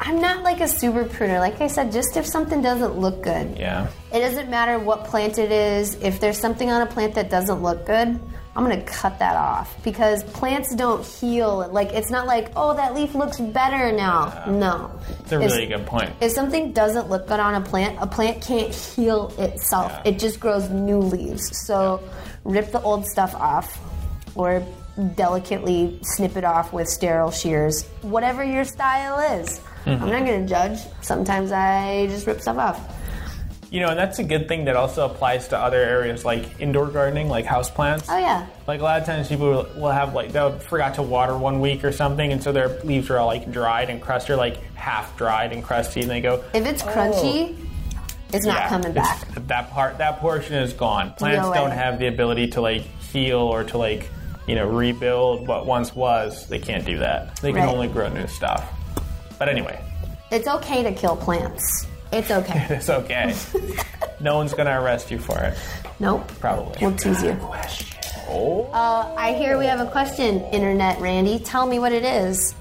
I'm 0.00 0.20
not 0.20 0.42
like 0.42 0.60
a 0.60 0.68
super 0.68 1.04
pruner. 1.04 1.38
Like 1.38 1.62
I 1.62 1.66
said, 1.68 1.92
just 1.92 2.16
if 2.18 2.26
something 2.26 2.60
doesn't 2.60 2.98
look 2.98 3.22
good, 3.22 3.56
Yeah. 3.56 3.86
it 4.12 4.20
doesn't 4.20 4.50
matter 4.50 4.78
what 4.78 5.04
plant 5.04 5.38
it 5.38 5.50
is. 5.50 5.94
If 6.02 6.20
there's 6.20 6.38
something 6.38 6.70
on 6.70 6.82
a 6.82 6.86
plant 6.86 7.14
that 7.14 7.30
doesn't 7.30 7.62
look 7.62 7.86
good, 7.86 8.20
I'm 8.56 8.62
gonna 8.62 8.82
cut 8.82 9.18
that 9.18 9.36
off 9.36 9.82
because 9.82 10.22
plants 10.22 10.74
don't 10.74 11.04
heal. 11.04 11.68
Like 11.72 11.92
it's 11.92 12.10
not 12.10 12.26
like 12.26 12.52
oh 12.54 12.74
that 12.74 12.94
leaf 12.94 13.14
looks 13.14 13.40
better 13.40 13.90
now. 13.90 14.44
No, 14.46 14.92
It's 15.20 15.32
a 15.32 15.38
really 15.38 15.66
good 15.66 15.86
point. 15.86 16.12
If 16.20 16.32
something 16.32 16.72
doesn't 16.72 17.10
look 17.10 17.26
good 17.26 17.40
on 17.40 17.54
a 17.54 17.60
plant, 17.60 17.98
a 18.00 18.06
plant 18.06 18.42
can't 18.42 18.72
heal 18.72 19.34
itself. 19.38 19.90
Yeah. 19.92 20.12
It 20.12 20.18
just 20.18 20.38
grows 20.38 20.70
new 20.70 20.98
leaves. 20.98 21.66
So 21.66 22.00
rip 22.44 22.70
the 22.70 22.80
old 22.82 23.06
stuff 23.06 23.34
off 23.34 23.80
or 24.36 24.64
delicately 25.16 25.98
snip 26.02 26.36
it 26.36 26.44
off 26.44 26.72
with 26.72 26.88
sterile 26.88 27.32
shears. 27.32 27.84
Whatever 28.02 28.44
your 28.44 28.64
style 28.64 29.40
is. 29.40 29.60
Mm-hmm. 29.84 30.04
I'm 30.04 30.10
not 30.10 30.26
to 30.26 30.46
judge. 30.46 30.78
Sometimes 31.02 31.52
I 31.52 32.06
just 32.06 32.26
rip 32.26 32.40
stuff 32.40 32.56
off. 32.56 33.03
You 33.74 33.80
know, 33.80 33.88
and 33.88 33.98
that's 33.98 34.20
a 34.20 34.22
good 34.22 34.46
thing 34.46 34.66
that 34.66 34.76
also 34.76 35.04
applies 35.04 35.48
to 35.48 35.58
other 35.58 35.78
areas 35.82 36.24
like 36.24 36.60
indoor 36.60 36.86
gardening, 36.86 37.28
like 37.28 37.44
houseplants. 37.44 38.06
Oh 38.08 38.16
yeah. 38.16 38.46
Like 38.68 38.78
a 38.78 38.84
lot 38.84 39.00
of 39.00 39.04
times 39.04 39.26
people 39.26 39.66
will- 39.74 39.90
have 39.90 40.14
like 40.14 40.30
they'll 40.30 40.56
forgot 40.60 40.94
to 40.94 41.02
water 41.02 41.36
one 41.36 41.58
week 41.58 41.82
or 41.82 41.90
something, 41.90 42.30
and 42.30 42.40
so 42.40 42.52
their 42.52 42.68
leaves 42.84 43.10
are 43.10 43.18
all 43.18 43.26
like 43.26 43.50
dried 43.50 43.90
and 43.90 44.00
crusty, 44.00 44.32
or 44.32 44.36
like 44.36 44.62
half 44.74 45.16
dried 45.16 45.52
and 45.52 45.64
crusty, 45.64 46.02
and 46.02 46.08
they 46.08 46.20
go. 46.20 46.44
If 46.54 46.64
it's 46.66 46.84
crunchy, 46.84 47.56
oh. 47.58 48.06
it's 48.32 48.46
not 48.46 48.58
"Yeah, 48.60 48.68
coming 48.68 48.92
back. 48.92 49.26
That 49.48 49.72
part, 49.72 49.98
that 49.98 50.20
portion 50.20 50.54
is 50.54 50.72
gone. 50.72 51.12
Plants 51.14 51.44
No 51.48 51.52
don't 51.52 51.72
have 51.72 51.98
the 51.98 52.06
ability 52.06 52.46
to 52.50 52.60
like 52.60 52.82
heal 53.10 53.38
or 53.40 53.64
to 53.64 53.76
like 53.76 54.08
you 54.46 54.54
know 54.54 54.68
rebuild 54.68 55.48
what 55.48 55.66
once 55.66 55.96
was. 55.96 56.46
They 56.46 56.60
can't 56.60 56.84
do 56.84 56.98
that. 56.98 57.34
They 57.38 57.50
can 57.50 57.62
Right. 57.62 57.74
only 57.74 57.88
grow 57.88 58.08
new 58.08 58.28
stuff. 58.28 58.64
But 59.36 59.48
anyway, 59.48 59.80
It's 60.30 60.46
okay 60.46 60.84
to 60.84 60.92
kill 60.92 61.16
plants. 61.16 61.88
It's 62.14 62.30
okay. 62.30 62.66
it's 62.70 62.88
okay. 62.88 63.34
no 64.20 64.36
one's 64.36 64.54
gonna 64.54 64.80
arrest 64.80 65.10
you 65.10 65.18
for 65.18 65.36
it, 65.38 65.58
nope. 65.98 66.26
probably. 66.38 66.78
We'll 66.80 66.96
tease 66.96 67.22
you. 67.24 67.34
Question. 67.34 67.88
Oh. 68.28 68.64
Uh, 68.72 69.12
I 69.18 69.34
hear 69.34 69.58
we 69.58 69.66
have 69.66 69.80
a 69.80 69.90
question, 69.90 70.40
Internet 70.52 71.00
Randy. 71.00 71.40
Tell 71.40 71.66
me 71.66 71.78
what 71.78 71.92
it 71.92 72.04
is. 72.04 72.54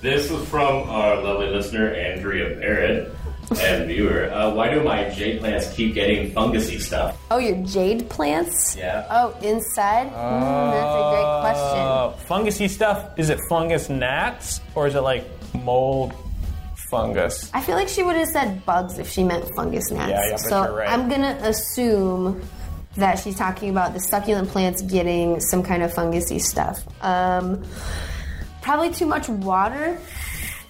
This 0.00 0.30
was 0.30 0.48
from 0.48 0.88
our 0.88 1.22
lovely 1.22 1.48
listener, 1.48 1.92
Andrea 1.92 2.58
Barrett, 2.58 3.14
and 3.60 3.86
viewer. 3.86 4.30
Uh, 4.32 4.54
why 4.54 4.72
do 4.72 4.82
my 4.82 5.10
jade 5.10 5.40
plants 5.40 5.72
keep 5.74 5.92
getting 5.94 6.30
fungusy 6.32 6.80
stuff? 6.80 7.18
Oh, 7.30 7.36
your 7.36 7.56
jade 7.66 8.08
plants? 8.08 8.74
Yeah. 8.76 9.06
Oh, 9.10 9.36
inside? 9.42 10.06
Mm, 10.06 10.72
that's 10.72 10.96
a 10.96 11.10
great 11.12 11.40
question. 11.42 11.78
Uh, 11.78 12.12
fungusy 12.26 12.70
stuff. 12.70 13.18
Is 13.18 13.28
it 13.28 13.38
fungus 13.50 13.90
gnats 13.90 14.62
or 14.74 14.86
is 14.86 14.94
it 14.94 15.00
like 15.00 15.26
mold 15.54 16.14
fungus? 16.94 17.50
I 17.52 17.60
feel 17.60 17.76
like 17.76 17.88
she 17.88 18.02
would 18.02 18.16
have 18.16 18.28
said 18.28 18.64
bugs 18.64 18.98
if 18.98 19.08
she 19.10 19.24
meant 19.24 19.44
fungus 19.56 19.90
gnats. 19.90 20.10
Yeah, 20.10 20.30
yeah, 20.30 20.36
so 20.36 20.74
right. 20.74 20.88
I'm 20.88 21.08
gonna 21.08 21.38
assume 21.42 22.40
that 22.96 23.18
she's 23.18 23.36
talking 23.36 23.70
about 23.70 23.92
the 23.92 24.00
succulent 24.00 24.48
plants 24.48 24.82
getting 24.82 25.40
some 25.40 25.62
kind 25.62 25.82
of 25.82 25.92
fungusy 25.92 26.40
stuff. 26.40 26.84
Um, 27.02 27.64
probably 28.62 28.90
too 28.92 29.06
much 29.06 29.28
water. 29.28 29.98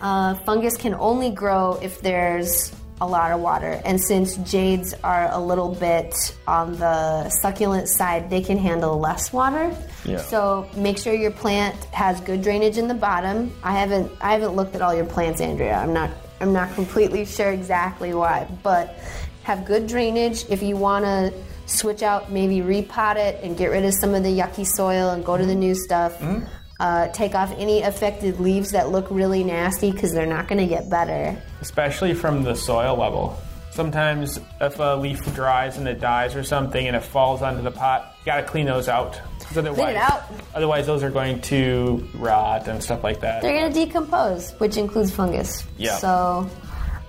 Uh, 0.00 0.34
fungus 0.46 0.76
can 0.76 0.94
only 0.94 1.30
grow 1.30 1.78
if 1.82 2.00
there's 2.00 2.74
a 3.00 3.06
lot 3.06 3.32
of 3.32 3.40
water, 3.40 3.80
and 3.84 4.00
since 4.00 4.36
jades 4.36 4.94
are 5.02 5.28
a 5.32 5.38
little 5.38 5.74
bit 5.74 6.14
on 6.46 6.76
the 6.76 7.28
succulent 7.28 7.88
side, 7.88 8.30
they 8.30 8.40
can 8.40 8.56
handle 8.56 8.98
less 8.98 9.32
water. 9.32 9.76
Yeah. 10.04 10.18
So 10.18 10.68
make 10.76 10.98
sure 10.98 11.12
your 11.12 11.32
plant 11.32 11.76
has 11.86 12.20
good 12.20 12.42
drainage 12.42 12.78
in 12.78 12.86
the 12.86 12.94
bottom. 12.94 13.52
I 13.62 13.72
haven't 13.72 14.12
I 14.20 14.32
haven't 14.32 14.54
looked 14.54 14.74
at 14.76 14.82
all 14.82 14.94
your 14.94 15.06
plants, 15.06 15.40
Andrea. 15.40 15.76
I'm 15.76 15.92
not 15.92 16.10
I'm 16.40 16.52
not 16.52 16.72
completely 16.74 17.24
sure 17.24 17.50
exactly 17.50 18.14
why, 18.14 18.46
but 18.62 18.96
have 19.42 19.64
good 19.64 19.86
drainage. 19.86 20.44
If 20.48 20.62
you 20.62 20.76
want 20.76 21.04
to 21.04 21.32
switch 21.66 22.02
out, 22.02 22.30
maybe 22.30 22.58
repot 22.58 23.16
it 23.16 23.42
and 23.42 23.56
get 23.56 23.70
rid 23.70 23.84
of 23.84 23.94
some 23.94 24.14
of 24.14 24.22
the 24.22 24.28
yucky 24.28 24.66
soil 24.66 25.10
and 25.10 25.24
go 25.24 25.36
to 25.36 25.44
the 25.44 25.54
new 25.54 25.74
stuff. 25.74 26.18
Mm-hmm. 26.18 26.44
Uh, 26.80 27.08
take 27.08 27.34
off 27.34 27.54
any 27.56 27.82
affected 27.82 28.40
leaves 28.40 28.72
that 28.72 28.90
look 28.90 29.06
really 29.10 29.44
nasty 29.44 29.92
because 29.92 30.12
they're 30.12 30.26
not 30.26 30.48
going 30.48 30.58
to 30.58 30.66
get 30.66 30.90
better. 30.90 31.40
Especially 31.60 32.14
from 32.14 32.42
the 32.42 32.54
soil 32.54 32.96
level. 32.96 33.38
Sometimes 33.70 34.38
if 34.60 34.78
a 34.78 34.96
leaf 34.96 35.34
dries 35.34 35.78
and 35.78 35.88
it 35.88 36.00
dies 36.00 36.36
or 36.36 36.44
something 36.44 36.86
and 36.86 36.94
it 36.94 37.02
falls 37.02 37.42
onto 37.42 37.60
the 37.60 37.72
pot, 37.72 38.14
you 38.20 38.26
gotta 38.26 38.44
clean 38.44 38.66
those 38.66 38.88
out. 38.88 39.20
Otherwise, 39.56 39.96
out. 39.96 40.22
otherwise 40.54 40.86
those 40.86 41.02
are 41.02 41.10
going 41.10 41.40
to 41.40 42.08
rot 42.14 42.68
and 42.68 42.80
stuff 42.80 43.02
like 43.02 43.20
that. 43.20 43.42
They're 43.42 43.58
going 43.58 43.72
to 43.72 43.84
decompose, 43.86 44.52
which 44.58 44.76
includes 44.76 45.10
fungus. 45.10 45.64
Yeah. 45.76 45.96
So, 45.98 46.48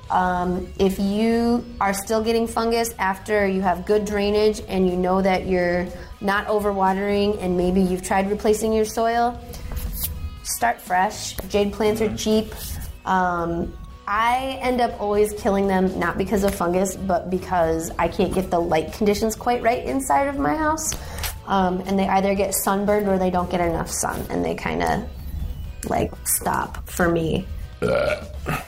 um, 0.09 0.72
if 0.80 0.99
you 0.99 1.63
are 1.80 1.93
still 1.93 2.24
getting 2.24 2.47
fungus 2.47 2.93
after 2.97 3.47
you 3.47 3.61
have 3.61 3.86
good 3.86 4.05
drainage 4.05 4.61
and 4.68 4.89
you 4.89 4.95
know 4.97 5.22
that 5.22 5.47
you're 5.47 5.88
not 6.22 6.47
overwatering 6.47 7.41
and 7.41 7.57
maybe 7.57 7.82
you've 7.82 8.03
tried 8.03 8.30
replacing 8.30 8.74
your 8.74 8.86
soil, 8.86 9.39
start 10.43 10.82
fresh. 10.82 11.36
Jade 11.49 11.74
plants 11.74 12.01
are 12.01 12.16
cheap. 12.16 12.53
Um, 13.05 13.74
I 14.07 14.59
end 14.61 14.82
up 14.82 14.99
always 15.01 15.34
killing 15.34 15.68
them 15.68 15.97
not 15.99 16.18
because 16.18 16.43
of 16.43 16.53
fungus, 16.53 16.95
but 16.95 17.30
because 17.30 17.91
I 17.97 18.07
can't 18.07 18.34
get 18.34 18.51
the 18.51 18.59
light 18.59 18.93
conditions 18.93 19.36
quite 19.36 19.63
right 19.63 19.84
inside 19.84 20.28
of 20.28 20.38
my 20.38 20.55
house. 20.55 20.93
Um, 21.47 21.82
and 21.86 21.97
they 21.97 22.07
either 22.07 22.36
get 22.36 22.53
sunburned 22.53 23.07
or 23.07 23.18
they 23.18 23.30
don't 23.30 23.49
get 23.49 23.61
enough 23.61 23.89
sun, 23.89 24.26
and 24.30 24.43
they 24.43 24.55
kind 24.55 24.82
of 24.82 25.09
like 25.89 26.11
stop 26.26 26.88
for 26.89 27.07
me. 27.07 27.47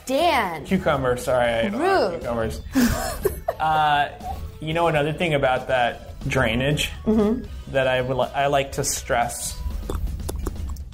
Dan, 0.06 0.64
Cucumber, 0.64 1.16
sorry, 1.16 1.50
I 1.50 1.68
don't 1.70 2.20
cucumbers. 2.20 2.60
uh, 3.60 4.08
you 4.60 4.74
know 4.74 4.88
another 4.88 5.12
thing 5.12 5.34
about 5.34 5.68
that 5.68 6.07
drainage 6.26 6.90
mm-hmm. 7.04 7.44
that 7.72 7.86
I 7.86 8.00
would 8.00 8.16
li- 8.16 8.30
I 8.34 8.46
like 8.48 8.72
to 8.72 8.84
stress 8.84 9.58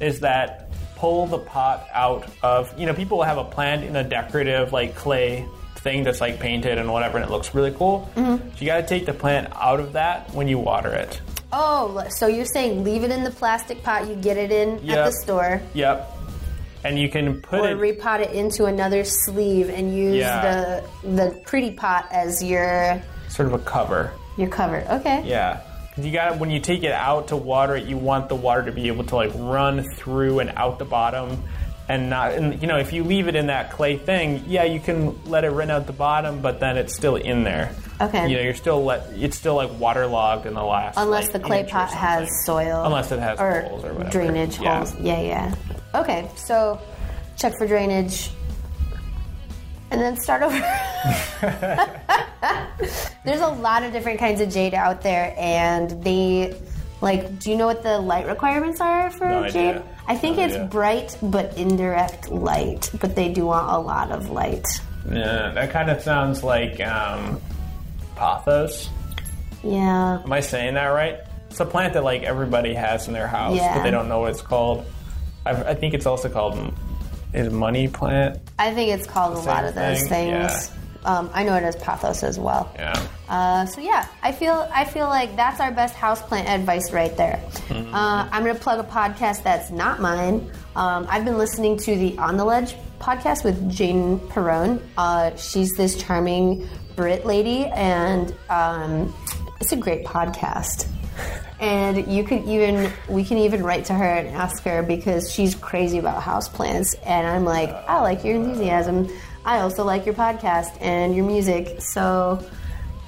is 0.00 0.20
that 0.20 0.70
pull 0.96 1.26
the 1.26 1.38
pot 1.38 1.86
out 1.92 2.28
of 2.42 2.78
you 2.78 2.86
know 2.86 2.94
people 2.94 3.18
will 3.18 3.24
have 3.24 3.38
a 3.38 3.44
plant 3.44 3.84
in 3.84 3.96
a 3.96 4.04
decorative 4.04 4.72
like 4.72 4.94
clay 4.94 5.46
thing 5.76 6.02
that's 6.02 6.20
like 6.20 6.40
painted 6.40 6.78
and 6.78 6.90
whatever 6.92 7.18
and 7.18 7.26
it 7.26 7.30
looks 7.30 7.54
really 7.54 7.72
cool. 7.72 8.10
Mm-hmm. 8.16 8.48
So 8.50 8.56
you 8.58 8.66
got 8.66 8.80
to 8.80 8.86
take 8.86 9.06
the 9.06 9.12
plant 9.12 9.52
out 9.54 9.80
of 9.80 9.92
that 9.94 10.32
when 10.32 10.48
you 10.48 10.58
water 10.58 10.92
it. 10.94 11.20
oh, 11.52 12.02
so 12.10 12.26
you're 12.26 12.44
saying 12.46 12.84
leave 12.84 13.04
it 13.04 13.10
in 13.10 13.22
the 13.24 13.30
plastic 13.30 13.82
pot 13.82 14.08
you 14.08 14.14
get 14.16 14.36
it 14.36 14.50
in 14.50 14.78
at 14.90 15.04
the 15.06 15.12
store, 15.12 15.60
Yep. 15.74 16.10
And 16.84 16.98
you 16.98 17.08
can 17.08 17.40
put 17.40 17.60
or 17.60 17.82
it 17.82 17.98
repot 17.98 18.20
it 18.20 18.32
into 18.32 18.66
another 18.66 19.04
sleeve 19.04 19.70
and 19.70 19.96
use 19.96 20.16
Yeah. 20.16 20.80
the 21.02 21.08
the 21.08 21.40
pretty 21.46 21.70
pot 21.70 22.06
as 22.12 22.42
your 22.42 23.02
sort 23.28 23.48
of 23.48 23.54
a 23.54 23.58
cover. 23.58 24.12
Your 24.37 24.49
covered. 24.49 24.87
Okay. 24.89 25.22
Yeah. 25.26 25.61
you 25.97 26.12
got 26.12 26.39
when 26.39 26.51
you 26.51 26.61
take 26.61 26.82
it 26.82 26.93
out 26.93 27.28
to 27.28 27.37
water 27.37 27.76
it, 27.76 27.87
you 27.87 27.97
want 27.97 28.28
the 28.28 28.35
water 28.35 28.64
to 28.64 28.72
be 28.72 28.89
able 28.89 29.05
to 29.05 29.16
like 29.16 29.32
run 29.35 29.82
through 29.95 30.41
and 30.41 30.51
out 30.57 30.78
the 30.78 30.85
bottom, 30.85 31.43
and 31.89 32.11
not. 32.11 32.32
And 32.32 32.61
you 32.61 32.66
know, 32.66 32.78
if 32.78 32.93
you 32.93 33.05
leave 33.05 33.28
it 33.28 33.37
in 33.37 33.47
that 33.47 33.70
clay 33.70 33.97
thing, 33.97 34.45
yeah, 34.47 34.64
you 34.64 34.80
can 34.80 35.22
let 35.24 35.45
it 35.45 35.51
run 35.51 35.70
out 35.70 35.87
the 35.87 35.93
bottom, 35.93 36.41
but 36.41 36.59
then 36.61 36.76
it's 36.76 36.95
still 36.95 37.16
in 37.16 37.45
there. 37.45 37.74
Okay. 38.01 38.28
You 38.28 38.37
know, 38.37 38.43
you're 38.43 38.55
still 38.55 38.85
let. 38.85 39.09
It's 39.12 39.37
still 39.37 39.55
like 39.55 39.70
waterlogged 39.78 40.47
in 40.47 40.55
the 40.55 40.64
last. 40.64 40.97
Unless 40.99 41.24
like, 41.24 41.32
the 41.32 41.41
clay 41.41 41.64
pot 41.64 41.91
has 41.93 42.28
soil. 42.45 42.85
Unless 42.85 43.12
it 43.12 43.20
has 43.20 43.39
or 43.39 43.61
holes 43.62 43.85
or 43.85 43.93
whatever. 43.95 44.11
drainage 44.11 44.59
Yeah. 44.59 44.78
holes. 44.78 44.95
Yeah, 45.01 45.20
yeah. 45.20 45.55
Okay, 45.95 46.28
so 46.35 46.80
check 47.37 47.57
for 47.57 47.68
drainage. 47.68 48.30
And 49.95 50.03
then 50.03 50.16
start 50.16 50.42
over. 50.42 50.59
There's 53.24 53.40
a 53.40 53.47
lot 53.49 53.84
of 53.84 53.92
different 53.92 54.18
kinds 54.18 54.40
of 54.40 54.51
jade 54.51 54.74
out 54.74 55.03
there, 55.03 55.32
and 55.38 56.03
they, 56.03 56.59
like, 57.01 57.38
do 57.38 57.51
you 57.53 57.57
know 57.57 57.66
what 57.66 57.84
the 57.84 57.99
light 58.01 58.26
requirements 58.26 58.80
are 58.80 59.09
for 59.11 59.28
No 59.28 59.49
jade? 59.49 59.76
idea. 59.76 59.84
I 60.09 60.16
think 60.16 60.38
No 60.38 60.45
it's 60.47 60.55
idea. 60.57 60.66
bright 60.66 61.16
but 61.22 61.57
indirect 61.57 62.28
light, 62.30 62.90
but 63.01 63.14
they 63.14 63.32
do 63.32 63.47
want 63.47 63.70
a 63.70 63.78
lot 63.78 64.11
of 64.11 64.30
light. 64.30 64.66
Yeah, 65.09 65.53
that 65.55 65.70
kind 65.70 65.88
of 65.90 66.03
sounds 66.03 66.42
like 66.42 66.80
um, 66.80 67.40
pothos. 68.16 68.88
Yeah. 69.62 70.22
Am 70.24 70.32
I 70.32 70.40
saying 70.40 70.74
that 70.74 70.88
right? 70.88 71.20
It's 71.51 71.61
a 71.61 71.66
plant 71.66 71.95
that 71.95 72.03
like 72.03 72.24
everybody 72.24 72.74
has 72.74 73.07
in 73.07 73.14
their 73.14 73.28
house, 73.28 73.57
Yeah. 73.57 73.74
but 73.76 73.84
they 73.84 73.92
don't 73.92 74.09
know 74.09 74.18
what 74.20 74.30
it's 74.32 74.42
called. 74.42 74.84
I've, 75.47 75.64
I 75.68 75.74
think 75.74 75.95
it's 75.95 76.07
also 76.07 76.28
called 76.28 76.57
is 77.35 77.53
money 77.53 77.89
plant. 77.89 78.41
I 78.59 78.72
think 78.72 78.91
it's 78.93 79.07
called 79.07 79.37
a 79.37 79.41
lot 79.41 79.64
of 79.64 79.74
those 79.74 80.07
thing? 80.09 80.32
things. 80.32 80.70
Um, 81.05 81.30
I 81.35 81.45
know 81.45 81.55
it 81.55 81.62
as 81.62 81.76
pathos 81.76 82.22
as 82.22 82.39
well. 82.39 82.72
Yeah. 82.76 83.07
Uh, 83.28 83.66
so 83.66 83.80
yeah, 83.82 84.07
I 84.22 84.32
feel 84.32 84.68
I 84.72 84.85
feel 84.85 85.07
like 85.07 85.37
that's 85.37 85.61
our 85.61 85.70
best 85.70 85.95
houseplant 85.95 86.47
advice 86.47 86.93
right 86.93 87.14
there. 87.16 87.43
Uh, 87.70 88.28
I'm 88.30 88.45
gonna 88.45 88.59
plug 88.59 88.80
a 88.80 88.89
podcast 88.89 89.43
that's 89.43 89.70
not 89.70 90.01
mine. 90.01 90.51
Um, 90.76 91.07
I've 91.11 91.24
been 91.24 91.39
listening 91.39 91.76
to 91.78 91.95
the 91.97 92.16
On 92.18 92.37
the 92.37 92.45
Ledge 92.45 92.74
podcast 93.01 93.45
with 93.45 93.70
Jane 93.70 94.18
Perrone. 94.30 94.80
Uh, 94.97 95.35
she's 95.37 95.74
this 95.74 95.95
charming 96.03 96.66
Brit 96.97 97.26
lady, 97.26 97.66
and 97.66 98.35
um, 98.49 99.14
it's 99.61 99.72
a 99.72 99.76
great 99.76 100.05
podcast. 100.05 100.89
And 101.64 102.12
you 102.12 102.24
could 102.24 102.44
even 102.44 102.92
we 103.08 103.24
can 103.24 103.38
even 103.38 103.62
write 103.62 103.86
to 103.86 103.94
her 103.94 104.04
and 104.04 104.28
ask 104.28 104.62
her 104.64 104.82
because 104.82 105.32
she's 105.32 105.54
crazy 105.54 105.96
about 105.96 106.22
houseplants. 106.22 106.94
And 107.06 107.26
I'm 107.26 107.46
like, 107.46 107.70
I 107.70 108.02
like 108.02 108.22
your 108.22 108.34
enthusiasm. 108.34 109.08
I 109.46 109.60
also 109.60 109.82
like 109.82 110.04
your 110.04 110.14
podcast 110.14 110.76
and 110.82 111.16
your 111.16 111.24
music. 111.24 111.80
So 111.80 112.44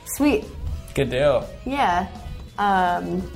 sweet. 0.07 0.47
Good 0.95 1.11
deal. 1.11 1.47
Yeah. 1.67 2.09
Um, 2.57 3.31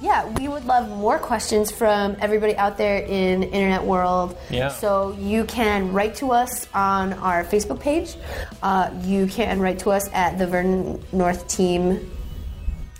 yeah, 0.00 0.26
we 0.30 0.48
would 0.48 0.64
love 0.64 0.88
more 0.88 1.20
questions 1.20 1.70
from 1.70 2.16
everybody 2.20 2.56
out 2.56 2.76
there 2.76 2.98
in 2.98 3.44
internet 3.44 3.84
world. 3.84 4.36
Yeah. 4.50 4.70
So 4.70 5.16
you 5.20 5.44
can 5.44 5.92
write 5.92 6.16
to 6.16 6.32
us 6.32 6.66
on 6.74 7.12
our 7.12 7.44
Facebook 7.44 7.78
page. 7.78 8.16
Uh, 8.60 8.90
you 9.04 9.28
can 9.28 9.60
write 9.60 9.78
to 9.80 9.90
us 9.90 10.08
at 10.12 10.38
the 10.38 10.48
vernon 10.48 11.00
North 11.12 11.46
Team. 11.46 12.10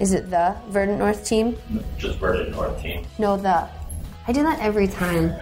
Is 0.03 0.13
it 0.13 0.31
the 0.31 0.57
Verdant 0.69 0.99
North 0.99 1.25
Team? 1.25 1.57
Just 1.97 2.19
Verdant 2.19 2.51
North 2.51 2.83
team. 2.83 3.07
No, 3.21 3.37
the. 3.37 3.69
I 4.27 4.33
do 4.33 4.43
that 4.43 4.59
every 4.59 4.89
time. 4.89 5.33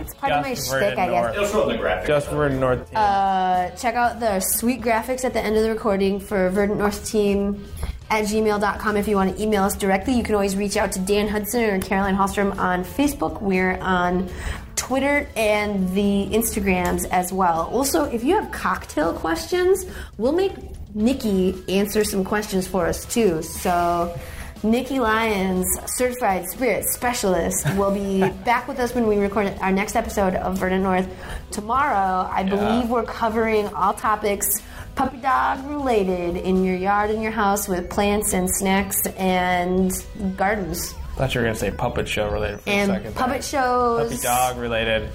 It's 0.00 0.14
part 0.14 0.32
of 0.32 0.42
my 0.42 0.54
Just 0.54 0.68
shtick, 0.68 0.98
I 0.98 1.06
guess. 1.08 1.22
North. 1.22 1.36
It'll 1.36 1.46
show 1.46 1.62
in 1.70 1.76
the 1.76 1.78
graphic. 1.78 2.08
Just 2.08 2.28
for 2.28 2.48
North 2.48 2.88
Team. 2.88 2.96
Uh, 2.96 3.70
check 3.70 3.94
out 3.94 4.18
the 4.18 4.40
sweet 4.40 4.80
graphics 4.80 5.24
at 5.24 5.32
the 5.32 5.40
end 5.40 5.56
of 5.56 5.62
the 5.62 5.70
recording 5.70 6.18
for 6.18 6.50
Verdant 6.50 6.80
North 6.80 7.08
Team 7.08 7.64
at 8.10 8.24
gmail.com 8.24 8.96
if 8.96 9.06
you 9.06 9.14
want 9.14 9.36
to 9.36 9.42
email 9.42 9.62
us 9.62 9.76
directly. 9.76 10.14
You 10.14 10.24
can 10.24 10.34
always 10.34 10.56
reach 10.56 10.76
out 10.76 10.90
to 10.92 10.98
Dan 10.98 11.28
Hudson 11.28 11.62
or 11.62 11.80
Caroline 11.80 12.16
Hallstrom 12.16 12.58
on 12.58 12.84
Facebook. 12.84 13.40
We're 13.40 13.78
on 13.78 14.28
Twitter 14.74 15.28
and 15.36 15.88
the 15.94 16.28
Instagrams 16.32 17.08
as 17.10 17.32
well. 17.32 17.68
Also, 17.72 18.04
if 18.04 18.24
you 18.24 18.34
have 18.34 18.50
cocktail 18.50 19.12
questions, 19.12 19.86
we'll 20.18 20.32
make 20.32 20.52
Nikki 20.94 21.62
answer 21.68 22.04
some 22.04 22.24
questions 22.24 22.66
for 22.66 22.86
us 22.86 23.04
too. 23.04 23.42
So. 23.42 24.16
Nikki 24.64 25.00
Lyons, 25.00 25.66
certified 25.86 26.46
spirit 26.48 26.84
specialist, 26.84 27.66
will 27.74 27.90
be 27.90 28.20
back 28.44 28.68
with 28.68 28.78
us 28.78 28.94
when 28.94 29.08
we 29.08 29.16
record 29.18 29.52
our 29.60 29.72
next 29.72 29.96
episode 29.96 30.36
of 30.36 30.56
Verdant 30.56 30.84
North 30.84 31.08
tomorrow. 31.50 32.30
I 32.30 32.44
believe 32.44 32.88
we're 32.88 33.02
covering 33.02 33.66
all 33.74 33.92
topics 33.92 34.62
puppy 34.94 35.16
dog 35.16 35.66
related 35.68 36.36
in 36.36 36.62
your 36.62 36.76
yard 36.76 37.10
and 37.10 37.20
your 37.20 37.32
house 37.32 37.66
with 37.66 37.90
plants 37.90 38.34
and 38.34 38.48
snacks 38.54 39.04
and 39.16 39.90
gardens 40.36 40.94
I 40.94 41.16
thought 41.16 41.34
you 41.34 41.40
were 41.40 41.46
gonna 41.46 41.58
say 41.58 41.70
puppet 41.72 42.06
show 42.06 42.28
related 42.30 42.60
for 42.60 42.70
a 42.70 42.72
and 42.72 42.88
second. 42.88 43.14
puppet 43.16 43.32
there. 43.32 43.42
shows, 43.42 44.10
Puppy 44.10 44.22
dog 44.22 44.58
related. 44.58 45.10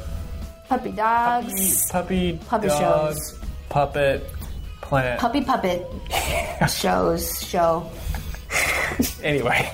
puppy 0.68 0.92
dogs, 0.92 1.90
Puppy. 1.90 2.38
Puppet 2.48 2.70
dog, 2.70 3.14
shows. 3.16 3.40
Puppet. 3.70 4.30
Plant. 4.88 5.20
puppy 5.20 5.42
puppet 5.42 5.86
shows. 6.70 7.40
Show. 7.46 7.90
Anyway, 9.22 9.70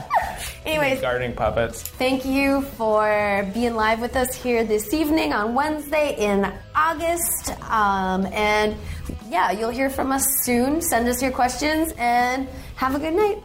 Anyways, 0.64 1.00
gardening 1.00 1.34
puppets. 1.34 1.82
Thank 1.82 2.24
you 2.24 2.62
for 2.62 3.48
being 3.52 3.74
live 3.74 4.00
with 4.00 4.14
us 4.16 4.34
here 4.34 4.64
this 4.64 4.94
evening 4.94 5.32
on 5.32 5.54
Wednesday 5.54 6.14
in 6.16 6.52
August. 6.74 7.50
Um, 7.70 8.26
and 8.26 8.76
yeah, 9.28 9.50
you'll 9.50 9.70
hear 9.70 9.90
from 9.90 10.12
us 10.12 10.24
soon. 10.44 10.80
Send 10.80 11.08
us 11.08 11.20
your 11.20 11.32
questions 11.32 11.92
and 11.98 12.48
have 12.76 12.94
a 12.94 12.98
good 13.00 13.14
night. 13.14 13.34